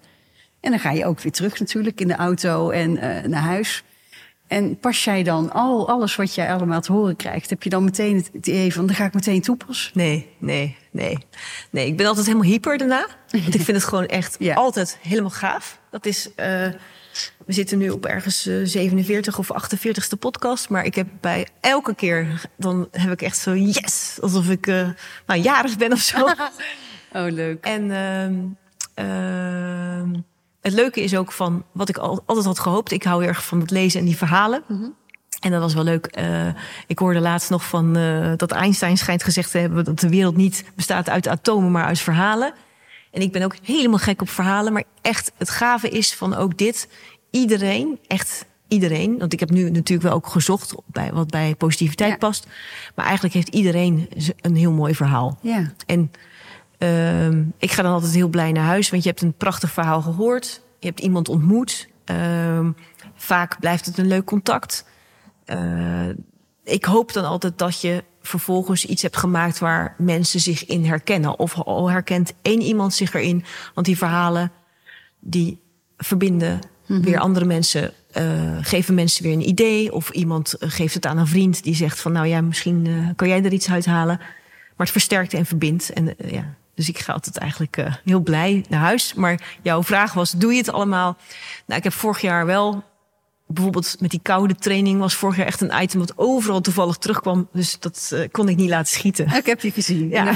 En 0.59 0.71
dan 0.71 0.79
ga 0.79 0.91
je 0.91 1.05
ook 1.05 1.19
weer 1.19 1.31
terug 1.31 1.59
natuurlijk 1.59 2.01
in 2.01 2.07
de 2.07 2.15
auto 2.15 2.69
en 2.69 2.97
eh, 2.97 3.29
naar 3.29 3.41
huis. 3.41 3.83
En 4.51 4.79
pas 4.79 5.03
jij 5.03 5.23
dan 5.23 5.51
al 5.51 5.89
alles 5.89 6.15
wat 6.15 6.35
jij 6.35 6.53
allemaal 6.53 6.81
te 6.81 6.91
horen 6.91 7.15
krijgt... 7.15 7.49
heb 7.49 7.63
je 7.63 7.69
dan 7.69 7.83
meteen 7.83 8.15
het 8.15 8.29
idee 8.31 8.73
van, 8.73 8.85
dan 8.85 8.95
ga 8.95 9.05
ik 9.05 9.13
meteen 9.13 9.41
toepassen? 9.41 9.91
Nee, 9.93 10.29
nee, 10.37 10.77
nee. 10.91 11.17
Nee, 11.69 11.87
ik 11.87 11.97
ben 11.97 12.05
altijd 12.05 12.25
helemaal 12.25 12.47
hyper 12.47 12.77
daarna. 12.77 13.07
Want 13.29 13.53
ik 13.53 13.61
vind 13.61 13.77
het 13.77 13.85
gewoon 13.85 14.05
echt 14.05 14.35
Ja. 14.39 14.53
altijd 14.55 14.97
helemaal 15.01 15.29
gaaf. 15.29 15.79
Dat 15.89 16.05
is, 16.05 16.29
eh, 16.35 16.45
we 17.45 17.53
zitten 17.53 17.77
nu 17.77 17.89
op 17.89 18.05
ergens 18.05 18.45
eh, 18.45 18.55
47 18.63 19.37
of 19.37 19.49
48ste 19.51 20.19
podcast. 20.19 20.69
Maar 20.69 20.85
ik 20.85 20.95
heb 20.95 21.07
bij 21.21 21.47
elke 21.59 21.95
keer, 21.95 22.49
dan 22.57 22.87
heb 22.91 23.11
ik 23.11 23.21
echt 23.21 23.37
zo 23.37 23.55
yes. 23.55 24.17
Alsof 24.21 24.49
ik 24.49 24.67
eh, 24.67 24.89
nou, 25.25 25.39
jarig 25.39 25.77
ben 25.77 25.91
of 25.91 25.99
zo. 25.99 26.27
Oh, 27.13 27.31
leuk. 27.31 27.65
En 27.65 27.91
ehm, 27.91 28.35
ehm, 28.93 30.13
het 30.61 30.73
leuke 30.73 31.01
is 31.03 31.15
ook 31.15 31.31
van 31.31 31.63
wat 31.71 31.89
ik 31.89 31.97
al, 31.97 32.23
altijd 32.25 32.45
had 32.45 32.59
gehoopt. 32.59 32.91
Ik 32.91 33.03
hou 33.03 33.19
heel 33.19 33.29
erg 33.29 33.45
van 33.45 33.59
het 33.59 33.71
lezen 33.71 33.99
en 33.99 34.05
die 34.05 34.17
verhalen. 34.17 34.63
En 35.39 35.51
dat 35.51 35.61
was 35.61 35.73
wel 35.73 35.83
leuk. 35.83 36.05
Eh, 36.05 36.47
ik 36.87 36.99
hoorde 36.99 37.19
laatst 37.19 37.49
nog 37.49 37.63
van 37.67 37.95
eh, 37.95 38.31
dat 38.37 38.51
Einstein 38.51 38.97
schijnt 38.97 39.23
gezegd 39.23 39.51
te 39.51 39.57
hebben 39.57 39.83
dat 39.85 39.99
de 39.99 40.09
wereld 40.09 40.35
niet 40.35 40.63
bestaat 40.75 41.09
uit 41.09 41.27
atomen, 41.27 41.71
maar 41.71 41.85
uit 41.85 41.99
verhalen. 41.99 42.53
En 43.11 43.21
ik 43.21 43.31
ben 43.31 43.43
ook 43.43 43.55
helemaal 43.63 43.97
gek 43.99 44.21
op 44.21 44.29
verhalen. 44.29 44.73
Maar 44.73 44.83
echt, 45.01 45.31
het 45.37 45.49
gave 45.49 45.89
is 45.89 46.15
van 46.15 46.35
ook 46.35 46.57
dit. 46.57 46.87
Iedereen, 47.31 47.99
echt 48.07 48.45
iedereen. 48.67 49.17
Want 49.19 49.33
ik 49.33 49.39
heb 49.39 49.49
nu 49.49 49.69
natuurlijk 49.69 50.07
wel 50.07 50.15
ook 50.17 50.27
gezocht 50.27 50.75
bij 50.85 51.11
wat 51.13 51.29
bij 51.29 51.55
positiviteit 51.55 52.11
Ja. 52.11 52.17
past. 52.17 52.47
Maar 52.95 53.05
eigenlijk 53.05 53.33
heeft 53.33 53.47
iedereen 53.55 54.09
een 54.41 54.55
heel 54.55 54.71
mooi 54.71 54.95
verhaal. 54.95 55.37
Ja, 55.41 55.73
En 55.85 56.11
ehm, 56.81 57.43
ik 57.57 57.71
ga 57.71 57.81
dan 57.81 57.91
altijd 57.91 58.13
heel 58.13 58.27
blij 58.27 58.51
naar 58.51 58.65
huis, 58.65 58.89
want 58.89 59.03
je 59.03 59.09
hebt 59.09 59.21
een 59.21 59.33
prachtig 59.33 59.71
verhaal 59.71 60.01
gehoord. 60.01 60.61
Je 60.79 60.87
hebt 60.87 60.99
iemand 60.99 61.29
ontmoet. 61.29 61.89
Ehm, 62.05 62.71
vaak 63.15 63.59
blijft 63.59 63.85
het 63.85 63.97
een 63.97 64.07
leuk 64.07 64.25
contact. 64.25 64.85
Eh, 65.45 66.09
ik 66.63 66.85
hoop 66.85 67.13
dan 67.13 67.25
altijd 67.25 67.57
dat 67.57 67.81
je 67.81 68.03
vervolgens 68.21 68.85
iets 68.85 69.01
hebt 69.01 69.17
gemaakt 69.17 69.59
waar 69.59 69.95
mensen 69.97 70.39
zich 70.39 70.65
in 70.65 70.85
herkennen. 70.85 71.39
Of 71.39 71.59
al 71.59 71.89
herkent 71.89 72.33
één 72.41 72.61
iemand 72.61 72.93
zich 72.93 73.13
erin. 73.13 73.43
Want 73.73 73.85
die 73.85 73.97
verhalen 73.97 74.51
die 75.19 75.59
verbinden 75.97 76.59
weer 76.85 77.19
andere 77.19 77.45
mensen, 77.45 77.93
eh, 78.11 78.57
geven 78.61 78.93
mensen 78.93 79.23
weer 79.23 79.33
een 79.33 79.49
idee. 79.49 79.93
Of 79.93 80.09
iemand 80.09 80.55
geeft 80.59 80.93
het 80.93 81.05
aan 81.05 81.17
een 81.17 81.27
vriend 81.27 81.63
die 81.63 81.75
zegt 81.75 81.99
van 81.99 82.11
nou 82.11 82.27
ja, 82.27 82.41
misschien 82.41 82.87
eh, 82.87 83.09
kan 83.15 83.27
jij 83.27 83.43
er 83.43 83.53
iets 83.53 83.69
uithalen. 83.69 84.17
Maar 84.17 84.89
het 84.89 84.91
versterkt 84.91 85.33
en 85.33 85.45
verbindt. 85.45 85.93
En, 85.93 86.15
ja. 86.17 86.55
Dus 86.75 86.89
ik 86.89 86.99
ga 86.99 87.13
altijd 87.13 87.37
eigenlijk 87.37 87.77
eh, 87.77 87.93
heel 88.03 88.19
blij 88.19 88.65
naar 88.69 88.79
huis. 88.79 89.13
Maar 89.13 89.57
jouw 89.61 89.83
vraag 89.83 90.13
was, 90.13 90.31
doe 90.31 90.51
je 90.51 90.57
het 90.57 90.71
allemaal? 90.71 91.17
Nou, 91.65 91.77
ik 91.77 91.83
heb 91.83 91.93
vorig 91.93 92.21
jaar 92.21 92.45
wel 92.45 92.83
bijvoorbeeld 93.53 93.95
met 93.99 94.11
die 94.11 94.19
koude 94.23 94.55
training 94.55 94.99
was 94.99 95.15
vorig 95.15 95.37
jaar 95.37 95.45
echt 95.45 95.61
een 95.61 95.81
item 95.81 95.99
wat 95.99 96.13
overal 96.15 96.61
toevallig 96.61 96.97
terugkwam. 96.97 97.47
Dus 97.53 97.79
dat 97.79 98.11
eh, 98.13 98.27
kon 98.31 98.49
ik 98.49 98.55
niet 98.55 98.69
laten 98.69 98.93
schieten. 98.93 99.35
ik 99.35 99.45
heb 99.45 99.61
je 99.61 99.71
gezien. 99.71 100.09
Ja. 100.09 100.33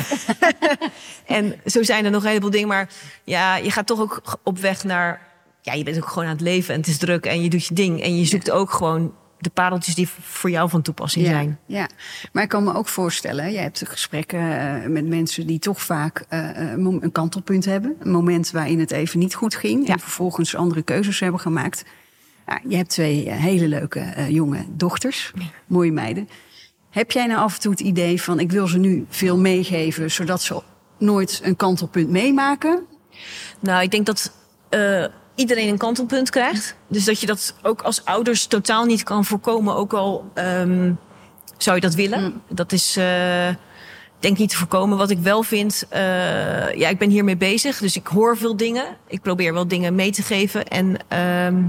en 1.25 1.55
zo 1.65 1.83
zijn 1.83 2.05
er 2.05 2.11
nog 2.11 2.21
een 2.21 2.27
heleboel 2.27 2.49
dingen. 2.49 2.67
Maar 2.67 2.89
ja, 3.23 3.55
je 3.55 3.71
gaat 3.71 3.87
toch 3.87 3.99
ook 3.99 4.39
op 4.43 4.59
weg 4.59 4.83
naar. 4.83 5.33
Ja, 5.61 5.73
je 5.73 5.83
bent 5.83 5.97
ook 5.97 6.07
gewoon 6.07 6.23
aan 6.23 6.33
het 6.33 6.41
leven 6.41 6.73
en 6.73 6.79
het 6.79 6.89
is 6.89 6.97
druk 6.97 7.25
en 7.25 7.41
je 7.43 7.49
doet 7.49 7.65
je 7.65 7.73
ding. 7.73 8.01
En 8.01 8.17
je 8.17 8.25
zoekt 8.25 8.51
ook 8.51 8.71
gewoon 8.71 9.13
de 9.45 9.51
pareltjes 9.53 9.95
die 9.95 10.10
voor 10.21 10.49
jou 10.49 10.69
van 10.69 10.81
toepassing 10.81 11.25
zijn. 11.25 11.60
Ja, 11.65 11.89
maar 12.31 12.43
ik 12.43 12.49
kan 12.49 12.63
me 12.63 12.73
ook 12.73 12.88
voorstellen, 12.88 13.51
jij 13.51 13.62
hebt 13.62 13.84
gesprekken 13.88 14.60
eh, 14.60 14.89
met 14.89 15.08
mensen 15.08 15.47
die 15.47 15.60
toch 15.60 15.81
vaak 15.81 16.25
eh, 16.29 16.49
een 16.53 16.81
mom- 16.81 16.99
een 17.01 17.12
kantelpunt 17.12 17.65
hebben. 17.65 17.95
Een 17.99 18.12
moment 18.12 18.51
waarin 18.51 18.79
het 18.79 18.91
even 18.91 19.19
niet 19.19 19.36
goed 19.36 19.55
ging 19.55 19.88
Ja. 19.88 19.93
en 19.93 19.99
vervolgens 19.99 20.55
andere 20.55 20.81
keuzes 20.81 21.19
hebben 21.19 21.39
gemaakt. 21.39 21.84
Ja, 22.47 22.60
je 22.67 22.75
hebt 22.75 22.89
twee 22.89 23.29
eh, 23.29 23.38
hele 23.38 23.67
leuke 23.67 23.99
eh, 23.99 24.29
jonge 24.29 24.65
dochters, 24.69 25.34
mooie 25.67 25.91
meiden. 25.91 26.29
Heb 26.89 27.12
jij 27.12 27.25
nou 27.25 27.39
af 27.39 27.55
en 27.55 27.62
toe 27.62 27.71
het 27.71 27.79
idee 27.79 28.21
van 28.21 28.39
ik 28.39 28.51
wil 28.51 28.67
ze 28.67 28.77
nu 28.77 29.05
veel 29.10 29.38
meegeven, 29.38 30.12
zodat 30.12 30.41
ze 30.41 30.62
nooit 30.99 31.39
een 31.43 31.55
kantelpunt 31.55 32.10
meemaken? 32.10 32.86
Nou, 33.60 33.84
ik 33.84 33.91
denk 33.91 34.05
dat 34.05 34.31
eh, 34.69 35.05
iedereen 35.35 35.69
een 35.69 35.77
kantelpunt 35.77 36.29
krijgt. 36.29 36.75
Dus 36.87 37.05
dat 37.05 37.19
je 37.19 37.25
dat 37.27 37.55
ook 37.61 37.81
als 37.81 38.05
ouders 38.05 38.45
totaal 38.45 38.85
niet 38.85 39.03
kan 39.03 39.25
voorkomen. 39.25 39.75
Ook 39.75 39.93
al 39.93 40.31
ehm, 40.33 40.93
zou 41.57 41.75
je 41.75 41.81
dat 41.81 41.93
willen. 41.93 42.41
Dat 42.49 42.71
is 42.71 42.97
eh, 42.97 43.47
denk 44.19 44.37
niet 44.37 44.49
te 44.49 44.57
voorkomen. 44.57 44.97
Wat 44.97 45.09
ik 45.09 45.19
wel 45.19 45.43
vind, 45.43 45.85
eh, 45.89 46.73
ja, 46.73 46.89
ik 46.89 46.97
ben 46.97 47.09
hiermee 47.09 47.37
bezig. 47.37 47.77
Dus 47.77 47.95
ik 47.95 48.07
hoor 48.07 48.37
veel 48.37 48.57
dingen. 48.57 48.85
Ik 49.07 49.21
probeer 49.21 49.53
wel 49.53 49.67
dingen 49.67 49.95
mee 49.95 50.11
te 50.11 50.21
geven. 50.21 50.65
En 50.67 50.97
ehm, 51.07 51.63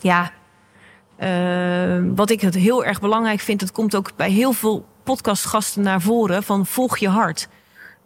ja, 0.00 0.32
ehm, 1.16 2.14
wat 2.14 2.30
ik 2.30 2.40
het 2.40 2.54
heel 2.54 2.84
erg 2.84 3.00
belangrijk 3.00 3.40
vind, 3.40 3.60
dat 3.60 3.72
komt 3.72 3.94
ook 3.94 4.16
bij 4.16 4.30
heel 4.30 4.52
veel 4.52 4.86
podcastgasten 5.02 5.82
naar 5.82 6.00
voren 6.00 6.42
van 6.42 6.66
volg 6.66 6.98
je 6.98 7.08
hart. 7.08 7.48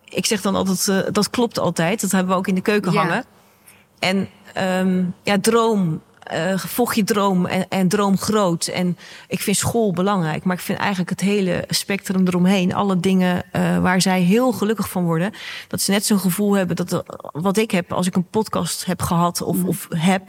Ik 0.05 0.27
zeg 0.27 0.41
dan 0.41 0.55
altijd, 0.55 0.89
eh, 0.89 1.13
dat 1.13 1.31
klopt 1.31 1.59
altijd. 1.59 2.01
Dat 2.01 2.11
hebben 2.11 2.33
we 2.33 2.39
ook 2.39 2.47
in 2.47 2.55
de 2.55 2.61
keuken 2.61 2.93
Ja. 2.93 3.01
hangen. 3.01 3.25
En 3.99 4.29
ehm, 4.55 5.05
ja, 5.23 5.39
droom. 5.41 6.03
eh 6.23 6.59
volg 6.59 6.95
je 6.95 7.05
droom 7.05 7.47
en, 7.47 7.69
en 7.69 7.89
droom 7.89 8.19
groot. 8.19 8.67
En 8.67 8.97
ik 9.29 9.41
vind 9.41 9.57
school 9.57 9.93
belangrijk. 9.93 10.45
Maar 10.45 10.57
ik 10.57 10.63
vind 10.63 10.79
eigenlijk 10.79 11.11
het 11.11 11.21
hele 11.21 11.65
spectrum 11.69 12.27
eromheen. 12.27 12.75
Alle 12.75 13.01
dingen 13.01 13.43
eh, 13.53 13.79
waar 13.79 14.01
zij 14.01 14.21
heel 14.21 14.53
gelukkig 14.53 14.89
van 14.89 15.05
worden. 15.05 15.33
Dat 15.69 15.81
ze 15.81 15.91
net 15.91 16.07
zo'n 16.07 16.19
gevoel 16.19 16.53
hebben. 16.57 16.77
Dat, 16.77 16.93
er- 16.93 17.05
wat 17.33 17.57
ik 17.57 17.71
heb 17.71 17.93
als 17.93 18.07
ik 18.07 18.17
een 18.17 18.29
podcast 18.31 18.85
heb 18.85 19.03
gehad 19.03 19.43
of, 19.43 19.65
of 19.65 19.87
heb. 19.97 20.29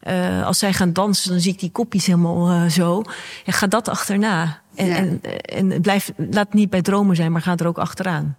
Eh, 0.00 0.46
als 0.46 0.58
zij 0.58 0.72
gaan 0.72 0.92
dansen, 0.92 1.30
dan 1.30 1.40
zie 1.40 1.52
ik 1.52 1.58
die 1.58 1.70
kopjes 1.70 2.06
helemaal 2.06 2.50
eh, 2.50 2.66
zo. 2.70 3.02
En 3.46 3.52
ga 3.52 3.66
dat 3.66 3.88
achterna. 3.88 4.60
En, 4.74 4.86
Ja. 4.86 4.94
en, 4.96 5.20
en 5.42 5.80
blijf, 5.80 6.12
laat 6.16 6.44
het 6.46 6.52
niet 6.54 6.70
bij 6.70 6.82
dromen 6.82 7.16
zijn, 7.16 7.32
maar 7.32 7.42
ga 7.42 7.56
er 7.56 7.66
ook 7.66 7.78
achteraan. 7.78 8.38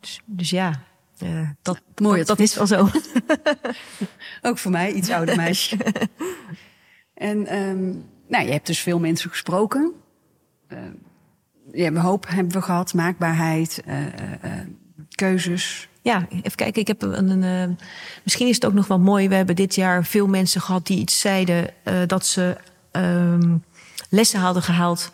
Dus, 0.00 0.20
dus 0.24 0.50
ja, 0.50 0.70
eh, 1.18 1.50
dat, 1.62 1.80
Mooi 1.96 2.18
dat, 2.18 2.26
dat 2.26 2.38
is 2.38 2.54
wel 2.54 2.66
zo. 2.66 2.88
Ook 4.42 4.58
voor 4.58 4.70
mij, 4.70 4.92
iets 4.92 5.10
ouder 5.10 5.36
meisje. 5.36 5.76
en 7.14 7.46
ehm, 7.46 7.84
nou, 8.28 8.44
je 8.44 8.52
hebt 8.52 8.66
dus 8.66 8.80
veel 8.80 8.98
mensen 8.98 9.30
gesproken. 9.30 9.92
Eh, 10.68 10.78
hebt 11.72 11.96
hoop 11.96 12.26
hebben 12.28 12.52
we 12.52 12.62
gehad, 12.62 12.94
maakbaarheid, 12.94 13.82
eh, 13.84 14.06
eh, 14.06 14.66
keuzes. 15.10 15.88
Ja, 16.02 16.26
even 16.30 16.56
kijken. 16.56 16.80
Ik 16.80 16.86
heb 16.86 17.02
een, 17.02 17.30
een, 17.30 17.42
eh, 17.42 17.84
misschien 18.24 18.48
is 18.48 18.54
het 18.54 18.64
ook 18.64 18.72
nog 18.72 18.86
wel 18.86 18.98
mooi. 18.98 19.28
We 19.28 19.34
hebben 19.34 19.56
dit 19.56 19.74
jaar 19.74 20.04
veel 20.04 20.26
mensen 20.26 20.60
gehad 20.60 20.86
die 20.86 20.98
iets 20.98 21.20
zeiden 21.20 21.70
dat 22.06 22.26
ze 22.26 22.56
ehm, 22.90 23.56
lessen 24.10 24.40
hadden 24.40 24.62
gehaald 24.62 25.10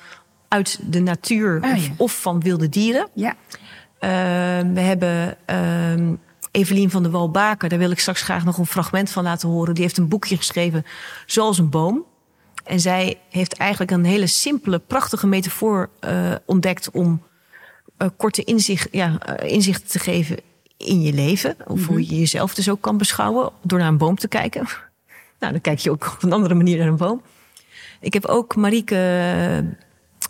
uit 0.49 0.79
de 0.93 1.01
natuur 1.01 1.61
Ah, 1.61 1.73
of, 1.73 1.87
ja. 1.87 1.93
of 1.97 2.21
van 2.21 2.41
wilde 2.41 2.69
dieren. 2.69 3.09
Ja, 3.15 3.37
Ehm, 3.53 3.72
we 4.73 4.81
hebben 4.81 5.37
ehm 5.45 6.15
Evelien 6.53 6.91
van 6.91 7.03
der 7.03 7.13
Walbaker, 7.13 7.69
daar 7.69 7.79
wil 7.79 7.91
ik 7.91 7.99
straks 7.99 8.23
graag 8.23 8.45
nog 8.45 8.59
een 8.59 8.67
fragment 8.67 9.11
van 9.11 9.25
laten 9.25 9.49
horen. 9.49 9.75
Die 9.75 9.83
heeft 9.83 9.99
een 9.99 10.09
boekje 10.09 10.37
geschreven, 10.37 10.85
Zoals 11.27 11.59
een 11.59 11.71
boom. 11.71 12.05
En 12.65 12.81
zij 12.81 13.19
heeft 13.31 13.57
eigenlijk 13.57 13.91
een 13.91 14.05
hele 14.05 14.27
simpele, 14.27 14.79
prachtige 14.79 15.27
metafoor 15.27 15.91
eh, 16.01 16.35
ontdekt 16.47 16.91
om 16.91 17.23
eh, 17.97 18.09
korte 18.17 18.45
inzicht, 18.45 18.89
ja, 18.91 19.19
eh, 19.19 19.53
inzicht 19.53 19.91
te 19.91 19.99
geven 19.99 20.37
in 20.77 21.03
je 21.03 21.13
leven. 21.13 21.57
Of 21.67 21.87
hoe 21.87 22.09
je 22.09 22.19
jezelf 22.19 22.55
dus 22.55 22.71
ook 22.71 22.81
kan 22.81 22.99
beschouwen 22.99 23.53
door 23.63 23.79
naar 23.79 23.89
een 23.89 23.99
boom 23.99 24.17
te 24.17 24.29
kijken. 24.29 24.67
Nou, 25.39 25.55
dan 25.55 25.63
kijk 25.63 25.79
je 25.79 25.91
ook 25.91 26.13
op 26.15 26.23
een 26.23 26.33
andere 26.33 26.55
manier 26.55 26.79
naar 26.79 26.87
een 26.87 26.97
boom. 26.97 27.23
Ik 28.01 28.13
heb 28.13 28.25
ook 28.25 28.57
Marieke 28.57 28.97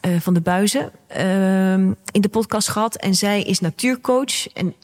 uh, 0.06 0.20
van 0.20 0.34
de 0.34 0.40
Buizen 0.40 0.90
uh, 1.16 1.74
in 2.12 2.20
de 2.20 2.28
podcast 2.30 2.68
gehad. 2.68 2.96
En 2.96 3.14
zij 3.14 3.42
is 3.42 3.60
natuurcoach. 3.60 4.48
En 4.52 4.74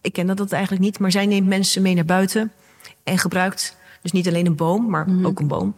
ik 0.00 0.12
ken 0.12 0.36
dat 0.36 0.52
eigenlijk 0.52 0.82
niet, 0.82 0.98
maar 0.98 1.10
zij 1.10 1.26
neemt 1.26 1.46
mensen 1.46 1.82
mee 1.82 1.94
naar 1.94 2.04
buiten. 2.04 2.52
En 3.04 3.18
gebruikt 3.18 3.76
dus 4.02 4.12
niet 4.12 4.28
alleen 4.28 4.46
een 4.46 4.56
boom, 4.56 4.90
maar 4.90 5.08
Mhm. 5.08 5.26
ook 5.26 5.38
een 5.40 5.46
boom. 5.48 5.74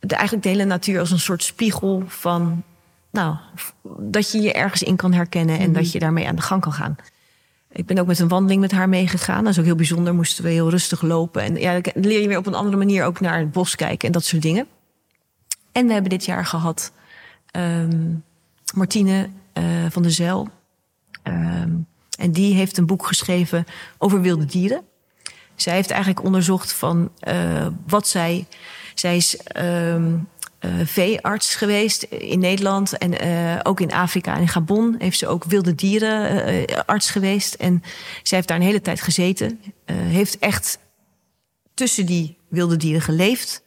De, 0.00 0.14
eigenlijk 0.14 0.42
de 0.44 0.50
hele 0.50 0.64
natuur 0.64 0.98
als 1.00 1.10
een 1.10 1.18
soort 1.18 1.42
spiegel 1.42 2.02
van... 2.06 2.62
Nou, 3.10 3.36
dat 3.98 4.30
je 4.30 4.40
je 4.40 4.52
ergens 4.52 4.82
in 4.82 4.96
kan 4.96 5.12
herkennen 5.12 5.58
en 5.58 5.72
dat 5.72 5.92
je 5.92 5.98
daarmee 5.98 6.28
aan 6.28 6.36
de 6.36 6.42
gang 6.42 6.60
kan 6.60 6.72
gaan. 6.72 6.96
Ik 7.72 7.86
ben 7.86 7.98
ook 7.98 8.06
met 8.06 8.18
een 8.18 8.28
wandeling 8.28 8.60
met 8.60 8.72
haar 8.72 8.88
meegegaan. 8.88 9.44
Dat 9.44 9.52
is 9.52 9.58
ook 9.58 9.64
heel 9.64 9.74
bijzonder. 9.74 10.14
Moesten 10.14 10.44
we 10.44 10.50
heel 10.50 10.70
rustig 10.70 11.02
lopen. 11.02 11.42
En 11.42 11.56
ja, 11.56 11.80
dan 11.80 11.92
leer 11.94 12.20
je 12.20 12.28
weer 12.28 12.38
op 12.38 12.46
een 12.46 12.54
andere 12.54 12.76
manier 12.76 13.04
ook 13.04 13.20
naar 13.20 13.38
het 13.38 13.52
bos 13.52 13.76
kijken 13.76 14.06
en 14.06 14.12
dat 14.12 14.24
soort 14.24 14.42
dingen. 14.42 14.66
En 15.72 15.86
we 15.86 15.92
hebben 15.92 16.10
dit 16.10 16.24
jaar 16.24 16.46
gehad 16.46 16.92
ehm, 17.52 18.14
Martine 18.74 19.28
eh, 19.52 19.64
van 19.88 20.02
der 20.02 20.10
Zijl. 20.10 20.48
Ehm, 21.22 21.70
en 22.18 22.32
die 22.32 22.54
heeft 22.54 22.76
een 22.76 22.86
boek 22.86 23.06
geschreven 23.06 23.64
over 23.98 24.20
wilde 24.20 24.44
dieren. 24.44 24.82
Zij 25.54 25.74
heeft 25.74 25.90
eigenlijk 25.90 26.24
onderzocht 26.24 26.72
van 26.72 27.10
eh, 27.18 27.66
wat 27.86 28.08
zij. 28.08 28.46
Zij 28.94 29.16
is 29.16 29.36
ehm, 29.36 30.18
eh, 30.58 30.70
veearts 30.84 31.54
geweest 31.54 32.02
in 32.02 32.38
Nederland 32.38 32.98
en 32.98 33.64
ook 33.64 33.80
in 33.80 33.92
Afrika 33.92 34.34
en 34.34 34.40
in 34.40 34.48
Gabon 34.48 34.94
heeft 34.98 35.18
ze 35.18 35.26
ook 35.26 35.44
wilde 35.44 35.74
dierenarts 35.74 37.10
geweest. 37.10 37.54
En 37.54 37.82
zij 38.22 38.36
heeft 38.36 38.48
daar 38.48 38.56
een 38.56 38.62
hele 38.62 38.80
tijd 38.80 39.00
gezeten. 39.00 39.60
heeft 39.84 40.38
echt 40.38 40.78
tussen 41.74 42.06
die 42.06 42.38
wilde 42.48 42.76
dieren 42.76 43.02
geleefd. 43.02 43.62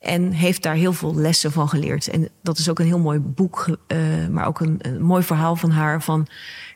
En 0.00 0.32
heeft 0.32 0.62
daar 0.62 0.74
heel 0.74 0.92
veel 0.92 1.14
lessen 1.14 1.52
van 1.52 1.68
geleerd. 1.68 2.08
En 2.08 2.28
dat 2.42 2.58
is 2.58 2.68
ook 2.68 2.78
een 2.78 2.86
heel 2.86 2.98
mooi 2.98 3.18
boek, 3.18 3.78
eh, 3.86 3.98
maar 4.30 4.46
ook 4.46 4.60
een, 4.60 4.76
een 4.78 5.02
mooi 5.02 5.22
verhaal 5.22 5.56
van 5.56 5.70
haar. 5.70 6.02
Van 6.02 6.26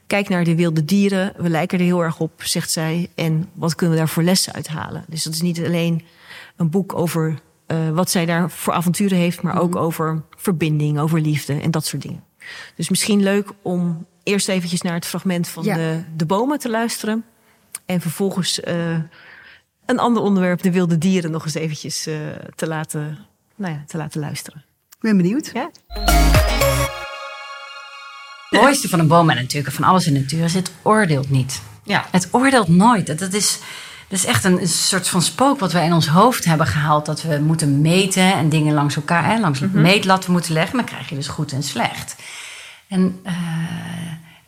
kijk 0.07 0.29
naar 0.29 0.45
de 0.45 0.55
wilde 0.55 0.85
dieren, 0.85 1.33
we 1.37 1.49
lijken 1.49 1.79
er 1.79 1.85
heel 1.85 2.03
erg 2.03 2.21
op, 2.21 2.43
zegt 2.43 2.71
zij. 2.71 3.09
En 3.15 3.49
wat 3.53 3.75
kunnen 3.75 3.95
we 3.95 4.01
daar 4.01 4.11
voor 4.13 4.23
lessen 4.23 4.53
uithalen? 4.53 5.05
Dus 5.09 5.23
dat 5.23 5.33
is 5.35 5.41
niet 5.41 5.65
alleen 5.65 6.03
een 6.57 6.71
boek 6.71 6.95
over 6.95 7.41
eh, 7.67 7.91
wat 7.91 8.11
zij 8.11 8.27
daar 8.27 8.51
voor 8.51 8.73
avonturen 8.73 9.19
heeft, 9.19 9.43
maar 9.43 9.61
ook 9.61 9.77
over 9.77 10.23
verbinding, 10.37 10.99
over 10.99 11.21
liefde 11.21 11.61
en 11.61 11.71
dat 11.71 11.87
soort 11.87 12.03
dingen. 12.03 12.25
Dus 12.77 12.89
misschien 12.89 13.23
leuk 13.23 13.49
om 13.63 14.07
eerst 14.23 14.49
eventjes 14.49 14.83
naar 14.83 14.95
het 14.95 15.07
fragment 15.07 15.49
van 15.49 15.65
Ja. 15.65 15.75
de, 15.75 16.01
de 16.17 16.27
bomen 16.27 16.59
te 16.59 16.71
luisteren. 16.71 17.25
En 17.87 18.01
vervolgens 18.01 18.61
eh, 18.61 18.97
een 19.87 19.99
ander 19.99 20.23
onderwerp, 20.23 20.63
de 20.63 20.71
wilde 20.71 20.99
dieren, 20.99 21.31
nog 21.31 21.45
eens 21.45 21.55
eventjes 21.55 22.07
eh, 22.07 22.17
te, 22.55 22.67
laten, 22.67 23.19
nou 23.57 23.73
ja, 23.73 23.85
te 23.87 23.97
laten 23.97 24.21
luisteren. 24.21 24.65
Ik 24.89 25.01
ben 25.01 25.17
benieuwd. 25.17 25.51
Ja? 25.53 25.71
Het 28.51 28.63
mooiste 28.63 28.89
van 28.89 28.99
een 28.99 29.09
boom 29.09 29.31
en 29.31 29.37
natuurlijk 29.37 29.75
van 29.75 29.85
alles 29.85 30.07
in 30.07 30.15
de 30.15 30.21
natuur 30.21 30.45
is 30.45 30.55
het 30.55 30.71
oordeelt 30.83 31.31
niet. 31.31 31.63
Ja. 31.83 32.07
Het 32.11 32.29
oordeelt 32.31 32.69
nooit. 32.69 33.07
Dat, 33.07 33.19
dat, 33.19 33.33
is, 33.33 33.59
dat 34.09 34.19
is 34.19 34.25
echt 34.25 34.45
een, 34.45 34.61
een 34.61 34.69
soort 34.69 35.09
van 35.09 35.23
spook 35.23 35.59
wat 35.59 35.73
wij 35.73 35.87
in 35.87 35.93
ons 35.93 36.07
hoofd 36.07 36.45
hebben 36.45 36.67
gehaald. 36.67 37.07
Dat 37.07 37.23
we 37.23 37.39
moeten 37.39 37.81
meten 37.81 38.33
en 38.35 38.49
dingen 38.49 38.75
langs 38.75 38.97
elkaar, 38.97 39.25
hè, 39.25 39.41
langs 39.41 39.61
een 39.61 39.71
meetlat 39.73 40.27
moeten 40.27 40.53
leggen. 40.53 40.77
Dan 40.77 40.87
krijg 40.87 41.09
je 41.09 41.15
dus 41.15 41.29
goed 41.29 41.53
en 41.53 41.63
slecht. 41.63 42.17
En 42.89 43.21
eh, 43.23 43.35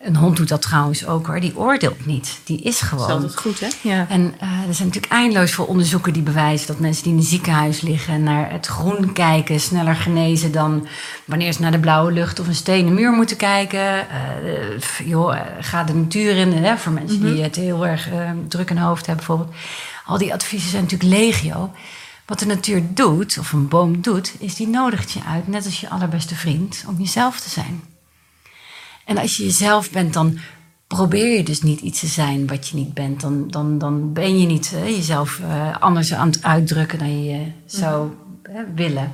een 0.07 0.15
hond 0.15 0.37
doet 0.37 0.47
dat 0.47 0.61
trouwens 0.61 1.05
ook 1.05 1.27
hoor. 1.27 1.39
Die 1.39 1.57
oordeelt 1.57 2.05
niet. 2.05 2.39
Die 2.43 2.61
is 2.61 2.81
gewoon. 2.81 3.29
goed, 3.35 3.59
hè? 3.59 3.67
Ja. 3.81 4.05
En 4.09 4.33
eh, 4.39 4.49
er 4.67 4.73
zijn 4.73 4.87
natuurlijk 4.87 5.13
eindeloos 5.13 5.51
veel 5.51 5.65
onderzoeken 5.65 6.13
die 6.13 6.21
bewijzen 6.21 6.67
dat 6.67 6.79
mensen 6.79 7.03
die 7.03 7.11
in 7.11 7.17
een 7.17 7.23
ziekenhuis 7.25 7.81
liggen 7.81 8.23
naar 8.23 8.51
het 8.51 8.65
groen 8.65 9.13
kijken 9.13 9.59
sneller 9.59 9.95
genezen 9.95 10.51
dan 10.51 10.87
wanneer 11.25 11.53
ze 11.53 11.61
naar 11.61 11.71
de 11.71 11.79
blauwe 11.79 12.11
lucht 12.11 12.39
of 12.39 12.47
een 12.47 12.55
stenen 12.55 12.93
muur 12.93 13.11
moeten 13.11 13.37
kijken. 13.37 14.09
Eh, 14.09 14.79
f- 14.81 15.01
joh, 15.05 15.35
eh, 15.35 15.41
ga 15.59 15.83
de 15.83 15.93
natuur 15.93 16.35
in. 16.37 16.51
Hè, 16.53 16.77
voor 16.77 16.91
mensen 16.91 17.21
die 17.33 17.43
het 17.43 17.55
heel 17.55 17.87
erg 17.87 18.09
eh, 18.09 18.29
druk 18.47 18.69
in 18.69 18.77
hoofd 18.77 19.05
hebben 19.05 19.25
bijvoorbeeld. 19.25 19.55
Al 20.05 20.17
die 20.17 20.33
adviezen 20.33 20.69
zijn 20.69 20.83
natuurlijk 20.83 21.11
legio. 21.19 21.71
Wat 22.25 22.39
de 22.39 22.45
natuur 22.45 22.81
doet, 22.93 23.37
of 23.39 23.51
een 23.53 23.67
boom 23.67 24.01
doet, 24.01 24.33
is 24.39 24.55
die 24.55 24.67
nodigt 24.67 25.11
je 25.11 25.19
uit, 25.27 25.47
net 25.47 25.65
als 25.65 25.79
je 25.79 25.89
allerbeste 25.89 26.35
vriend, 26.35 26.83
om 26.87 26.95
jezelf 26.99 27.39
te 27.39 27.49
zijn. 27.49 27.81
En 29.07 29.17
als 29.17 29.37
je 29.37 29.43
jezelf 29.43 29.91
bent, 29.91 30.13
dan 30.13 30.39
probeer 30.87 31.37
je 31.37 31.43
dus 31.43 31.61
niet 31.61 31.79
iets 31.79 31.99
te 31.99 32.07
zijn 32.07 32.47
wat 32.47 32.67
je 32.67 32.75
niet 32.75 32.93
bent. 32.93 33.21
Dan, 33.21 33.47
dan, 33.47 33.77
dan 33.77 34.13
ben 34.13 34.39
je 34.39 34.45
niet 34.45 34.69
hè, 34.69 34.85
jezelf 34.85 35.39
eh, 35.39 35.77
anders 35.79 36.13
aan 36.13 36.27
het 36.29 36.43
uitdrukken 36.43 36.99
dan 36.99 37.23
je 37.23 37.45
zou 37.65 38.09
hè, 38.43 38.61
willen. 38.75 39.11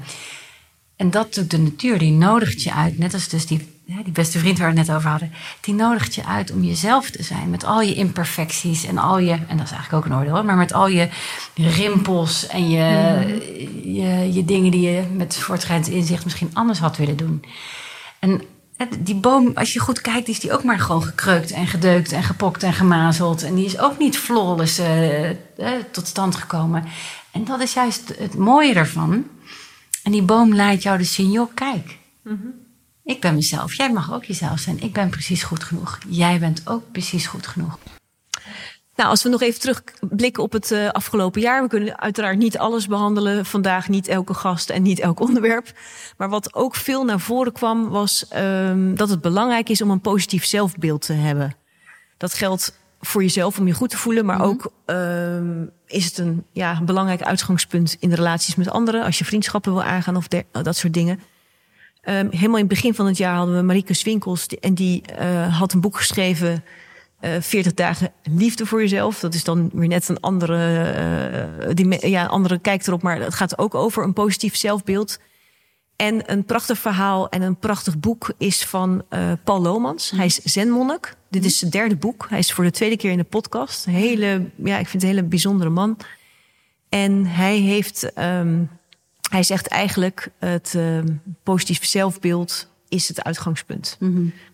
En 0.96 1.12
dat 1.12 1.34
doet 1.34 1.52
de 1.52 1.58
natuur, 1.58 1.98
die 1.98 2.12
nodigt 2.12 2.64
je 2.64 2.74
uit. 2.74 2.98
Net 2.98 3.14
als 3.14 3.28
dus 3.28 3.46
die, 3.46 3.68
hè, 3.88 4.04
die 4.04 4.14
beste 4.14 4.40
vriend 4.40 4.58
waar 4.58 4.72
we 4.72 4.78
het 4.78 4.88
net 4.88 4.96
over 4.96 5.10
hadden. 5.10 5.32
Die 5.62 5.74
nodigt 5.74 6.16
je 6.16 6.26
uit 6.26 6.52
om 6.52 6.64
jezelf 6.64 7.10
te 7.10 7.24
zijn. 7.24 7.50
Met 7.50 7.64
al 7.64 7.82
je 7.82 7.94
imperfecties 7.94 8.86
en 8.86 8.98
al 8.98 9.20
je... 9.20 9.32
En 9.32 9.58
dat 9.58 9.66
is 9.66 9.72
eigenlijk 9.72 9.94
ook 9.94 10.06
een 10.06 10.18
oordeel, 10.18 10.34
hoor, 10.34 10.46
maar 10.46 10.56
met 10.56 10.74
al 10.74 10.88
je 10.88 11.10
rimpels 11.56 12.48
en 12.48 12.70
je, 12.70 12.84
je, 13.84 14.34
je 14.34 14.46
dingen 14.46 14.72
die 14.72 14.92
je 14.92 15.04
met 15.14 15.38
voortschrijdend 15.38 15.90
inzicht 15.90 16.24
misschien 16.24 16.52
anders 16.54 16.80
had 16.80 16.98
willen 16.98 17.18
doen. 17.18 17.44
En 18.20 18.42
die 19.00 19.16
boom, 19.16 19.52
als 19.54 19.74
je 19.74 19.80
goed 19.80 20.02
kijkt, 20.02 20.28
is 20.28 20.40
die 20.40 20.54
ook 20.54 20.64
maar 20.64 20.80
gewoon 20.80 21.04
gekreukt 21.04 21.52
en 21.52 21.68
gedeukt 21.68 22.12
en 22.12 22.24
gepokt 22.24 22.64
en 22.64 22.74
gemazeld. 22.74 23.44
En 23.44 23.56
die 23.56 23.66
is 23.66 23.80
ook 23.80 23.98
niet 23.98 24.18
flawless 24.18 24.78
eh, 24.78 25.30
eh, 25.30 25.36
tot 25.92 26.08
stand 26.08 26.36
gekomen. 26.36 26.84
En 27.32 27.44
dat 27.46 27.60
is 27.60 27.74
juist 27.74 28.14
het 28.18 28.38
mooie 28.38 28.74
ervan. 28.74 29.28
En 30.04 30.12
die 30.12 30.22
boom 30.22 30.56
laat 30.56 30.84
jou 30.84 30.98
dus 30.98 31.14
zien, 31.14 31.32
joh, 31.32 31.54
kijk. 31.54 31.98
Ik 33.04 33.22
ben 33.22 33.36
mezelf. 33.36 33.74
Jij 33.74 33.92
mag 33.92 34.14
ook 34.14 34.24
jezelf 34.24 34.60
zijn. 34.60 34.82
Ik 34.82 34.94
ben 34.94 35.10
precies 35.10 35.44
goed 35.44 35.64
genoeg. 35.64 36.00
Jij 36.08 36.40
bent 36.40 36.62
ook 36.66 36.92
precies 36.92 37.28
goed 37.28 37.48
genoeg. 37.48 37.78
Nou, 38.96 39.10
als 39.10 39.24
we 39.24 39.30
nog 39.30 39.42
even 39.42 39.60
terugblikken 39.60 40.44
op 40.44 40.52
het 40.52 40.72
eh, 40.72 40.90
afgelopen 40.90 41.42
jaar. 41.42 41.62
We 41.62 41.68
kunnen 41.68 42.00
uiteraard 42.00 42.38
niet 42.38 42.58
alles 42.58 42.88
behandelen 42.88 43.46
vandaag, 43.46 43.90
niet 43.90 44.08
elke 44.08 44.34
gast 44.34 44.70
en 44.70 44.82
niet 44.82 45.00
elk 45.00 45.20
onderwerp. 45.28 45.72
Maar 46.18 46.30
wat 46.30 46.54
ook 46.54 46.76
veel 46.76 47.04
naar 47.04 47.20
voren 47.20 47.52
kwam, 47.54 47.90
was 47.90 48.28
ehm, 48.28 48.96
dat 48.96 49.10
het 49.10 49.22
belangrijk 49.22 49.70
is 49.70 49.82
om 49.82 49.92
een 49.92 50.02
positief 50.02 50.46
zelfbeeld 50.46 51.02
te 51.02 51.14
hebben. 51.14 51.56
Dat 52.18 52.34
geldt 52.34 52.80
voor 53.00 53.22
jezelf 53.22 53.60
om 53.60 53.68
je 53.68 53.74
goed 53.74 53.90
te 53.90 53.98
voelen, 53.98 54.26
maar 54.26 54.42
ook 54.42 54.72
ehm, 54.86 55.66
is 55.88 56.06
het 56.06 56.18
een, 56.18 56.46
ja, 56.52 56.78
een 56.78 56.86
belangrijk 56.86 57.22
uitgangspunt 57.22 57.98
in 58.00 58.10
de 58.10 58.16
relaties 58.16 58.56
met 58.56 58.70
anderen. 58.70 59.04
Als 59.04 59.18
je 59.18 59.26
vriendschappen 59.26 59.74
wil 59.74 59.84
aangaan 59.84 60.16
of 60.16 60.28
der- 60.28 60.46
dat 60.52 60.76
soort 60.76 60.94
dingen. 60.94 61.20
Ehm, 62.02 62.28
helemaal 62.30 62.58
in 62.58 62.66
het 62.66 62.74
begin 62.74 62.94
van 62.94 63.06
het 63.06 63.18
jaar 63.18 63.36
hadden 63.36 63.56
we 63.56 63.62
Marieke 63.62 63.94
Swinkels. 63.94 64.48
En 64.48 64.74
die 64.74 65.02
eh, 65.02 65.60
had 65.60 65.74
een 65.74 65.82
boek 65.82 65.98
geschreven. 65.98 66.64
Eh 67.24 67.42
40 67.42 67.74
dagen 67.74 68.12
liefde 68.24 68.66
voor 68.66 68.82
jezelf. 68.82 69.20
Dat 69.20 69.34
is 69.34 69.44
dan 69.44 69.70
weer 69.74 69.88
net 69.88 70.10
een 70.10 70.20
andere, 70.20 70.84
eh, 70.84 71.74
die, 71.74 72.10
ja, 72.10 72.26
andere 72.26 72.60
kijk 72.60 72.88
erop. 72.88 73.02
Maar 73.02 73.20
het 73.20 73.34
gaat 73.34 73.58
ook 73.58 73.76
over 73.76 74.04
een 74.04 74.14
positief 74.14 74.56
zelfbeeld. 74.56 75.20
En 75.96 76.32
een 76.32 76.46
prachtig 76.46 76.78
verhaal 76.78 77.30
en 77.30 77.42
een 77.42 77.58
prachtig 77.58 78.00
boek 78.00 78.34
is 78.38 78.66
van 78.66 79.04
eh, 79.10 79.32
Paul 79.44 79.62
Lomans. 79.62 80.12
Hij 80.12 80.26
is 80.26 80.36
zenmonnik. 80.36 81.16
Dit 81.30 81.46
is 81.46 81.58
zijn 81.58 81.72
derde 81.72 81.96
boek. 81.96 82.26
Hij 82.30 82.40
is 82.40 82.52
voor 82.52 82.64
de 82.64 82.72
tweede 82.72 82.98
keer 82.98 83.12
in 83.12 83.18
de 83.18 83.24
podcast. 83.24 83.86
Hele, 83.86 84.50
ja, 84.56 84.78
ik 84.78 84.88
vind 84.88 85.02
het 85.02 85.12
een 85.12 85.18
hele 85.18 85.28
bijzondere 85.28 85.70
man. 85.70 85.98
En 86.90 87.26
hij 87.26 87.58
heeft, 87.58 88.14
ehm, 88.14 88.64
hij 89.30 89.44
zegt 89.44 89.68
eigenlijk 89.68 90.30
het 90.40 90.74
ehm, 90.76 91.08
positief 91.44 91.86
zelfbeeld 91.86 92.68
is 92.90 93.08
het 93.08 93.24
uitgangspunt. 93.24 93.98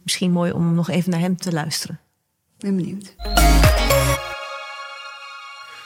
Misschien 0.03 0.31
mooi 0.31 0.51
om 0.51 0.75
nog 0.75 0.89
even 0.89 1.11
naar 1.11 1.19
hem 1.19 1.37
te 1.37 1.51
luisteren. 1.51 1.99
Ik 2.59 2.65
ben 2.65 2.75
benieuwd. 2.75 3.15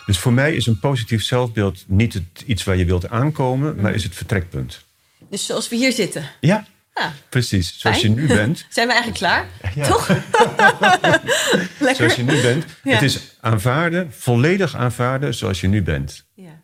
Dus 0.05 0.19
voor 0.19 0.34
mij 0.34 0.55
is 0.55 0.65
een 0.65 0.80
positief 0.80 1.24
zelfbeeld 1.24 1.84
niet 1.88 2.13
het, 2.13 2.24
iets 2.45 2.63
waar 2.63 2.76
je 2.76 2.86
wilt 2.86 3.09
aankomen, 3.09 3.76
maar 3.82 3.93
is 3.93 4.03
het 4.03 4.15
vertrekpunt. 4.15 4.86
Dus 5.30 5.45
zoals 5.45 5.69
we 5.69 5.76
hier 5.76 5.91
zitten. 5.91 6.30
Ja, 6.39 6.67
Ja. 6.95 7.13
precies. 7.30 7.80
Zoals 7.80 7.99
Fijn. 7.99 8.13
je 8.13 8.19
nu 8.21 8.28
bent. 8.28 8.65
Zijn 8.69 8.88
we 8.88 8.93
eigenlijk 8.93 9.24
klaar? 9.24 9.47
Ja. 9.76 9.88
Toch? 9.91 10.07
Lekker. 11.80 11.95
Zoals 11.95 12.15
je 12.15 12.24
nu 12.24 12.41
bent. 12.41 12.65
Ja. 12.84 12.91
Het 12.93 13.01
is 13.01 13.38
aanvaarden, 13.39 14.13
volledig 14.13 14.76
aanvaarden 14.76 15.34
zoals 15.34 15.61
je 15.61 15.67
nu 15.67 15.84
bent. 15.84 16.26
Ja. 16.34 16.61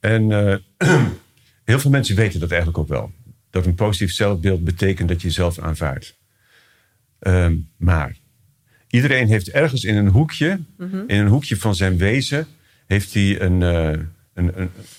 En 0.00 0.32
eh, 0.78 0.88
heel 1.64 1.78
veel 1.80 1.90
mensen 1.90 2.16
weten 2.16 2.40
dat 2.40 2.50
eigenlijk 2.50 2.78
ook 2.78 2.88
wel. 2.88 3.12
Dat 3.50 3.66
een 3.66 3.74
positief 3.74 4.12
zelfbeeld 4.12 4.64
betekent 4.64 5.08
dat 5.08 5.20
je 5.20 5.26
jezelf 5.26 5.58
aanvaardt. 5.58 6.16
Ehm, 7.18 7.56
maar 7.76 8.16
iedereen 8.92 9.28
heeft 9.28 9.50
ergens 9.50 9.84
in 9.84 9.96
een 9.96 10.08
hoekje, 10.08 10.58
Mhm. 10.78 10.96
in 11.06 11.18
een 11.18 11.26
hoekje 11.26 11.56
van 11.56 11.74
zijn 11.74 11.96
wezen, 11.96 12.46
heeft 12.86 13.14
hij 13.14 13.40
een, 13.40 13.62
eh, 13.62 13.88
een, 14.34 14.52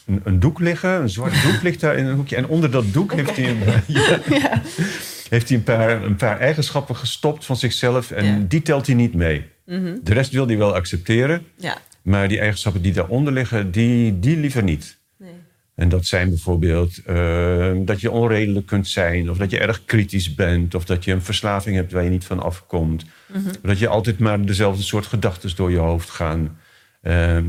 een, 0.05 0.21
een, 0.23 0.39
doek 0.39 0.59
liggen. 0.59 0.89
Een 1.01 1.09
zwart 1.09 1.43
doek 1.43 1.61
ligt 1.61 1.79
daar 1.79 1.97
in 1.97 2.05
een 2.05 2.15
hoekje. 2.15 2.35
En 2.35 2.47
onder 2.47 2.71
dat 2.71 2.93
doek 2.93 3.13
heeft 3.13 3.35
hij, 3.35 3.49
een, 3.49 3.57
ja, 4.39 4.61
heeft 5.29 5.47
hij 5.49 5.57
een, 5.57 5.63
paar, 5.63 6.03
een 6.03 6.15
paar 6.15 6.39
eigenschappen 6.39 6.95
gestopt 6.95 7.45
van 7.45 7.55
zichzelf. 7.57 8.11
En 8.11 8.25
Ja. 8.25 8.45
die 8.47 8.61
telt 8.61 8.85
hij 8.85 8.95
niet 8.95 9.13
mee. 9.13 9.43
De 9.65 10.13
rest 10.13 10.31
wil 10.31 10.47
hij 10.47 10.57
wel 10.57 10.73
accepteren. 10.75 11.45
Ja. 11.57 11.77
Maar 12.01 12.27
die 12.27 12.39
eigenschappen 12.39 12.81
die 12.81 12.93
daaronder 12.93 13.33
liggen, 13.33 13.71
die, 13.71 14.19
die 14.19 14.37
liever 14.37 14.63
niet. 14.63 14.97
En 15.75 15.89
dat 15.89 16.05
zijn 16.05 16.29
bijvoorbeeld 16.29 16.97
eh, 17.05 17.71
dat 17.77 18.01
je 18.01 18.11
onredelijk 18.11 18.65
kunt 18.65 18.87
zijn, 18.87 19.29
of 19.29 19.37
dat 19.37 19.51
je 19.51 19.59
erg 19.59 19.85
kritisch 19.85 20.35
bent, 20.35 20.75
of 20.75 20.85
dat 20.85 21.03
je 21.03 21.11
een 21.11 21.21
verslaving 21.21 21.75
hebt 21.75 21.91
waar 21.91 22.03
je 22.03 22.09
niet 22.09 22.25
van 22.25 22.43
afkomt. 22.43 23.05
Of 23.35 23.61
dat 23.61 23.79
je 23.79 23.87
altijd 23.87 24.19
maar 24.19 24.45
dezelfde 24.45 24.83
soort 24.83 25.05
gedachten 25.05 25.55
door 25.55 25.71
je 25.71 25.77
hoofd 25.77 26.09
gaan. 26.09 26.57
Ehm, 27.01 27.45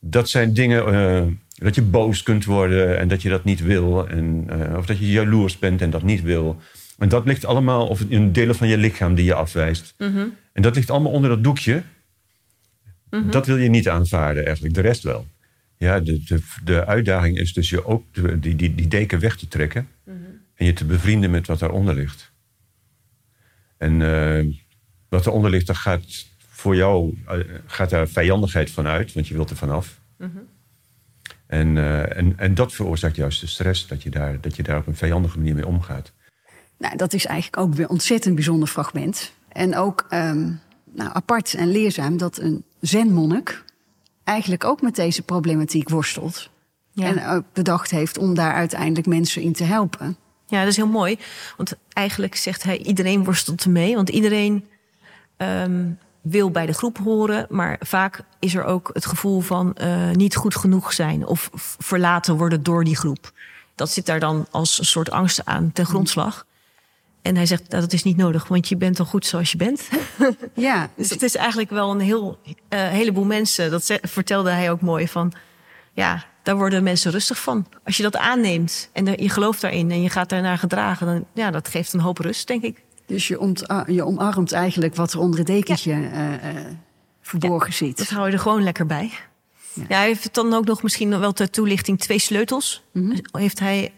dat 0.00 0.28
zijn 0.28 0.54
dingen, 0.54 0.86
eh, 0.86 1.22
dat 1.54 1.74
je 1.74 1.82
boos 1.82 2.22
kunt 2.22 2.44
worden 2.44 2.98
en 2.98 3.08
dat 3.08 3.22
je 3.22 3.28
dat 3.28 3.44
niet 3.44 3.62
wil. 3.62 4.08
En, 4.08 4.44
eh, 4.48 4.76
of 4.76 4.86
dat 4.86 4.98
je 4.98 5.10
jaloers 5.10 5.58
bent 5.58 5.82
en 5.82 5.90
dat 5.90 6.02
niet 6.02 6.22
wil. 6.22 6.60
En 6.98 7.08
dat 7.08 7.26
ligt 7.26 7.44
allemaal, 7.44 7.86
of 7.86 8.00
in 8.08 8.32
delen 8.32 8.54
van 8.54 8.68
je 8.68 8.78
lichaam 8.78 9.14
die 9.14 9.24
je 9.24 9.34
afwijst. 9.34 9.94
En 10.52 10.62
dat 10.62 10.74
ligt 10.74 10.90
allemaal 10.90 11.12
onder 11.12 11.30
dat 11.30 11.44
doekje. 11.44 11.82
Dat 13.30 13.46
wil 13.46 13.56
je 13.56 13.68
niet 13.68 13.88
aanvaarden 13.88 14.44
eigenlijk, 14.44 14.74
de 14.74 14.80
rest 14.80 15.02
wel. 15.02 15.26
Ja, 15.78 16.00
de, 16.00 16.22
de, 16.24 16.42
de 16.64 16.86
uitdaging 16.86 17.38
is 17.38 17.52
dus 17.52 17.70
je 17.70 17.84
ook 17.84 18.04
die, 18.14 18.56
die, 18.56 18.74
die 18.74 18.88
deken 18.88 19.20
weg 19.20 19.36
te 19.36 19.48
trekken. 19.48 19.88
En 20.54 20.66
je 20.66 20.72
te 20.72 20.84
bevrienden 20.84 21.30
met 21.30 21.46
wat 21.46 21.58
daaronder 21.58 21.94
ligt. 21.94 22.32
En 23.76 24.02
eh, 24.02 24.54
wat 25.08 25.26
eronder 25.26 25.50
ligt, 25.50 25.66
daar 25.66 25.76
gaat 25.76 26.26
voor 26.48 26.76
jou 26.76 27.18
eh, 27.26 27.38
gaat 27.66 27.90
daar 27.90 28.08
vijandigheid 28.08 28.70
van 28.70 28.86
uit, 28.86 29.12
want 29.12 29.28
je 29.28 29.34
wilt 29.34 29.50
er 29.50 29.56
vanaf. 29.56 30.00
En, 31.46 31.76
eh, 31.76 32.16
en, 32.16 32.38
en 32.38 32.54
dat 32.54 32.72
veroorzaakt 32.72 33.16
juist 33.16 33.40
de 33.40 33.46
stress, 33.46 33.86
dat 33.86 34.02
je, 34.02 34.10
daar, 34.10 34.40
dat 34.40 34.56
je 34.56 34.62
daar 34.62 34.78
op 34.78 34.86
een 34.86 34.96
vijandige 34.96 35.38
manier 35.38 35.54
mee 35.54 35.66
omgaat. 35.66 36.12
Nou, 36.78 36.96
dat 36.96 37.12
is 37.12 37.26
eigenlijk 37.26 37.62
ook 37.62 37.74
weer 37.74 37.84
een 37.84 37.90
ontzettend 37.90 38.34
bijzonder 38.34 38.68
fragment. 38.68 39.32
En 39.48 39.76
ook 39.76 40.06
ehm, 40.08 40.52
nou, 40.84 41.10
apart 41.12 41.54
en 41.54 41.70
leerzaam 41.70 42.16
dat 42.16 42.38
een 42.38 42.64
zenmonnik 42.80 43.64
eigenlijk 44.28 44.64
ook 44.64 44.82
met 44.82 44.94
deze 44.94 45.22
problematiek 45.22 45.88
worstelt. 45.88 46.50
Ja. 46.90 47.06
En 47.06 47.26
ook 47.26 47.44
bedacht 47.52 47.90
heeft 47.90 48.18
om 48.18 48.34
daar 48.34 48.52
uiteindelijk 48.52 49.06
mensen 49.06 49.42
in 49.42 49.52
te 49.52 49.64
helpen. 49.64 50.16
Ja, 50.46 50.58
dat 50.58 50.68
is 50.68 50.76
heel 50.76 50.86
mooi. 50.86 51.18
Want 51.56 51.72
eigenlijk 51.88 52.36
zegt 52.36 52.62
hij, 52.62 52.78
iedereen 52.78 53.24
worstelt 53.24 53.64
ermee. 53.64 53.94
Want 53.94 54.08
iedereen 54.08 54.68
ehm, 55.36 55.90
wil 56.20 56.50
bij 56.50 56.66
de 56.66 56.72
groep 56.72 56.98
horen. 56.98 57.46
Maar 57.48 57.76
vaak 57.80 58.20
is 58.38 58.54
er 58.54 58.64
ook 58.64 58.90
het 58.92 59.06
gevoel 59.06 59.40
van 59.40 59.74
eh, 59.74 60.10
niet 60.10 60.36
goed 60.36 60.56
genoeg 60.56 60.92
zijn. 60.92 61.26
Of 61.26 61.50
verlaten 61.78 62.36
worden 62.36 62.62
door 62.62 62.84
die 62.84 62.96
groep. 62.96 63.32
Dat 63.74 63.90
zit 63.90 64.06
daar 64.06 64.20
dan 64.20 64.46
als 64.50 64.78
een 64.78 64.84
soort 64.84 65.10
angst 65.10 65.44
aan 65.44 65.72
ten 65.72 65.86
grondslag. 65.86 66.46
En 67.22 67.36
hij 67.36 67.46
zegt, 67.46 67.68
nou, 67.68 67.82
dat 67.82 67.92
is 67.92 68.02
niet 68.02 68.16
nodig, 68.16 68.48
want 68.48 68.68
je 68.68 68.76
bent 68.76 68.98
al 68.98 69.04
goed 69.04 69.26
zoals 69.26 69.50
je 69.52 69.56
bent. 69.56 69.88
Ja, 70.54 70.88
Dus 70.96 71.10
het 71.10 71.22
is 71.22 71.36
eigenlijk 71.36 71.70
wel 71.70 71.90
een 71.90 72.00
heel, 72.00 72.38
eh, 72.68 72.88
heleboel 72.88 73.24
mensen, 73.24 73.70
dat 73.70 73.84
ze- 73.84 73.98
vertelde 74.02 74.50
hij 74.50 74.70
ook 74.70 74.80
mooi, 74.80 75.08
van 75.08 75.32
ja, 75.92 76.24
daar 76.42 76.56
worden 76.56 76.82
mensen 76.82 77.10
rustig 77.10 77.38
van. 77.40 77.66
Als 77.84 77.96
je 77.96 78.02
dat 78.02 78.16
aanneemt 78.16 78.88
en 78.92 79.06
er- 79.08 79.22
je 79.22 79.28
gelooft 79.28 79.60
daarin 79.60 79.90
en 79.90 80.02
je 80.02 80.10
gaat 80.10 80.28
daarnaar 80.28 80.58
gedragen, 80.58 81.06
dan 81.06 81.24
ja, 81.34 81.50
dat 81.50 81.68
geeft 81.68 81.92
een 81.92 82.00
hoop 82.00 82.18
rust, 82.18 82.46
denk 82.46 82.62
ik. 82.62 82.82
dus 83.06 83.28
je, 83.28 83.40
ont- 83.40 83.64
je 83.86 84.04
omarmt 84.04 84.52
eigenlijk 84.52 84.94
wat 84.94 85.12
er 85.12 85.18
onder 85.18 85.38
het 85.38 85.46
dekentje 85.48 85.92
eh, 85.92 86.34
eh, 86.34 86.56
verborgen 87.22 87.72
zit. 87.72 87.98
Dat 87.98 88.08
hou 88.08 88.26
je 88.26 88.32
er 88.32 88.38
gewoon 88.38 88.62
lekker 88.62 88.86
bij. 88.86 89.10
Ja. 89.72 89.84
hij 89.88 90.06
heeft 90.06 90.34
dan 90.34 90.54
ook 90.54 90.64
nog 90.64 90.82
misschien 90.82 91.18
wel 91.18 91.32
ter 91.32 91.50
toelichting 91.50 91.98
twee 92.00 92.18
sleutels. 92.18 92.82
Heeft 93.32 93.58
hij 93.58 93.92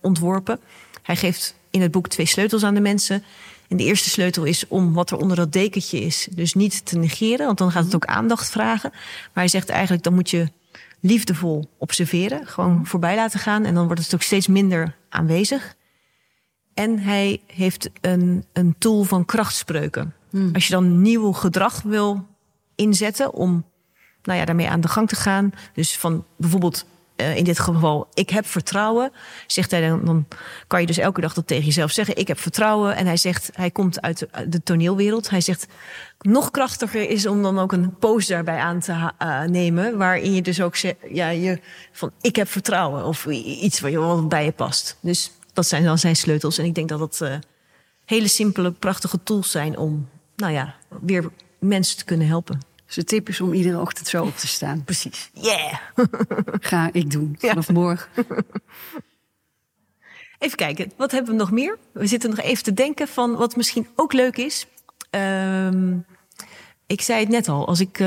ontworpen. 0.00 0.60
Hij 1.02 1.16
geeft 1.16 1.54
in 1.74 1.80
het 1.80 1.90
boek 1.90 2.08
twee 2.08 2.26
sleutels 2.26 2.62
aan 2.64 2.74
de 2.74 2.80
mensen. 2.80 3.24
En 3.68 3.76
de 3.76 3.84
eerste 3.84 4.10
sleutel 4.10 4.44
is 4.44 4.68
om 4.68 4.92
wat 4.92 5.10
er 5.10 5.16
onder 5.16 5.36
dat 5.36 5.52
dekentje 5.52 6.00
is, 6.00 6.28
dus 6.30 6.54
niet 6.54 6.84
te 6.84 6.98
negeren, 6.98 7.46
want 7.46 7.58
dan 7.58 7.70
gaat 7.70 7.84
het 7.84 7.94
ook 7.94 8.04
aandacht 8.04 8.50
vragen. 8.50 8.90
Maar 8.92 9.30
hij 9.32 9.48
zegt 9.48 9.68
eigenlijk, 9.68 10.02
dan 10.02 10.14
moet 10.14 10.30
je 10.30 10.48
liefdevol 11.00 11.70
observeren, 11.78 12.46
gewoon 12.46 12.86
voorbij 12.86 13.14
laten 13.14 13.40
gaan. 13.40 13.64
En 13.64 13.74
dan 13.74 13.86
wordt 13.86 14.02
het 14.02 14.14
ook 14.14 14.22
steeds 14.22 14.46
minder 14.46 14.96
aanwezig. 15.08 15.74
En 16.74 16.98
hij 16.98 17.40
heeft 17.46 17.90
een, 18.00 18.44
een 18.52 18.74
tool 18.78 19.02
van 19.02 19.24
krachtspreuken. 19.24 20.14
Als 20.52 20.66
je 20.66 20.72
dan 20.72 21.02
nieuw 21.02 21.32
gedrag 21.32 21.82
wil 21.82 22.26
inzetten 22.74 23.32
om 23.32 23.64
nou 24.22 24.38
ja, 24.38 24.44
daarmee 24.44 24.68
aan 24.68 24.80
de 24.80 24.88
gang 24.88 25.08
te 25.08 25.16
gaan. 25.16 25.52
Dus 25.74 25.98
van 25.98 26.24
bijvoorbeeld 26.36 26.86
eh, 27.16 27.36
in 27.36 27.44
dit 27.44 27.58
geval, 27.58 28.08
ik 28.14 28.30
heb 28.30 28.46
vertrouwen. 28.46 29.12
Zegt 29.46 29.70
hij 29.70 29.88
dan, 29.88 30.04
dan 30.04 30.26
kan 30.66 30.80
je 30.80 30.86
dus 30.86 30.98
elke 30.98 31.20
dag 31.20 31.34
dat 31.34 31.46
tegen 31.46 31.64
jezelf 31.64 31.90
zeggen. 31.90 32.16
Ik 32.16 32.28
heb 32.28 32.38
vertrouwen. 32.38 32.96
En 32.96 33.06
hij 33.06 33.16
zegt, 33.16 33.50
hij 33.52 33.70
komt 33.70 34.00
uit 34.00 34.26
de, 34.48 34.62
toneelwereld. 34.62 35.30
Hij 35.30 35.40
zegt, 35.40 35.66
nog 36.18 36.50
krachtiger 36.50 37.10
is 37.10 37.26
om 37.26 37.42
dan 37.42 37.58
ook 37.58 37.72
een 37.72 37.96
pose 37.98 38.32
daarbij 38.32 38.58
aan 38.58 38.80
te 38.80 39.10
eh, 39.18 39.42
nemen. 39.42 39.98
Waarin 39.98 40.34
je 40.34 40.42
dus 40.42 40.60
ook 40.60 40.76
zegt, 40.76 40.96
ja, 41.08 41.28
je, 41.28 41.60
van 41.92 42.12
ik 42.20 42.36
heb 42.36 42.48
vertrouwen. 42.48 43.04
Of 43.04 43.26
iets 43.26 43.80
wat, 43.80 43.92
wat 43.92 44.28
bij 44.28 44.44
je 44.44 44.52
past. 44.52 44.96
Dus 45.00 45.32
dat 45.52 45.66
zijn 45.66 45.84
dan 45.84 45.98
zijn 45.98 46.16
sleutels. 46.16 46.58
En 46.58 46.64
ik 46.64 46.74
denk 46.74 46.88
dat 46.88 46.98
dat 46.98 47.20
eh, 47.20 47.36
hele 48.04 48.28
simpele, 48.28 48.70
prachtige 48.70 49.22
tools 49.22 49.50
zijn 49.50 49.78
om, 49.78 50.08
nou 50.36 50.52
ja, 50.52 50.74
weer 51.00 51.30
mensen 51.58 51.96
te 51.96 52.04
kunnen 52.04 52.26
helpen. 52.26 52.60
Dus 52.94 53.04
de 53.04 53.10
tip 53.10 53.28
is 53.28 53.40
om 53.40 53.52
iedere 53.52 53.80
ochtend 53.80 54.08
zo 54.08 54.24
op 54.24 54.36
te 54.36 54.46
staan. 54.46 54.84
Precies. 54.84 55.30
Yeah! 55.32 55.74
Ga 56.70 56.88
ik 56.92 57.10
doen. 57.10 57.36
Ja. 57.40 57.48
Vanaf 57.48 57.68
morgen. 57.68 58.08
Even 60.38 60.56
kijken, 60.56 60.92
wat 60.96 61.10
hebben 61.10 61.32
we 61.32 61.38
nog 61.38 61.50
meer? 61.50 61.78
We 61.92 62.06
zitten 62.06 62.30
nog 62.30 62.40
even 62.40 62.64
te 62.64 62.72
denken 62.72 63.08
van 63.08 63.36
wat 63.36 63.56
misschien 63.56 63.86
ook 63.94 64.12
leuk 64.12 64.36
is. 64.36 64.66
Ehm, 65.10 65.96
ik 66.86 67.00
zei 67.00 67.20
het 67.20 67.28
net 67.28 67.48
al, 67.48 67.66
als 67.66 67.80
ik 67.80 67.98
eh, 67.98 68.06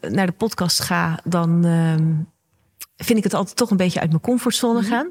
naar 0.00 0.26
de 0.26 0.34
podcast 0.36 0.80
ga, 0.80 1.20
dan 1.24 1.64
ehm, 1.64 2.12
vind 2.96 3.18
ik 3.18 3.24
het 3.24 3.34
altijd 3.34 3.56
toch 3.56 3.70
een 3.70 3.76
beetje 3.76 4.00
uit 4.00 4.10
mijn 4.10 4.22
comfortzone 4.22 4.82
gaan. 4.82 5.10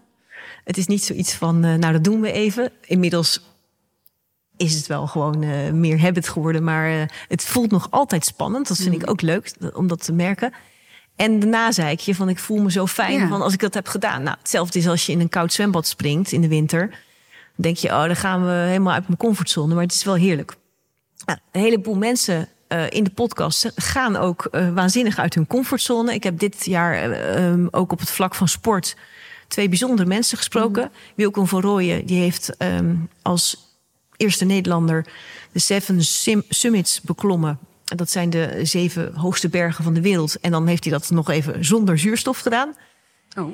Het 0.64 0.78
is 0.78 0.88
niet 0.88 1.04
zoiets 1.04 1.34
van, 1.34 1.64
eh, 1.64 1.74
nou 1.74 1.94
dat 1.94 2.04
doen 2.04 2.22
we 2.22 2.32
even. 2.32 2.72
Inmiddels 2.82 3.42
is 4.64 4.76
het 4.76 4.88
wel 4.88 5.08
gewoon 5.08 5.44
eh, 5.44 5.72
meer 5.72 6.02
habit 6.02 6.28
geworden, 6.30 6.64
maar 6.64 6.90
eh, 6.90 7.06
het 7.28 7.44
voelt 7.44 7.72
nog 7.72 7.88
altijd 7.90 8.26
spannend. 8.26 8.68
Dat 8.68 8.78
vind 8.78 8.96
ik 8.96 9.10
ook 9.10 9.22
leuk 9.22 9.54
om 9.74 9.88
dat 9.88 10.04
te 10.04 10.14
merken. 10.14 10.54
En 11.16 11.40
daarna 11.40 11.72
zei 11.72 11.92
ik 11.92 12.00
je 12.00 12.16
van 12.16 12.30
ik 12.30 12.40
voel 12.40 12.62
me 12.62 12.72
zo 12.72 12.88
fijn 12.88 13.20
Ja. 13.20 13.28
van 13.28 13.42
als 13.42 13.54
ik 13.54 13.60
dat 13.60 13.74
heb 13.74 13.88
gedaan. 13.88 14.24
Nou, 14.24 14.38
hetzelfde 14.40 14.80
is 14.80 14.88
als 14.88 15.06
je 15.06 15.12
in 15.12 15.20
een 15.20 15.30
koud 15.30 15.54
zwembad 15.54 15.88
springt 15.88 16.32
in 16.32 16.42
de 16.42 16.48
winter. 16.48 16.90
Dan 16.90 16.98
denk 17.56 17.78
je, 17.78 17.88
oh, 17.88 18.06
dan 18.06 18.16
gaan 18.16 18.46
we 18.46 18.52
helemaal 18.52 18.94
uit 18.94 19.08
mijn 19.08 19.20
comfortzone. 19.20 19.74
Maar 19.74 19.84
het 19.84 19.94
is 19.94 20.04
wel 20.04 20.16
heerlijk. 20.16 20.56
Nou, 21.26 21.40
een 21.52 21.62
heleboel 21.62 21.96
mensen 21.96 22.48
eh, 22.68 22.90
in 22.90 23.04
de 23.04 23.10
podcast 23.10 23.72
gaan 23.76 24.16
ook 24.16 24.48
waanzinnig 24.74 25.20
uit 25.20 25.34
hun 25.34 25.48
comfortzone. 25.48 26.14
Ik 26.14 26.24
heb 26.24 26.40
dit 26.40 26.66
jaar 26.66 26.94
eh, 26.94 27.48
ehm, 27.48 27.68
ook 27.72 27.92
op 27.92 28.00
het 28.00 28.10
vlak 28.10 28.36
van 28.36 28.48
sport 28.48 28.96
twee 29.48 29.70
bijzondere 29.70 30.08
mensen 30.08 30.38
gesproken. 30.38 30.92
Wilco 31.16 31.46
van 31.46 31.62
Rooyen, 31.62 32.06
die 32.06 32.20
heeft 32.20 32.58
ehm, 32.58 32.96
als 33.22 33.63
eerste 34.24 34.46
Nederlander 34.46 35.06
de 35.52 35.60
Seven 35.60 36.04
Sim- 36.04 36.44
Summits 36.50 37.02
beklommen. 37.02 37.60
En 37.86 37.98
Dat 37.98 38.10
zijn 38.10 38.30
de 38.30 38.60
zeven 38.64 39.16
hoogste 39.16 39.50
bergen 39.50 39.84
van 39.84 39.94
de 39.94 40.02
wereld. 40.02 40.40
En 40.40 40.52
dan 40.52 40.68
heeft 40.68 40.84
hij 40.84 40.94
dat 40.94 41.10
nog 41.10 41.30
even 41.30 41.66
zonder 41.66 42.00
zuurstof 42.00 42.40
gedaan. 42.40 42.76
Oh. 43.38 43.54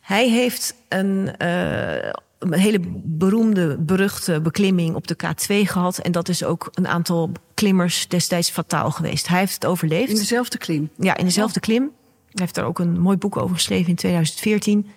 Hij 0.00 0.28
heeft 0.28 0.74
een, 0.88 1.36
eh, 1.36 2.10
een 2.38 2.52
hele 2.52 2.80
beroemde, 3.04 3.76
beruchte 3.76 4.40
beklimming 4.40 4.94
op 4.94 5.06
de 5.06 5.16
K2 5.16 5.66
gehad. 5.66 5.98
En 5.98 6.12
dat 6.12 6.28
is 6.28 6.44
ook 6.44 6.68
een 6.72 6.88
aantal 6.88 7.32
klimmers 7.54 8.08
destijds 8.08 8.50
fataal 8.50 8.90
geweest. 8.90 9.28
Hij 9.28 9.38
heeft 9.38 9.54
het 9.54 9.66
overleefd. 9.66 10.10
In 10.10 10.16
dezelfde 10.16 10.58
klim. 10.58 10.90
Ja, 10.96 11.16
in 11.16 11.24
dezelfde 11.24 11.60
klim. 11.60 11.82
Hij 11.82 12.42
heeft 12.42 12.54
daar 12.54 12.64
ook 12.64 12.78
een 12.78 13.00
mooi 13.00 13.16
boek 13.16 13.36
over 13.36 13.54
geschreven 13.54 13.88
in 13.88 13.96
2014. 13.96 14.90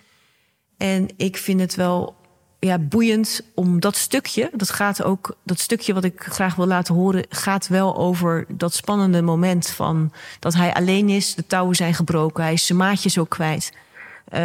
En 0.76 1.08
ik 1.16 1.36
vind 1.36 1.60
het 1.60 1.74
wel 1.74 2.16
ja, 2.64 2.78
boeiend 2.78 3.40
om 3.54 3.80
dat 3.80 3.96
stukje, 3.96 4.50
dat 4.52 4.70
gaat 4.70 5.02
ook, 5.02 5.36
dat 5.42 5.58
stukje 5.58 5.94
wat 5.94 6.04
ik 6.04 6.22
graag 6.22 6.54
wil 6.54 6.66
laten 6.66 6.94
horen, 6.94 7.26
gaat 7.28 7.68
wel 7.68 7.96
over 7.96 8.46
dat 8.48 8.74
spannende 8.74 9.22
moment 9.22 9.68
van 9.68 10.12
dat 10.38 10.54
hij 10.54 10.74
alleen 10.74 11.08
is, 11.08 11.34
de 11.34 11.46
touwen 11.46 11.76
zijn 11.76 11.94
gebroken, 11.94 12.44
hij 12.44 12.52
is 12.52 12.66
zijn 12.66 12.78
maatjes 12.78 13.18
ook 13.18 13.28
kwijt. 13.28 13.72
Eh, 14.24 14.40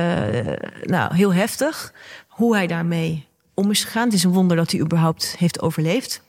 nou, 0.83 1.15
heel 1.15 1.33
heftig 1.33 1.93
hoe 2.27 2.55
hij 2.55 2.67
daarmee 2.67 3.27
om 3.53 3.71
is 3.71 3.83
gegaan. 3.83 4.05
Het 4.05 4.13
is 4.13 4.23
een 4.23 4.31
wonder 4.31 4.57
dat 4.57 4.71
hij 4.71 4.79
überhaupt 4.79 5.35
heeft 5.37 5.61
overleefd. 5.61 6.21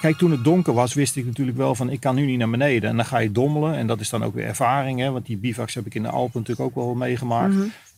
Kijk, 0.00 0.16
toen 0.16 0.30
het 0.30 0.44
donker 0.44 0.74
was, 0.74 0.94
wist 0.94 1.16
ik 1.16 1.26
natuurlijk 1.26 1.56
wel 1.56 1.74
van 1.74 1.90
ik 1.90 2.00
kan 2.00 2.14
nu 2.14 2.26
niet 2.26 2.38
naar 2.38 2.50
beneden. 2.50 2.90
En 2.90 2.96
dan 2.96 3.04
ga 3.04 3.18
je 3.18 3.32
dommelen. 3.32 3.74
En 3.74 3.86
dat 3.86 4.00
is 4.00 4.08
dan 4.08 4.24
ook 4.24 4.34
weer 4.34 4.46
ervaring. 4.46 5.00
Hè? 5.00 5.10
Want 5.10 5.26
die 5.26 5.36
bivaks 5.36 5.74
heb 5.74 5.86
ik 5.86 5.94
in 5.94 6.02
de 6.02 6.08
Alpen 6.08 6.40
natuurlijk 6.40 6.68
ook 6.68 6.84
wel 6.84 6.94
meegemaakt. 6.94 7.54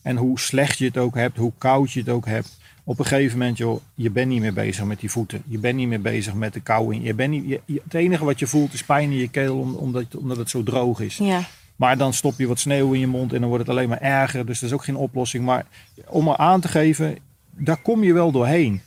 En 0.07 0.17
hoe 0.17 0.39
slecht 0.39 0.77
je 0.77 0.85
het 0.85 0.97
ook 0.97 1.15
hebt, 1.15 1.37
hoe 1.37 1.51
koud 1.57 1.91
je 1.91 1.99
het 1.99 2.09
ook 2.09 2.25
hebt. 2.25 2.57
Op 2.83 2.99
een 2.99 3.05
gegeven 3.05 3.37
moment, 3.37 3.57
joh, 3.57 3.81
je 3.95 4.09
bent 4.11 4.27
niet 4.29 4.41
meer 4.41 4.53
bezig 4.53 4.85
met 4.85 4.99
die 4.99 5.11
voeten. 5.11 5.41
Je 5.47 5.57
bent 5.59 5.75
niet 5.75 5.87
meer 5.87 6.01
bezig 6.01 6.33
met 6.33 6.53
de 6.53 6.59
kou. 6.59 6.93
in- 6.95 7.01
Je 7.01 7.13
bent 7.13 7.29
niet, 7.31 7.47
je- 7.47 7.61
je- 7.65 7.81
het 7.83 7.93
enige 7.93 8.25
wat 8.25 8.39
je 8.39 8.47
voelt 8.47 8.73
is 8.73 8.83
pijn 8.83 9.11
in 9.11 9.17
je 9.17 9.27
keel 9.29 9.57
om- 9.59 9.75
omdat, 9.75 10.15
omdat 10.15 10.37
het 10.37 10.49
zo 10.49 10.63
droog 10.63 10.99
is. 10.99 11.17
Ja. 11.17 11.39
Maar 11.75 11.97
dan 11.97 12.13
stop 12.13 12.37
je 12.39 12.47
wat 12.47 12.59
sneeuw 12.59 12.93
in 12.93 12.99
je 12.99 13.07
mond 13.07 13.33
en 13.33 13.39
dan 13.39 13.49
wordt 13.49 13.67
het 13.67 13.75
alleen 13.75 13.89
maar 13.89 14.01
erger. 14.01 14.45
Dus 14.45 14.59
dat 14.59 14.69
is 14.69 14.75
ook 14.75 14.83
geen 14.83 14.95
oplossing. 14.95 15.45
Maar 15.45 15.65
om 16.07 16.27
er 16.27 16.37
aan 16.37 16.61
te 16.61 16.67
geven, 16.67 17.17
daar 17.49 17.77
kom 17.81 18.03
je 18.03 18.13
wel 18.13 18.31
doorheen. 18.31 18.81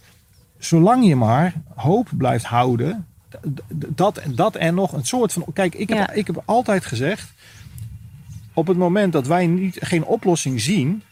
Zolang 0.58 1.06
je 1.06 1.16
maar 1.16 1.54
hoop 1.74 2.08
blijft 2.16 2.44
houden 2.44 3.06
dat, 3.94 4.20
dat 4.34 4.56
en 4.56 4.74
nog 4.74 4.92
een 4.92 5.06
soort 5.06 5.32
van. 5.32 5.44
Kijk, 5.52 5.74
ik 5.74 5.88
heb, 5.88 5.98
Ja. 5.98 6.10
ik 6.10 6.26
heb 6.26 6.42
altijd 6.44 6.84
gezegd. 6.84 7.32
Op 8.54 8.66
het 8.66 8.76
moment 8.76 9.12
dat 9.12 9.26
wij 9.26 9.46
niet, 9.46 9.76
geen 9.80 10.04
oplossing 10.04 10.60
zien. 10.60 11.02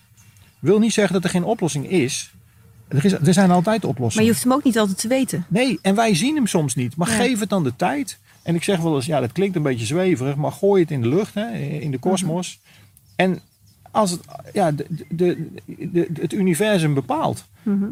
Wil 0.59 0.79
niet 0.79 0.93
zeggen 0.93 1.15
dat 1.15 1.25
er 1.25 1.31
geen 1.31 1.45
oplossing 1.45 1.91
is. 1.91 2.33
Er, 2.89 3.05
is, 3.05 3.13
er 3.13 3.33
zijn 3.33 3.51
altijd 3.51 3.83
Maar 3.83 3.91
oplossingen. 3.91 4.27
je 4.27 4.33
hoeft 4.33 4.45
hem 4.45 4.53
ook 4.53 4.65
niet 4.65 4.79
altijd 4.79 4.99
te 4.99 5.09
weten. 5.09 5.45
Nee, 5.49 5.79
en 5.83 5.95
wij 5.95 6.15
zien 6.15 6.35
hem 6.35 6.47
soms 6.47 6.75
niet. 6.75 6.97
Maar 6.97 7.09
Ja. 7.11 7.15
geef 7.17 7.41
het 7.41 7.49
dan 7.49 7.65
de 7.65 7.77
tijd. 7.77 8.19
En 8.43 8.55
ik 8.55 8.63
zeg 8.65 8.81
wel 8.81 8.95
eens, 8.95 9.07
ja, 9.07 9.21
dat 9.21 9.33
klinkt 9.33 9.57
een 9.57 9.63
beetje 9.63 9.87
zweverig, 9.87 10.37
maar 10.37 10.53
gooi 10.53 10.83
het 10.83 10.91
in 10.91 11.03
de 11.03 11.09
lucht, 11.09 11.35
hè, 11.35 11.53
in 11.59 11.91
de 11.91 11.99
kosmos. 11.99 12.61
En 13.17 13.41
als 13.91 14.11
het, 14.11 14.21
ja, 14.53 14.73
de, 14.73 14.87
de, 15.09 15.49
de, 15.93 16.09
het 16.21 16.33
universum 16.33 16.95
bepaalt. 16.95 17.45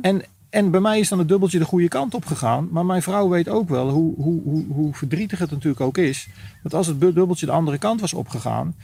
En, 0.03 0.23
en 0.51 0.71
bij 0.71 0.81
mij 0.81 0.99
is 0.99 1.09
dan 1.09 1.19
het 1.19 1.29
dubbeltje 1.29 1.59
de 1.59 1.65
goede 1.65 1.89
kant 1.89 2.15
op 2.15 2.25
gegaan. 2.27 2.69
Maar 2.71 2.87
mijn 2.87 3.03
vrouw 3.03 3.29
weet 3.29 3.49
ook 3.49 3.69
wel 3.69 3.89
hoe, 3.91 4.15
hoe, 4.17 4.43
hoe, 4.43 4.65
hoe 4.69 4.95
verdrietig 4.95 5.39
het 5.39 5.51
natuurlijk 5.51 5.81
ook 5.81 5.99
is. 5.99 6.29
Dat 6.63 6.75
als 6.75 6.87
het 6.87 7.01
dubbeltje 7.01 7.47
de 7.47 7.53
andere 7.53 7.79
kant 7.79 8.01
was 8.01 8.15
opgegaan. 8.15 8.75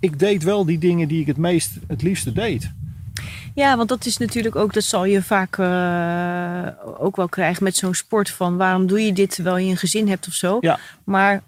Ik 0.00 0.18
deed 0.18 0.42
wel 0.42 0.64
die 0.64 0.78
dingen 0.78 1.08
die 1.08 1.20
ik 1.20 1.26
het 1.26 1.36
meest, 1.36 1.70
het 1.86 2.02
liefste 2.02 2.32
deed. 2.32 2.70
Ja, 3.54 3.76
want 3.76 3.88
dat 3.88 4.06
is 4.06 4.16
natuurlijk 4.16 4.56
ook, 4.56 4.72
dat 4.72 4.82
zal 4.84 5.04
je 5.04 5.22
vaak 5.22 5.58
eh, 5.58 7.02
ook 7.04 7.16
wel 7.16 7.28
krijgen 7.28 7.64
met 7.64 7.76
zo'n 7.76 7.94
sport 7.94 8.30
van 8.30 8.56
waarom 8.56 8.86
doe 8.86 9.04
je 9.04 9.12
dit 9.12 9.34
terwijl 9.34 9.56
je 9.56 9.70
een 9.70 9.76
gezin 9.76 10.08
hebt 10.08 10.26
of 10.26 10.32
zo. 10.32 10.58
Ja. 10.60 10.78
Maar 11.04 11.42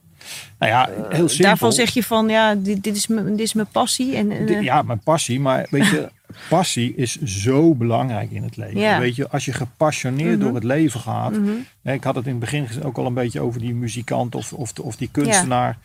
Nou 0.58 0.72
ja, 0.72 0.88
heel 1.08 1.28
simpel. 1.28 1.46
daarvan 1.46 1.72
zeg 1.72 1.90
je 1.90 2.02
van 2.02 2.28
ja, 2.28 2.54
dit, 2.54 2.82
dit, 2.82 2.96
is, 2.96 3.06
mijn, 3.06 3.26
dit 3.30 3.40
is 3.40 3.52
mijn 3.54 3.68
passie. 3.72 4.16
En, 4.16 4.30
eh, 4.30 4.62
Ja, 4.62 4.82
mijn 4.82 5.00
passie. 5.00 5.40
Maar 5.40 5.66
weet 5.70 5.86
je, 5.86 6.10
passie 6.48 6.94
is 6.94 7.22
zo 7.22 7.74
belangrijk 7.74 8.30
in 8.30 8.42
het 8.42 8.56
leven. 8.56 8.80
Ja. 8.80 8.92
Mhm. 8.92 9.00
Weet 9.00 9.16
je, 9.16 9.28
als 9.28 9.44
je 9.44 9.52
gepassioneerd 9.52 10.40
door 10.40 10.54
het 10.54 10.64
leven 10.64 11.00
gaat. 11.00 11.34
hè, 11.82 11.92
Ik 11.92 12.04
had 12.04 12.14
het 12.14 12.24
in 12.24 12.30
het 12.30 12.40
begin 12.40 12.66
ook 12.82 12.96
al 12.96 13.06
een 13.06 13.14
beetje 13.14 13.40
over 13.40 13.60
die 13.60 13.74
muzikant 13.74 14.34
of, 14.34 14.52
of, 14.52 14.72
of 14.80 14.96
die 14.96 15.08
kunstenaar. 15.12 15.78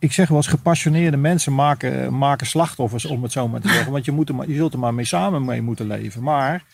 Ik 0.00 0.12
zeg 0.12 0.28
wel 0.28 0.36
eens, 0.36 0.46
gepassioneerde 0.46 1.16
mensen 1.16 1.54
maken, 1.54 2.18
maken 2.18 2.46
slachtoffers, 2.46 3.04
om 3.04 3.22
het 3.22 3.32
zo 3.32 3.48
maar 3.48 3.60
te 3.60 3.68
zeggen. 3.68 3.92
Want 3.92 4.04
je, 4.04 4.12
moet 4.12 4.28
er 4.28 4.34
maar, 4.34 4.48
je 4.48 4.54
zult 4.54 4.72
er 4.72 4.78
maar 4.78 4.94
mee 4.94 5.04
samen 5.04 5.44
mee 5.44 5.62
moeten 5.62 5.86
leven. 5.86 6.22
Maar 6.22 6.64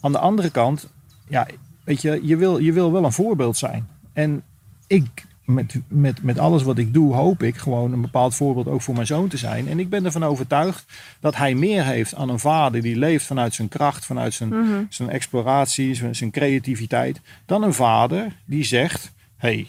aan 0.00 0.12
de 0.12 0.18
andere 0.18 0.50
kant, 0.50 0.88
ja, 1.28 1.46
weet 1.84 2.02
je, 2.02 2.20
je 2.22 2.36
wil, 2.36 2.58
je 2.58 2.72
wil 2.72 2.92
wel 2.92 3.04
een 3.04 3.12
voorbeeld 3.12 3.56
zijn. 3.56 3.88
En 4.12 4.42
ik, 4.86 5.26
met, 5.44 5.80
met, 5.88 6.22
met 6.22 6.38
alles 6.38 6.62
wat 6.62 6.78
ik 6.78 6.94
doe, 6.94 7.14
hoop 7.14 7.42
ik 7.42 7.56
gewoon 7.56 7.92
een 7.92 8.00
bepaald 8.00 8.34
voorbeeld 8.34 8.68
ook 8.68 8.82
voor 8.82 8.94
mijn 8.94 9.06
zoon 9.06 9.28
te 9.28 9.36
zijn. 9.36 9.68
En 9.68 9.78
ik 9.78 9.88
ben 9.88 10.04
ervan 10.04 10.24
overtuigd 10.24 10.84
dat 11.20 11.36
hij 11.36 11.54
meer 11.54 11.84
heeft 11.84 12.14
aan 12.14 12.28
een 12.28 12.38
vader 12.38 12.82
die 12.82 12.96
leeft 12.96 13.26
vanuit 13.26 13.54
zijn 13.54 13.68
kracht, 13.68 14.04
vanuit 14.04 14.34
zijn, 14.34 14.86
zijn 14.88 15.10
exploratie, 15.10 15.94
zijn, 15.94 16.14
zijn 16.14 16.30
creativiteit, 16.30 17.20
dan 17.46 17.62
een 17.62 17.74
vader 17.74 18.36
die 18.44 18.64
zegt: 18.64 19.12
Hé, 19.36 19.48
hey, 19.48 19.68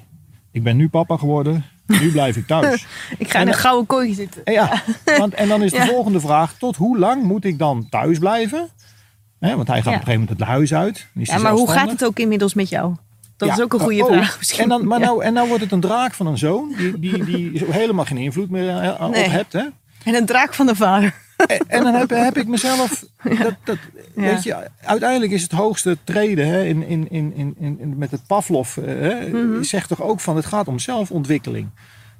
ik 0.51 0.63
ben 0.63 0.77
nu 0.77 0.89
papa 0.89 1.17
geworden, 1.17 1.65
nu 2.01 2.11
blijf 2.11 2.35
ik 2.35 2.47
thuis. 2.47 2.85
ik 3.17 3.29
ga 3.31 3.35
en 3.39 3.41
in 3.41 3.47
een 3.47 3.59
gouden 3.59 3.85
kooi 3.85 4.13
zitten. 4.13 4.43
En, 4.45 4.53
ja, 4.53 4.81
want, 5.17 5.33
en 5.33 5.47
dan 5.47 5.63
is 5.63 5.71
de 5.71 5.77
Ja. 5.83 5.85
volgende 5.85 6.19
vraag: 6.19 6.53
tot 6.57 6.75
hoe 6.75 6.97
lang 6.97 7.23
moet 7.23 7.45
ik 7.45 7.59
dan 7.59 7.87
thuis 7.89 8.19
blijven? 8.19 8.69
Hè, 9.39 9.55
want 9.55 9.67
hij 9.67 9.81
gaat 9.81 9.85
Ja. 9.85 9.91
op 9.91 9.99
een 9.99 10.05
gegeven 10.05 10.19
moment 10.19 10.39
het 10.39 10.47
huis 10.47 10.73
uit. 10.73 11.07
Ja, 11.13 11.37
maar 11.37 11.51
hoe 11.51 11.71
gaat 11.71 11.89
het 11.89 12.05
ook 12.05 12.19
inmiddels 12.19 12.53
met 12.53 12.69
jou? 12.69 12.95
Dat 13.37 13.47
Ja, 13.49 13.55
is 13.55 13.61
ook 13.61 13.73
een 13.73 13.79
goede 13.79 14.03
oh, 14.03 14.11
vraag 14.11 14.37
misschien. 14.37 14.63
En 14.63 14.69
dan, 14.69 14.87
maar, 14.87 14.99
nou, 14.99 15.23
en 15.23 15.33
nou 15.33 15.47
wordt 15.47 15.63
het 15.63 15.71
een 15.71 15.79
draak 15.79 16.13
van 16.13 16.27
een 16.27 16.37
zoon 16.37 16.73
die, 16.77 16.99
die, 16.99 17.23
die 17.23 17.65
helemaal 17.69 18.05
geen 18.05 18.17
invloed 18.17 18.49
meer 18.49 18.69
eh, 18.69 19.07
Nee. 19.09 19.25
op 19.25 19.31
hebt. 19.31 19.53
Hè? 19.53 19.63
En 20.03 20.15
een 20.15 20.25
draak 20.25 20.53
van 20.53 20.65
de 20.65 20.75
vader. 20.75 21.13
En, 21.67 21.83
dan 21.83 21.93
heb, 21.93 22.09
heb 22.09 22.37
ik 22.37 22.47
mezelf. 22.47 23.05
Dat, 23.43 23.53
dat, 23.63 23.77
Ja. 24.15 24.21
weet 24.21 24.43
je, 24.43 24.67
uiteindelijk 24.81 25.31
is 25.31 25.41
het 25.41 25.51
hoogste 25.51 25.97
treden 26.03 26.47
hè, 26.47 26.63
in, 26.63 26.87
in, 26.87 27.11
in, 27.11 27.33
in, 27.35 27.55
in, 27.79 27.97
met 27.97 28.11
het 28.11 28.21
Pavlov. 28.27 28.77
eh, 28.77 28.85
Hè, 28.85 29.27
Mhm. 29.29 29.63
Zegt 29.63 29.87
toch 29.89 30.01
ook 30.01 30.19
van 30.19 30.35
het 30.35 30.45
gaat 30.45 30.67
om 30.67 30.79
zelfontwikkeling. 30.79 31.67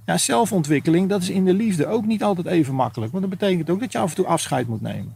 Ja, 0.05 0.17
zelfontwikkeling, 0.17 1.09
dat 1.09 1.21
is 1.21 1.29
in 1.29 1.45
de 1.45 1.53
liefde 1.53 1.87
ook 1.87 2.05
niet 2.05 2.23
altijd 2.23 2.47
even 2.47 2.73
makkelijk. 2.75 3.11
Want 3.11 3.23
dat 3.29 3.39
betekent 3.39 3.69
ook 3.69 3.79
dat 3.79 3.91
je 3.91 3.97
af 3.97 4.09
en 4.09 4.15
toe 4.15 4.25
afscheid 4.25 4.67
moet 4.67 4.81
nemen. 4.81 5.15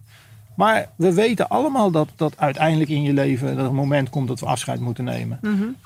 Maar 0.60 0.90
we 0.96 1.14
weten 1.14 1.48
allemaal 1.48 1.92
dat, 1.92 2.10
dat 2.16 2.34
uiteindelijk 2.38 2.90
in 2.90 3.02
je 3.02 3.14
leven 3.14 3.48
dat 3.48 3.58
er 3.58 3.66
een 3.66 3.76
moment 3.76 4.10
komt 4.10 4.28
dat 4.28 4.40
we 4.40 4.46
afscheid 4.46 4.80
moeten 4.80 5.04
nemen. 5.04 5.40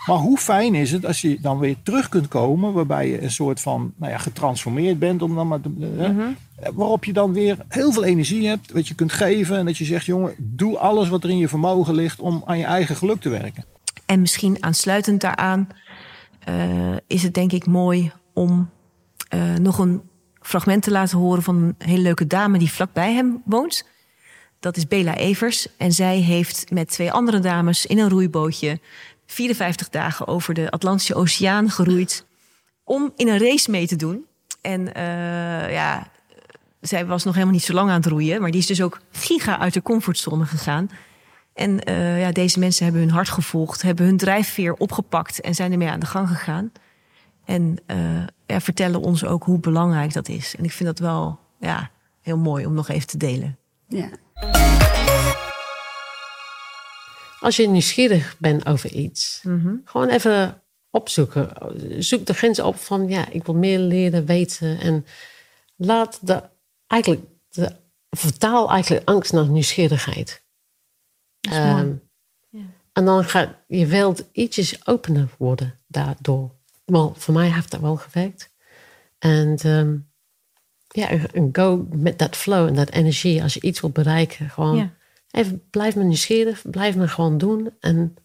Maar 0.05 0.17
hoe 0.17 0.37
fijn 0.37 0.75
is 0.75 0.91
het 0.91 1.05
als 1.05 1.21
je 1.21 1.37
dan 1.41 1.59
weer 1.59 1.75
terug 1.83 2.09
kunt 2.09 2.27
komen, 2.27 2.73
waarbij 2.73 3.09
je 3.09 3.21
een 3.21 3.31
soort 3.31 3.61
van 3.61 3.93
nou 3.95 4.11
ja, 4.11 4.17
getransformeerd 4.17 4.99
bent, 4.99 5.21
om 5.21 5.35
dan 5.35 5.47
maar 5.47 5.61
te- 5.61 5.93
hè, 5.97 6.73
waarop 6.73 7.05
je 7.05 7.13
dan 7.13 7.33
weer 7.33 7.57
heel 7.67 7.91
veel 7.91 8.03
energie 8.03 8.47
hebt, 8.47 8.71
wat 8.71 8.87
je 8.87 8.95
kunt 8.95 9.11
geven 9.11 9.57
en 9.57 9.65
dat 9.65 9.77
je 9.77 9.85
zegt, 9.85 10.05
jongen, 10.05 10.33
doe 10.37 10.77
alles 10.77 11.09
wat 11.09 11.23
er 11.23 11.29
in 11.29 11.37
je 11.37 11.47
vermogen 11.47 11.95
ligt 11.95 12.19
om 12.19 12.43
aan 12.45 12.57
je 12.57 12.65
eigen 12.65 12.95
geluk 12.95 13.21
te 13.21 13.29
werken. 13.29 13.65
En 14.05 14.21
misschien 14.21 14.57
aansluitend 14.59 15.21
daaraan 15.21 15.67
eh, 16.39 16.55
is 17.07 17.23
het 17.23 17.33
denk 17.33 17.51
ik 17.51 17.65
mooi 17.65 18.11
om 18.33 18.69
eh, 19.29 19.55
nog 19.55 19.77
een 19.77 20.01
fragment 20.41 20.83
te 20.83 20.91
laten 20.91 21.17
horen 21.17 21.43
van 21.43 21.55
een 21.55 21.75
hele 21.77 22.01
leuke 22.01 22.27
dame 22.27 22.57
die 22.57 22.71
vlakbij 22.71 23.13
hem 23.13 23.41
woont. 23.45 23.91
Dat 24.63 24.77
is 24.77 24.87
Bela 24.87 25.15
Evers. 25.15 25.67
En 25.77 25.91
zij 25.91 26.17
heeft 26.17 26.71
met 26.71 26.89
twee 26.89 27.11
andere 27.11 27.39
dames 27.39 27.85
in 27.85 27.97
een 27.97 28.09
roeibootje 28.09 28.79
54 29.25 29.89
dagen 29.89 30.27
over 30.27 30.53
de 30.53 30.71
Atlantische 30.71 31.15
Oceaan 31.15 31.69
geroeid 31.69 32.25
om 32.83 33.11
in 33.15 33.27
een 33.27 33.39
race 33.39 33.71
mee 33.71 33.87
te 33.87 33.95
doen. 33.95 34.25
En 34.61 34.93
eh, 34.93 35.71
ja, 35.71 36.07
zij 36.81 37.05
was 37.05 37.23
nog 37.23 37.33
helemaal 37.33 37.53
niet 37.53 37.63
zo 37.63 37.73
lang 37.73 37.89
aan 37.89 37.95
het 37.95 38.05
roeien, 38.05 38.41
maar 38.41 38.51
die 38.51 38.59
is 38.59 38.65
dus 38.65 38.81
ook 38.81 38.99
giga 39.11 39.59
uit 39.59 39.73
de 39.73 39.81
comfortzone 39.81 40.45
gegaan. 40.45 40.89
En 41.53 41.83
eh, 41.83 42.19
ja, 42.19 42.31
deze 42.31 42.59
mensen 42.59 42.83
hebben 42.83 43.01
hun 43.01 43.11
hart 43.11 43.29
gevolgd, 43.29 43.81
hebben 43.81 44.05
hun 44.05 44.17
drijfveer 44.17 44.73
opgepakt 44.73 45.41
en 45.41 45.55
zijn 45.55 45.71
ermee 45.71 45.89
aan 45.89 45.99
de 45.99 46.05
gang 46.05 46.27
gegaan. 46.27 46.71
En 47.45 47.77
eh, 47.85 47.97
ja, 48.45 48.61
vertellen 48.61 49.01
ons 49.01 49.25
ook 49.25 49.43
hoe 49.43 49.59
belangrijk 49.59 50.13
dat 50.13 50.29
is. 50.29 50.55
En 50.55 50.63
ik 50.63 50.71
vind 50.71 50.89
dat 50.89 50.99
wel 50.99 51.39
ja, 51.59 51.89
heel 52.21 52.37
mooi 52.37 52.65
om 52.65 52.73
nog 52.73 52.89
even 52.89 53.07
te 53.07 53.17
delen. 53.17 53.57
Ja. 53.93 54.09
Als 57.39 57.55
je 57.55 57.67
nieuwsgierig 57.67 58.35
bent 58.39 58.65
over 58.65 58.91
iets, 58.91 59.43
gewoon 59.85 60.09
even 60.09 60.61
opzoeken. 60.89 61.51
Zoek 62.03 62.25
de 62.25 62.33
grens 62.33 62.59
op 62.59 62.75
van 62.75 63.07
ja, 63.07 63.29
ik 63.29 63.45
wil 63.45 63.55
meer 63.55 63.79
leren, 63.79 64.25
weten. 64.25 64.79
En 64.79 65.05
laat 65.75 66.19
de, 66.21 66.43
eigenlijk, 66.87 67.21
de, 67.49 67.75
vertaal 68.09 68.69
eigenlijk 68.69 69.09
angst 69.09 69.33
naar 69.33 69.47
nieuwsgierigheid. 69.47 70.43
Ehm, 71.39 71.93
En 72.93 73.05
dan 73.05 73.23
gaat 73.23 73.49
je 73.67 73.85
wereld 73.85 74.23
ietsjes 74.31 74.87
opener 74.87 75.29
worden 75.37 75.79
daardoor. 75.87 76.51
Wel, 76.85 77.13
voor 77.17 77.33
mij 77.33 77.51
heeft 77.51 77.71
dat 77.71 77.79
wel 77.79 77.95
gewerkt. 77.95 78.51
En 79.19 79.57
ehm, 79.57 79.97
ja, 80.93 81.09
en 81.09 81.49
go 81.51 81.87
met 81.91 82.19
dat 82.19 82.35
flow 82.35 82.67
en 82.67 82.73
dat 82.75 82.89
energie. 82.89 83.41
Als 83.43 83.53
je 83.53 83.61
iets 83.61 83.79
wilt 83.81 83.93
bereiken, 83.93 84.49
gewoon 84.49 84.75
Ja. 84.75 84.93
even 85.31 85.63
blijf 85.69 85.95
me 85.95 86.03
nieuwsgierig. 86.03 86.61
Blijf 86.69 86.95
me 86.95 87.07
gewoon 87.07 87.37
doen 87.37 87.69
en 87.79 88.15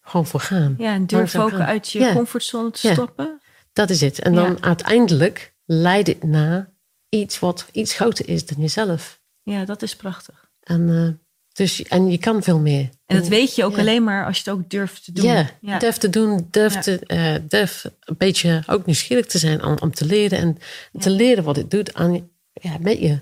gewoon 0.00 0.26
voor 0.26 0.40
gaan. 0.40 0.74
Ja, 0.78 0.92
en 0.94 1.06
durf 1.06 1.36
ook 1.36 1.50
gaan. 1.50 1.62
uit 1.62 1.90
je 1.90 1.98
Ja, 1.98 2.12
comfortzone 2.12 2.70
te 2.70 2.86
Ja. 2.88 2.92
stappen. 2.92 3.40
Dat 3.72 3.90
is 3.90 4.00
het. 4.00 4.18
En 4.18 4.34
dan 4.34 4.62
uiteindelijk 4.62 5.54
leidt 5.64 6.08
het 6.08 6.22
naar 6.22 6.72
iets 7.08 7.38
wat 7.38 7.66
iets 7.72 7.94
groter 7.94 8.28
is 8.28 8.46
dan 8.46 8.60
jezelf. 8.60 9.20
Ja, 9.42 9.64
dat 9.64 9.82
is 9.82 9.96
prachtig. 9.96 10.50
En, 10.60 10.88
eh, 10.88 11.26
dus, 11.58 11.82
en 11.82 12.10
je 12.10 12.18
kan 12.18 12.42
veel 12.42 12.58
meer. 12.58 12.88
En 13.06 13.16
dat 13.16 13.28
weet 13.28 13.54
je 13.54 13.64
ook 13.64 13.72
Ja. 13.74 13.78
alleen 13.78 14.04
maar 14.04 14.26
als 14.26 14.36
je 14.38 14.50
het 14.50 14.58
ook 14.58 14.70
durft 14.70 15.04
te 15.04 15.12
doen. 15.12 15.24
Ja, 15.60 15.78
durf 15.78 15.96
te 15.96 16.08
doen, 16.10 16.46
durf, 16.50 16.74
Ja. 16.74 16.80
te, 16.80 16.98
eh, 17.06 17.34
durf 17.48 17.84
een 18.00 18.14
beetje 18.18 18.62
ook 18.66 18.86
nieuwsgierig 18.86 19.26
te 19.26 19.38
zijn 19.38 19.64
om, 19.64 19.76
om 19.80 19.94
te 19.94 20.04
leren. 20.04 20.38
En 20.38 20.58
te 21.00 21.10
leren 21.10 21.44
wat 21.44 21.56
het 21.56 21.70
doet 21.70 21.94
aan, 21.94 22.28
ja, 22.52 22.76
met 22.80 22.98
je. 22.98 23.20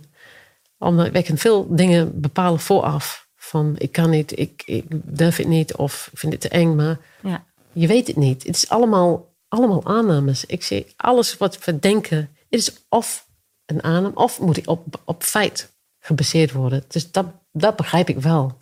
Omdat 0.78 1.10
wij 1.10 1.22
kunnen 1.22 1.40
veel 1.40 1.66
dingen 1.74 2.20
bepalen 2.20 2.60
vooraf. 2.60 3.28
Van 3.36 3.74
ik 3.78 3.92
kan 3.92 4.10
niet, 4.10 4.38
ik, 4.38 4.62
ik 4.66 4.84
durf 4.90 5.36
het 5.36 5.46
niet 5.48 5.74
of 5.74 6.08
ik 6.12 6.18
vind 6.18 6.32
het 6.32 6.40
te 6.40 6.48
eng. 6.48 6.74
Maar 6.74 6.98
Ja. 7.22 7.44
je 7.72 7.86
weet 7.86 8.06
het 8.06 8.16
niet. 8.16 8.42
Het 8.46 8.56
is 8.56 8.68
allemaal, 8.68 9.34
allemaal 9.48 9.84
aannames. 9.86 10.44
Ik 10.44 10.62
zie 10.62 10.86
alles 10.96 11.36
wat 11.36 11.64
we 11.64 11.78
denken, 11.78 12.16
het 12.16 12.60
is 12.60 12.72
of 12.88 13.26
een 13.66 13.82
aanname 13.82 14.14
of 14.14 14.40
moet 14.40 14.56
ik 14.56 14.68
op, 14.68 15.00
op 15.04 15.22
feit 15.22 15.74
gebaseerd 15.98 16.52
worden. 16.52 16.84
Dus 16.88 17.10
dat, 17.10 17.26
dat 17.60 17.76
begrijp 17.76 18.08
ik 18.08 18.20
wel. 18.20 18.58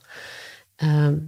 Ehm, 0.76 1.18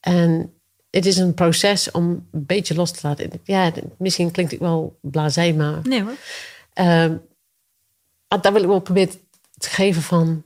en 0.00 0.54
het 0.90 1.06
is 1.06 1.16
een 1.16 1.34
proces 1.34 1.90
om 1.90 2.04
een 2.30 2.46
beetje 2.46 2.74
los 2.74 2.90
te 2.90 2.98
laten. 3.02 3.30
Ja, 3.44 3.72
misschien 3.98 4.30
klinkt 4.30 4.52
het 4.52 4.60
wel 4.60 4.98
blasé, 5.00 5.52
maar 5.52 5.80
Nee 5.82 6.02
hoor. 6.02 6.16
Maar 8.28 8.40
daar 8.40 8.52
wil 8.52 8.62
ik 8.62 8.68
wel 8.68 8.80
proberen 8.80 9.14
te 9.58 9.68
geven 9.68 10.02
van... 10.02 10.42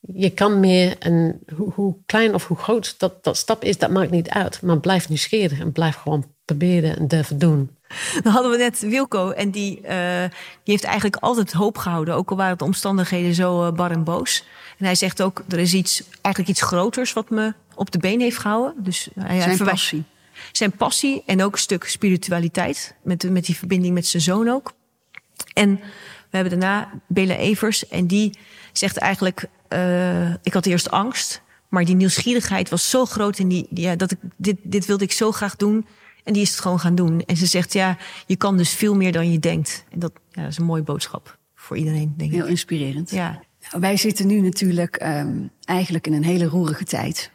Je 0.00 0.30
kan 0.30 0.60
meer 0.60 0.98
en 0.98 1.40
hoe, 1.54 1.72
hoe 1.72 1.96
klein 2.06 2.34
of 2.34 2.46
hoe 2.46 2.56
groot 2.56 2.98
dat, 2.98 3.24
dat 3.24 3.36
stap 3.36 3.64
is, 3.64 3.78
dat 3.78 3.90
maakt 3.90 4.10
niet 4.10 4.28
uit. 4.28 4.62
Maar 4.62 4.80
blijf 4.80 5.08
nieuwsgierig 5.08 5.60
en 5.60 5.72
blijf 5.72 5.96
gewoon 5.96 6.34
proberen 6.44 6.96
en 6.96 7.08
durven 7.08 7.38
doen. 7.38 7.75
Dan 8.22 8.32
hadden 8.32 8.50
we 8.50 8.56
net 8.56 8.80
Wilco 8.80 9.30
en 9.30 9.50
die, 9.50 9.80
eh, 9.80 10.30
die 10.62 10.72
heeft 10.74 10.84
eigenlijk 10.84 11.16
altijd 11.16 11.52
hoop 11.52 11.78
gehouden. 11.78 12.14
Ook 12.14 12.30
al 12.30 12.36
waren 12.36 12.58
de 12.58 12.64
omstandigheden 12.64 13.34
zo 13.34 13.66
eh, 13.66 13.72
bar 13.72 13.90
en 13.90 14.04
boos. 14.04 14.44
En 14.78 14.84
hij 14.84 14.94
zegt 14.94 15.22
ook, 15.22 15.42
er 15.48 15.58
is 15.58 15.74
iets, 15.74 16.02
eigenlijk 16.20 16.48
iets 16.56 16.66
groters 16.66 17.12
wat 17.12 17.30
me 17.30 17.54
op 17.74 17.90
de 17.90 17.98
been 17.98 18.20
heeft 18.20 18.38
gehouden. 18.38 18.74
Dus 18.84 19.08
hij 19.18 19.40
Zijn 19.40 19.58
passie. 19.58 20.04
zijn 20.52 20.72
passie 20.72 21.22
en 21.26 21.42
ook 21.42 21.52
een 21.52 21.58
stuk 21.58 21.84
spiritualiteit. 21.84 22.94
Met, 23.02 23.30
met 23.30 23.46
die 23.46 23.56
verbinding 23.56 23.94
met 23.94 24.06
zijn 24.06 24.22
zoon 24.22 24.48
ook. 24.48 24.72
En 25.52 25.74
we 26.30 26.36
hebben 26.36 26.60
daarna 26.60 26.90
Bela 27.06 27.34
Evers. 27.34 27.88
En 27.88 28.06
die 28.06 28.38
zegt 28.72 28.96
eigenlijk, 28.96 29.48
ik 30.42 30.52
had 30.52 30.66
eerst 30.66 30.90
angst. 30.90 31.42
Maar 31.68 31.84
die 31.84 31.94
nieuwsgierigheid 31.94 32.68
was 32.68 32.90
zo 32.90 33.04
groot. 33.06 33.38
En 33.38 33.48
die, 33.48 33.66
ja, 33.70 33.96
dat 33.96 34.10
ik, 34.10 34.18
dit, 34.36 34.56
dit 34.62 34.86
wilde 34.86 35.04
ik 35.04 35.12
zo 35.12 35.32
graag 35.32 35.56
doen. 35.56 35.86
En 36.26 36.32
die 36.32 36.42
is 36.42 36.50
het 36.50 36.60
gewoon 36.60 36.80
gaan 36.80 36.94
doen. 36.94 37.20
En 37.20 37.36
ze 37.36 37.46
zegt, 37.46 37.72
ja, 37.72 37.96
je 38.26 38.36
kan 38.36 38.56
dus 38.56 38.70
veel 38.70 38.94
meer 38.94 39.12
dan 39.12 39.32
je 39.32 39.38
denkt. 39.38 39.84
En 39.90 39.98
dat, 39.98 40.12
ja, 40.30 40.42
dat 40.42 40.50
is 40.50 40.58
een 40.58 40.64
mooie 40.64 40.82
boodschap 40.82 41.38
voor 41.54 41.76
iedereen, 41.76 42.14
denk 42.16 42.30
ik. 42.30 42.36
Heel 42.36 42.46
inspirerend. 42.46 43.10
Ja. 43.10 43.42
Nou, 43.70 43.80
wij 43.80 43.96
zitten 43.96 44.26
nu 44.26 44.40
natuurlijk 44.40 45.02
um, 45.02 45.50
eigenlijk 45.64 46.06
in 46.06 46.12
een 46.12 46.24
hele 46.24 46.44
roerige 46.44 46.84
tijd. 46.84 47.30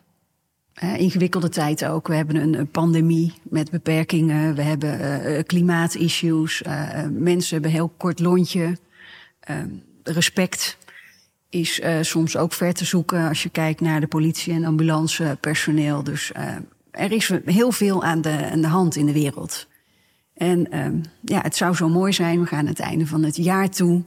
Uh, 0.84 1.00
ingewikkelde 1.00 1.50
tijd 1.50 1.86
ook. 1.86 2.08
We 2.08 2.16
hebben 2.16 2.36
een, 2.36 2.60
een 2.60 2.72
pandemie 2.72 3.34
met 3.44 3.72
beperkingen. 3.72 4.56
We 4.56 4.62
hebben 4.62 5.00
uh, 5.32 5.39
klimaatissues. 5.46 6.62
Uh, 6.62 6.89
mensen 7.12 7.54
hebben 7.54 7.72
heel 7.72 7.94
kort 7.98 8.20
lontje. 8.20 8.78
Ehm, 9.39 9.70
respect 10.04 10.78
is 11.50 11.82
soms 12.02 12.38
ook 12.38 12.54
ver 12.54 12.74
te 12.74 12.86
zoeken 12.86 13.28
als 13.28 13.44
je 13.44 13.50
kijkt 13.50 13.82
naar 13.82 14.00
de 14.00 14.08
politie 14.08 14.54
en 14.54 14.66
ambulancepersoneel. 14.66 16.04
Dus 16.04 16.32
er 16.92 17.12
is 17.12 17.32
heel 17.46 17.72
veel 17.72 18.04
aan 18.04 18.22
de, 18.22 18.50
aan 18.52 18.62
de 18.62 18.68
hand 18.68 18.96
in 18.96 19.06
de 19.06 19.14
wereld. 19.14 19.68
En 20.34 20.68
uh, 20.76 21.04
ja, 21.22 21.42
het 21.42 21.56
zou 21.56 21.76
zo 21.76 21.89
mooi 21.89 22.14
zijn. 22.14 22.39
We 22.39 22.46
gaan 22.46 22.66
het 22.66 22.80
einde 22.80 23.08
van 23.08 23.24
het 23.24 23.36
jaar 23.36 23.70
toe. 23.70 24.04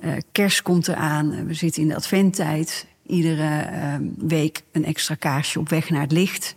Uh, 0.00 0.12
kerst 0.32 0.62
komt 0.62 0.88
eraan. 0.88 1.46
We 1.46 1.54
zitten 1.54 1.82
in 1.82 1.88
de 1.88 1.94
adventtijd. 1.94 2.86
Iedere 3.06 3.70
uh, 3.70 3.94
week 4.18 4.62
een 4.72 4.84
extra 4.84 5.14
kaarsje 5.14 5.58
op 5.58 5.68
weg 5.68 5.90
naar 5.90 6.00
het 6.00 6.12
licht. 6.12 6.56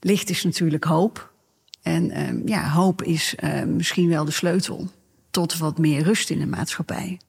Licht 0.00 0.30
is 0.30 0.44
natuurlijk 0.44 0.84
hoop. 0.84 1.32
En 1.82 2.10
ehm, 2.10 2.48
ja, 2.48 2.70
hoop 2.70 3.02
is 3.02 3.34
misschien 3.66 4.08
wel 4.08 4.24
de 4.24 4.30
sleutel 4.30 4.88
tot 5.30 5.58
wat 5.58 5.78
meer 5.78 6.02
rust 6.02 6.30
in 6.30 6.38
de 6.38 6.46
maatschappij. 6.46 7.20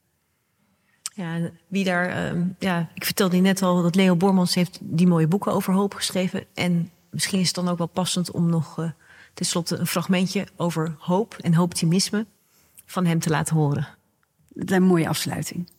Ja, 1.14 1.50
wie 1.68 1.84
daar, 1.84 2.10
ehm, 2.10 2.44
ja, 2.60 2.90
ik 2.94 3.06
vertelde 3.06 3.38
net 3.38 3.62
al 3.62 3.82
dat 3.82 3.96
Leo 3.96 4.16
Bormans 4.16 4.56
heeft 4.56 4.80
die 4.82 5.08
mooie 5.08 5.28
boeken 5.28 5.54
over 5.54 5.74
hoop 5.74 5.94
geschreven. 5.94 6.46
En 6.54 6.92
misschien 7.14 7.40
is 7.40 7.46
het 7.46 7.56
dan 7.56 7.70
ook 7.70 7.78
wel 7.78 7.88
passend 7.88 8.32
om 8.32 8.50
nog 8.50 8.80
uh, 8.80 8.90
tenslotte 9.34 9.78
een 9.78 9.88
fragmentje 9.88 10.48
over 10.56 10.96
hoop 11.00 11.36
en 11.40 11.60
optimisme 11.60 12.26
van 12.86 13.06
hem 13.06 13.20
te 13.20 13.30
laten 13.30 13.56
horen. 13.56 13.88
Dat 14.50 14.70
is 14.70 14.76
een 14.76 14.84
mooie 14.84 15.08
afsluiting. 15.08 15.70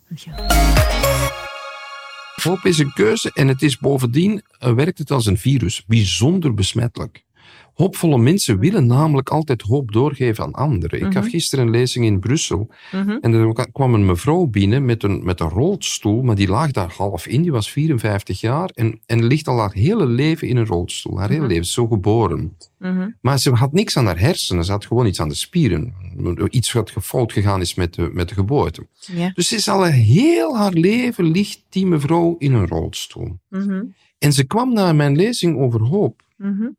Hoop 2.43 2.65
is 2.65 2.79
een 2.79 2.93
keuze 2.93 3.31
en 3.35 3.49
het 3.49 3.63
is 3.63 3.79
bovendien, 3.79 4.43
uh, 4.61 4.73
werkt 4.73 4.99
het 4.99 5.11
als 5.11 5.27
een 5.27 5.39
virus, 5.39 5.85
bijzonder 5.87 6.55
besmettelijk. 6.55 7.25
Hoopvolle 7.75 8.19
mensen 8.19 8.59
willen 8.59 8.87
namelijk 8.87 9.29
altijd 9.29 9.63
hoop 9.63 9.93
doorgeven 9.93 10.45
aan 10.45 10.53
anderen. 10.53 11.01
Ik 11.01 11.13
gaf 11.13 11.23
mhm. 11.23 11.31
gisteren 11.31 11.65
een 11.65 11.71
lezing 11.71 12.05
in 12.05 12.21
Brussel 12.21 12.69
mhm. 12.93 13.19
en 13.21 13.33
er 13.33 13.69
kwam 13.73 13.95
een 13.95 14.07
mevrouw 14.07 14.47
binnen 14.47 14.85
met 14.85 15.03
een, 15.03 15.25
met 15.25 15.41
een 15.41 15.49
rolstoel, 15.49 16.23
maar 16.23 16.35
die 16.35 16.49
lag 16.49 16.71
daar 16.71 16.93
half 16.97 17.27
in. 17.27 17.43
Die 17.43 17.53
was 17.53 17.71
54 17.71 18.41
jaar 18.41 18.71
en, 18.75 19.01
en 19.07 19.25
ligt 19.25 19.49
al 19.49 19.59
haar 19.59 19.73
hele 19.73 20.07
leven 20.07 20.49
in 20.49 20.57
een 20.57 20.67
rolstoel. 20.67 21.19
Haar 21.19 21.29
hele 21.29 21.41
mhm. 21.41 21.51
leven, 21.51 21.67
zo 21.67 21.87
geboren. 21.87 22.57
Maar 23.21 23.39
ze 23.39 23.51
had 23.51 23.73
niks 23.73 23.97
aan 23.97 24.07
haar 24.07 24.19
hersenen, 24.19 24.65
ze 24.65 24.71
had 24.71 24.87
gewoon 24.87 25.07
iets 25.07 25.21
aan 25.21 25.29
de 25.29 25.35
spieren. 25.35 25.95
Iets 26.51 26.73
wat 26.73 26.93
fout 27.03 27.33
gegaan 27.33 27.61
is 27.61 27.75
met 27.75 27.95
de, 27.95 28.11
met 28.13 28.29
de 28.29 28.35
geboorte. 28.35 28.87
Dus 29.35 29.49
ze 29.49 29.55
is 29.55 29.69
al 29.69 29.85
heel 29.85 30.57
haar 30.57 30.73
leven 30.73 31.25
ligt 31.25 31.63
die 31.69 31.87
mevrouw 31.87 32.37
in 32.39 32.53
een 32.53 32.69
rolstoel. 32.69 33.39
En 34.19 34.33
ze 34.33 34.45
kwam 34.45 34.73
naar 34.73 34.95
mijn 34.95 35.17
lezing 35.17 35.59
over 35.59 35.81
hoop. 35.83 36.23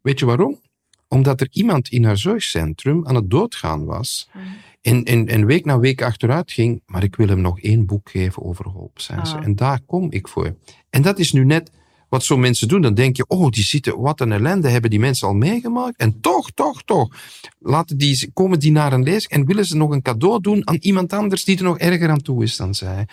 Weet 0.01 0.19
je 0.19 0.25
waarom? 0.25 0.59
Omdat 1.07 1.41
er 1.41 1.47
iemand 1.51 1.89
in 1.89 2.03
haar 2.03 2.17
zorgcentrum 2.17 3.07
aan 3.07 3.15
het 3.15 3.29
doodgaan 3.29 3.85
was. 3.85 4.29
Mm. 4.33 4.41
En, 4.81 5.03
en, 5.03 5.27
en 5.27 5.45
week 5.45 5.65
na 5.65 5.79
week 5.79 6.01
achteruit 6.01 6.51
ging. 6.51 6.81
Maar 6.85 7.03
ik 7.03 7.15
wil 7.15 7.27
hem 7.27 7.41
nog 7.41 7.59
één 7.59 7.85
boek 7.85 8.09
geven 8.09 8.43
over 8.43 8.69
hoop, 8.69 8.99
zei 8.99 9.25
ze. 9.25 9.35
Ah. 9.35 9.43
En 9.43 9.55
daar 9.55 9.79
kom 9.85 10.11
ik 10.11 10.27
voor. 10.27 10.55
En 10.89 11.01
dat 11.01 11.19
is 11.19 11.31
nu 11.31 11.45
net 11.45 11.71
wat 12.09 12.23
zo 12.23 12.37
mensen 12.37 12.67
doen. 12.67 12.81
Dan 12.81 12.93
denk 12.93 13.17
je, 13.17 13.27
oh, 13.27 13.49
die 13.49 13.63
zitten, 13.63 13.99
wat 13.99 14.19
een 14.19 14.31
ellende 14.31 14.69
hebben 14.69 14.89
die 14.89 14.99
mensen 14.99 15.27
al 15.27 15.33
meegemaakt. 15.33 15.97
En 15.97 16.21
toch, 16.21 16.51
toch, 16.51 16.83
toch. 16.83 17.15
Laten 17.59 17.97
die, 17.97 18.31
komen 18.33 18.59
die 18.59 18.71
naar 18.71 18.93
een 18.93 19.03
lees 19.03 19.27
en 19.27 19.45
willen 19.45 19.65
ze 19.65 19.75
nog 19.75 19.91
een 19.91 20.01
cadeau 20.01 20.41
doen 20.41 20.67
aan 20.67 20.77
iemand 20.79 21.13
anders 21.13 21.43
die 21.43 21.57
er 21.57 21.63
nog 21.63 21.77
erger 21.77 22.09
aan 22.09 22.21
toe 22.21 22.43
is 22.43 22.55
dan 22.55 22.75
zij. 22.75 23.07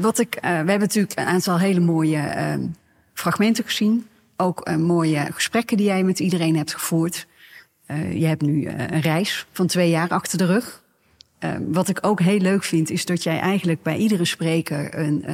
Wat 0.00 0.18
ik, 0.18 0.36
uh, 0.36 0.40
we 0.40 0.48
hebben 0.48 0.78
natuurlijk 0.78 1.18
een 1.18 1.26
aantal 1.26 1.58
hele 1.58 1.80
mooie 1.80 2.16
uh, 2.16 2.66
fragmenten 3.12 3.64
gezien. 3.64 4.06
Ook 4.40 4.68
uh, 4.68 4.76
mooie 4.76 5.26
gesprekken 5.32 5.76
die 5.76 5.86
jij 5.86 6.02
met 6.02 6.18
iedereen 6.18 6.56
hebt 6.56 6.74
gevoerd. 6.74 7.26
Uh, 7.86 8.12
je 8.20 8.26
hebt 8.26 8.42
nu 8.42 8.62
uh, 8.62 8.72
een 8.78 9.00
reis 9.00 9.46
van 9.52 9.66
twee 9.66 9.90
jaar 9.90 10.08
achter 10.08 10.38
de 10.38 10.46
rug. 10.46 10.86
Wat 11.68 11.88
ik 11.88 11.98
ook 12.00 12.20
heel 12.20 12.38
leuk 12.38 12.64
vind, 12.64 12.90
is 12.90 13.04
dat 13.04 13.22
jij 13.22 13.38
eigenlijk 13.38 13.82
bij 13.82 13.96
iedere 13.96 14.24
spreker 14.24 14.98
een, 14.98 15.24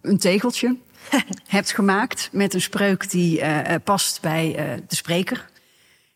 een 0.00 0.18
tegeltje 0.18 0.76
hebt 1.46 1.72
gemaakt. 1.72 2.28
Met 2.32 2.54
een 2.54 2.60
spreuk 2.60 3.10
die 3.10 3.40
past 3.84 4.20
bij 4.20 4.52
de 4.88 4.94
spreker. 4.94 5.46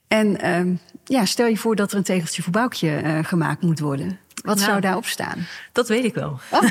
En 0.08 0.40
ehm, 0.40 0.74
ja, 1.04 1.24
stel 1.24 1.46
je 1.46 1.56
voor 1.56 1.76
dat 1.76 1.92
er 1.92 1.98
een 1.98 2.04
tegeltje 2.04 2.42
voor 2.42 2.52
Boukje 2.52 3.20
gemaakt 3.22 3.62
moet 3.62 3.80
worden. 3.80 4.18
Wat 4.42 4.56
nou, 4.56 4.68
zou 4.68 4.80
daarop 4.80 5.06
staan? 5.06 5.46
Dat 5.72 5.88
weet 5.88 6.04
ik 6.04 6.14
wel. 6.14 6.40
Oh. 6.50 6.62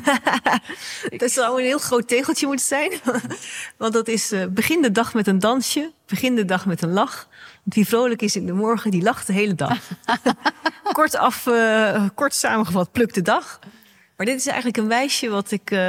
dat 1.17 1.31
zou 1.31 1.59
een 1.59 1.65
heel 1.65 1.77
groot 1.77 2.07
tegeltje 2.07 2.47
moeten 2.47 2.65
zijn. 2.65 2.91
Want 3.77 3.93
dat 3.93 4.07
is 4.07 4.33
begin 4.49 4.81
de 4.81 4.91
dag 4.91 5.13
met 5.13 5.27
een 5.27 5.39
dansje, 5.39 5.91
begin 6.05 6.35
de 6.35 6.45
dag 6.45 6.65
met 6.65 6.81
een 6.81 6.93
lach, 6.93 7.27
wie 7.63 7.87
vrolijk 7.87 8.21
is 8.21 8.35
in 8.35 8.45
de 8.45 8.53
morgen, 8.53 8.91
die 8.91 9.01
lacht 9.01 9.27
de 9.27 9.33
hele 9.33 9.55
dag. 9.55 9.77
kort, 10.91 11.15
af, 11.15 11.45
uh, 11.45 12.05
kort 12.15 12.33
samengevat, 12.33 12.91
pluk 12.91 13.13
de 13.13 13.21
dag. 13.21 13.59
Maar 14.19 14.27
dit 14.27 14.37
is 14.37 14.45
eigenlijk 14.45 14.77
een 14.77 14.87
wijsje 14.87 15.29
wat 15.29 15.51
ik 15.51 15.71
uh, 15.71 15.79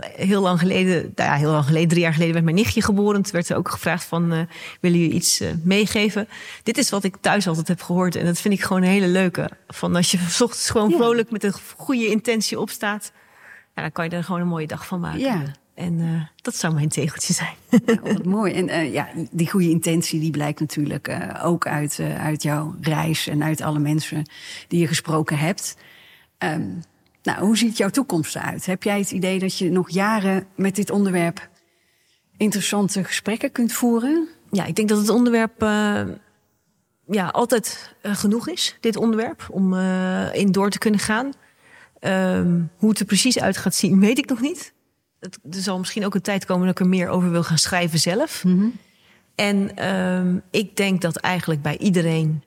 heel 0.00 0.40
lang 0.42 0.58
geleden, 0.58 1.12
nou 1.14 1.30
ja, 1.30 1.36
heel 1.36 1.50
lang 1.50 1.64
geleden, 1.64 1.88
drie 1.88 2.00
jaar 2.00 2.12
geleden 2.12 2.32
werd 2.32 2.44
mijn 2.44 2.56
nichtje 2.56 2.82
geboren. 2.82 3.22
Toen 3.22 3.32
werd 3.32 3.48
er 3.48 3.56
ook 3.56 3.68
gevraagd 3.68 4.04
van, 4.04 4.32
uh, 4.32 4.40
willen 4.80 4.98
jullie 4.98 5.14
iets 5.14 5.40
uh, 5.40 5.48
meegeven? 5.62 6.28
Dit 6.62 6.78
is 6.78 6.90
wat 6.90 7.04
ik 7.04 7.16
thuis 7.20 7.48
altijd 7.48 7.68
heb 7.68 7.82
gehoord 7.82 8.16
en 8.16 8.24
dat 8.24 8.40
vind 8.40 8.54
ik 8.54 8.62
gewoon 8.62 8.82
een 8.82 8.88
hele 8.88 9.06
leuke. 9.06 9.50
Van 9.68 9.96
als 9.96 10.10
je 10.10 10.18
s 10.28 10.40
ochtends 10.40 10.70
gewoon 10.70 10.88
ja. 10.90 10.96
vrolijk 10.96 11.30
met 11.30 11.44
een 11.44 11.54
goede 11.76 12.06
intentie 12.06 12.60
opstaat, 12.60 13.12
ja, 13.74 13.82
dan 13.82 13.92
kan 13.92 14.04
je 14.04 14.10
er 14.10 14.24
gewoon 14.24 14.40
een 14.40 14.46
mooie 14.46 14.66
dag 14.66 14.86
van 14.86 15.00
maken. 15.00 15.20
Ja. 15.20 15.42
En 15.74 15.98
uh, 15.98 16.22
dat 16.36 16.56
zou 16.56 16.74
mijn 16.74 16.88
tegeltje 16.88 17.32
zijn. 17.32 17.54
Ja, 17.86 18.00
wat 18.12 18.24
mooi. 18.24 18.52
En 18.52 18.68
uh, 18.68 18.92
ja, 18.92 19.08
die 19.30 19.50
goede 19.50 19.68
intentie 19.68 20.20
die 20.20 20.30
blijkt 20.30 20.60
natuurlijk 20.60 21.08
uh, 21.08 21.40
ook 21.44 21.66
uit, 21.66 22.00
uit 22.18 22.42
jouw 22.42 22.74
reis 22.80 23.26
en 23.26 23.42
uit 23.44 23.60
alle 23.60 23.78
mensen 23.78 24.30
die 24.68 24.80
je 24.80 24.86
gesproken 24.86 25.38
hebt. 25.38 25.76
Um, 26.38 26.82
nou, 27.24 27.44
hoe 27.44 27.56
ziet 27.56 27.76
jouw 27.76 27.90
toekomst 27.90 28.36
eruit? 28.36 28.66
Heb 28.66 28.82
jij 28.82 28.98
het 28.98 29.10
idee 29.10 29.38
dat 29.38 29.58
je 29.58 29.70
nog 29.70 29.90
jaren 29.90 30.46
met 30.56 30.76
dit 30.76 30.90
onderwerp 30.90 31.48
interessante 32.36 33.04
gesprekken 33.04 33.52
kunt 33.52 33.72
voeren? 33.72 34.28
Ja, 34.50 34.64
ik 34.64 34.76
denk 34.76 34.88
dat 34.88 34.98
het 34.98 35.08
onderwerp 35.08 35.60
ja, 37.06 37.28
altijd 37.28 37.94
genoeg 38.02 38.48
is, 38.48 38.76
dit 38.80 38.96
onderwerp, 38.96 39.46
om 39.50 39.74
in 40.32 40.52
door 40.52 40.70
te 40.70 40.78
kunnen 40.78 41.00
gaan. 41.00 41.32
Um, 42.00 42.70
hoe 42.76 42.90
het 42.90 42.98
er 42.98 43.06
precies 43.06 43.40
uit 43.40 43.56
gaat 43.56 43.74
zien, 43.74 44.00
weet 44.06 44.18
ik 44.18 44.28
nog 44.28 44.40
niet 44.40 44.74
er 45.50 45.60
zal 45.60 45.78
misschien 45.78 46.04
ook 46.04 46.14
een 46.14 46.20
tijd 46.20 46.44
komen 46.44 46.66
dat 46.66 46.78
ik 46.78 46.84
er 46.84 46.90
meer 46.90 47.08
over 47.08 47.30
wil 47.30 47.42
gaan 47.42 47.58
schrijven 47.58 47.98
zelf. 47.98 48.44
Mm 48.44 48.58
-hmm. 48.58 48.72
En 49.34 49.92
um, 49.92 50.42
ik 50.50 50.76
denk 50.76 51.00
dat 51.00 51.16
eigenlijk 51.16 51.62
bij 51.62 51.78
iedereen 51.78 52.44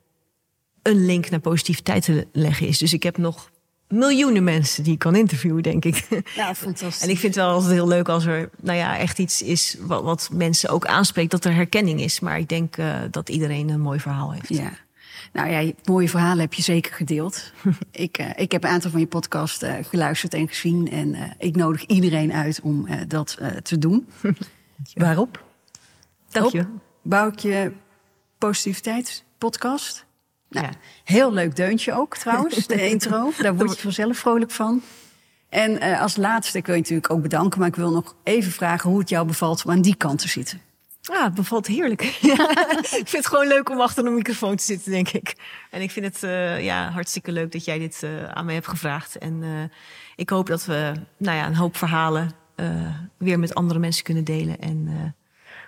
een 0.81 1.05
link 1.05 1.29
naar 1.29 1.39
positiviteit 1.39 2.03
te 2.03 2.27
leggen 2.31 2.67
is. 2.67 2.77
Dus 2.77 2.93
ik 2.93 3.03
heb 3.03 3.17
nog 3.17 3.51
miljoenen 3.87 4.43
mensen 4.43 4.83
die 4.83 4.93
ik 4.93 4.99
kan 4.99 5.15
interviewen, 5.15 5.63
denk 5.63 5.85
ik. 5.85 6.07
Ja, 6.35 6.55
fantastisch. 6.55 7.03
En 7.03 7.09
ik 7.09 7.17
vind 7.17 7.35
het 7.35 7.43
wel 7.43 7.53
altijd 7.53 7.71
heel 7.71 7.87
leuk 7.87 8.09
als 8.09 8.25
er 8.25 8.49
nou 8.61 8.77
ja, 8.77 8.97
echt 8.97 9.19
iets 9.19 9.41
is 9.41 9.77
wat, 9.79 10.03
wat 10.03 10.29
mensen 10.31 10.69
ook 10.69 10.85
aanspreekt, 10.85 11.31
dat 11.31 11.45
er 11.45 11.53
herkenning 11.53 12.01
is. 12.01 12.19
Maar 12.19 12.39
ik 12.39 12.49
denk 12.49 12.77
uh, 12.77 12.99
dat 13.11 13.29
iedereen 13.29 13.69
een 13.69 13.81
mooi 13.81 13.99
verhaal 13.99 14.31
heeft. 14.31 14.49
Ja. 14.49 14.71
Nou 15.33 15.49
ja, 15.49 15.71
mooie 15.83 16.09
verhalen 16.09 16.39
heb 16.39 16.53
je 16.53 16.61
zeker 16.61 16.93
gedeeld. 16.93 17.51
ik, 17.91 18.19
uh, 18.19 18.29
ik 18.35 18.51
heb 18.51 18.63
een 18.63 18.69
aantal 18.69 18.91
van 18.91 18.99
je 18.99 19.07
podcast 19.07 19.63
uh, 19.63 19.73
geluisterd 19.81 20.33
en 20.33 20.47
gezien. 20.47 20.91
En 20.91 21.35
ik 21.37 21.55
nodig 21.55 21.85
iedereen 21.85 22.33
uit 22.33 22.59
om 22.61 22.87
dat 23.07 23.37
te 23.63 23.77
doen. 23.77 24.07
Waarop? 24.93 25.43
Dank 26.29 26.51
je. 26.51 26.65
Boukje 27.01 27.73
Positiviteit 28.37 29.23
podcast. 29.37 30.06
Nou, 30.61 30.71
ja. 30.71 30.79
Heel 31.03 31.33
leuk 31.33 31.55
deuntje 31.55 31.93
ook 31.93 32.17
trouwens, 32.17 32.67
de 32.67 32.87
intro. 32.89 33.31
Daar 33.41 33.55
word 33.55 33.75
je 33.75 33.81
vanzelf 33.81 34.17
vrolijk 34.17 34.51
van. 34.51 34.81
En 35.49 35.99
als 35.99 36.15
laatste, 36.15 36.57
ik 36.57 36.65
wil 36.65 36.75
je 36.75 36.81
natuurlijk 36.81 37.11
ook 37.11 37.21
bedanken... 37.21 37.59
maar 37.59 37.67
ik 37.67 37.75
wil 37.75 37.91
nog 37.91 38.15
even 38.23 38.51
vragen 38.51 38.89
hoe 38.89 38.99
het 38.99 39.09
jou 39.09 39.27
bevalt 39.27 39.65
om 39.65 39.71
aan 39.71 39.81
die 39.81 39.95
kant 39.95 40.19
te 40.19 40.27
zitten. 40.27 40.61
Ah, 41.03 41.23
het 41.23 41.33
bevalt 41.33 41.67
heerlijk. 41.67 42.01
ik 43.01 43.07
vind 43.07 43.11
het 43.11 43.27
gewoon 43.27 43.47
leuk 43.47 43.69
om 43.69 43.81
achter 43.81 44.05
een 44.05 44.13
microfoon 44.13 44.55
te 44.55 44.63
zitten, 44.63 44.91
denk 44.91 45.09
ik. 45.09 45.35
En 45.71 45.81
ik 45.81 45.91
vind 45.91 46.05
het 46.05 46.23
uh, 46.23 46.63
ja, 46.63 46.89
hartstikke 46.91 47.31
leuk 47.31 47.51
dat 47.51 47.65
jij 47.65 47.79
dit 47.79 48.01
uh, 48.03 48.23
aan 48.23 48.45
mij 48.45 48.53
hebt 48.53 48.67
gevraagd. 48.67 49.17
En 49.17 49.43
ik 50.15 50.29
hoop 50.29 50.47
dat 50.47 50.65
we 50.65 50.91
nou 51.17 51.37
ja, 51.37 51.45
een 51.45 51.55
hoop 51.55 51.77
verhalen 51.77 52.31
weer 53.17 53.39
met 53.39 53.55
andere 53.55 53.79
mensen 53.79 54.03
kunnen 54.03 54.23
delen. 54.23 54.59
En 54.59 55.15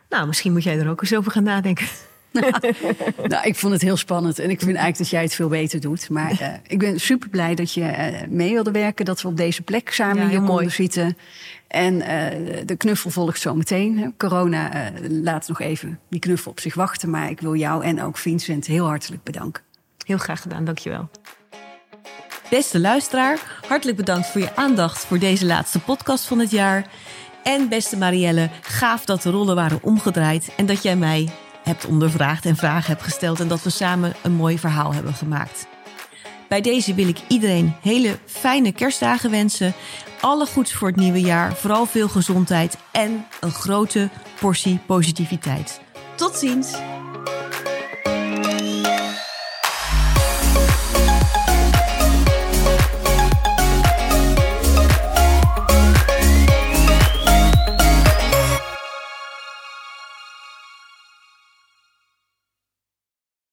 nou, 0.10 0.28
misschien 0.28 0.52
moet 0.52 0.64
jij 0.64 0.80
er 0.80 0.90
ook 0.90 1.02
eens 1.02 1.16
over 1.16 1.32
gaan 1.32 1.44
nadenken. 1.44 1.88
Nou, 2.32 3.48
ik 3.48 3.56
vond 3.56 3.74
het 3.74 3.82
heel 3.82 3.98
spannend. 3.98 4.40
En 4.40 4.50
ik 4.50 4.60
vind 4.60 4.70
eigenlijk 4.78 4.98
dat 4.98 5.10
jij 5.10 5.22
het 5.22 5.36
veel 5.36 5.48
beter 5.48 5.80
doet. 5.82 6.10
Maar 6.10 6.32
uh, 6.42 6.48
ik 6.68 6.80
ben 6.80 7.00
super 7.00 7.30
blij 7.30 7.56
dat 7.56 7.74
je 7.74 7.82
uh, 7.82 8.28
mee 8.30 8.54
wilde 8.54 8.72
werken. 8.72 9.06
Dat 9.06 9.22
we 9.22 9.28
op 9.28 9.38
deze 9.38 9.62
plek 9.62 9.92
samen 9.92 10.16
Ja, 10.16 10.22
hier 10.22 10.30
heel 10.30 10.38
konden 10.40 10.56
mooi. 10.56 10.70
zitten. 10.70 11.18
En 11.68 11.94
uh, 11.94 12.06
de 12.66 12.76
knuffel 12.78 13.10
volgt 13.10 13.42
zo 13.42 13.56
meteen. 13.56 14.14
Corona 14.18 14.92
laat 15.10 15.48
nog 15.48 15.62
even 15.62 16.00
die 16.10 16.20
knuffel 16.20 16.52
op 16.52 16.60
zich 16.60 16.76
wachten. 16.76 17.10
Maar 17.10 17.30
ik 17.30 17.42
wil 17.42 17.56
jou 17.56 17.84
en 17.84 18.02
ook 18.02 18.18
Vincent 18.18 18.66
heel 18.66 18.86
hartelijk 18.86 19.24
bedanken. 19.24 19.64
Heel 20.06 20.18
graag 20.18 20.42
gedaan, 20.42 20.66
dankjewel. 20.66 21.10
Beste 22.50 22.80
luisteraar, 22.80 23.60
hartelijk 23.68 23.98
bedankt 23.98 24.28
voor 24.28 24.42
je 24.42 24.56
aandacht 24.56 25.06
voor 25.06 25.20
deze 25.20 25.46
laatste 25.46 25.80
podcast 25.80 26.26
van 26.26 26.40
het 26.40 26.52
jaar. 26.52 26.86
En 27.44 27.70
beste 27.70 27.98
Marielle, 27.98 28.50
gaaf 28.62 29.06
dat 29.06 29.22
de 29.22 29.30
rollen 29.30 29.56
waren 29.56 29.80
omgedraaid 29.84 30.50
en 30.58 30.66
dat 30.66 30.84
jij 30.84 30.96
mij 30.96 31.30
hebt 31.70 31.86
ondervraagd 31.86 32.46
en 32.46 32.56
vragen 32.56 32.92
hebt 32.92 33.04
gesteld 33.04 33.40
en 33.40 33.48
dat 33.48 33.64
we 33.64 33.70
samen 33.70 34.14
een 34.24 34.32
mooi 34.32 34.60
verhaal 34.60 34.94
hebben 34.94 35.14
gemaakt. 35.14 35.68
Bij 36.50 36.62
deze 36.62 36.94
wil 36.94 37.08
ik 37.08 37.20
iedereen 37.28 37.76
hele 37.82 38.20
fijne 38.26 38.72
kerstdagen 38.72 39.32
wensen. 39.32 39.74
Alle 40.22 40.46
goeds 40.46 40.74
voor 40.74 40.88
het 40.88 40.98
nieuwe 40.98 41.22
jaar, 41.22 41.56
vooral 41.56 41.86
veel 41.86 42.08
gezondheid 42.08 42.78
en 42.92 43.26
een 43.40 43.52
grote 43.52 44.10
portie 44.40 44.80
positiviteit. 44.86 45.82
Tot 46.16 46.36
ziens! 46.36 46.78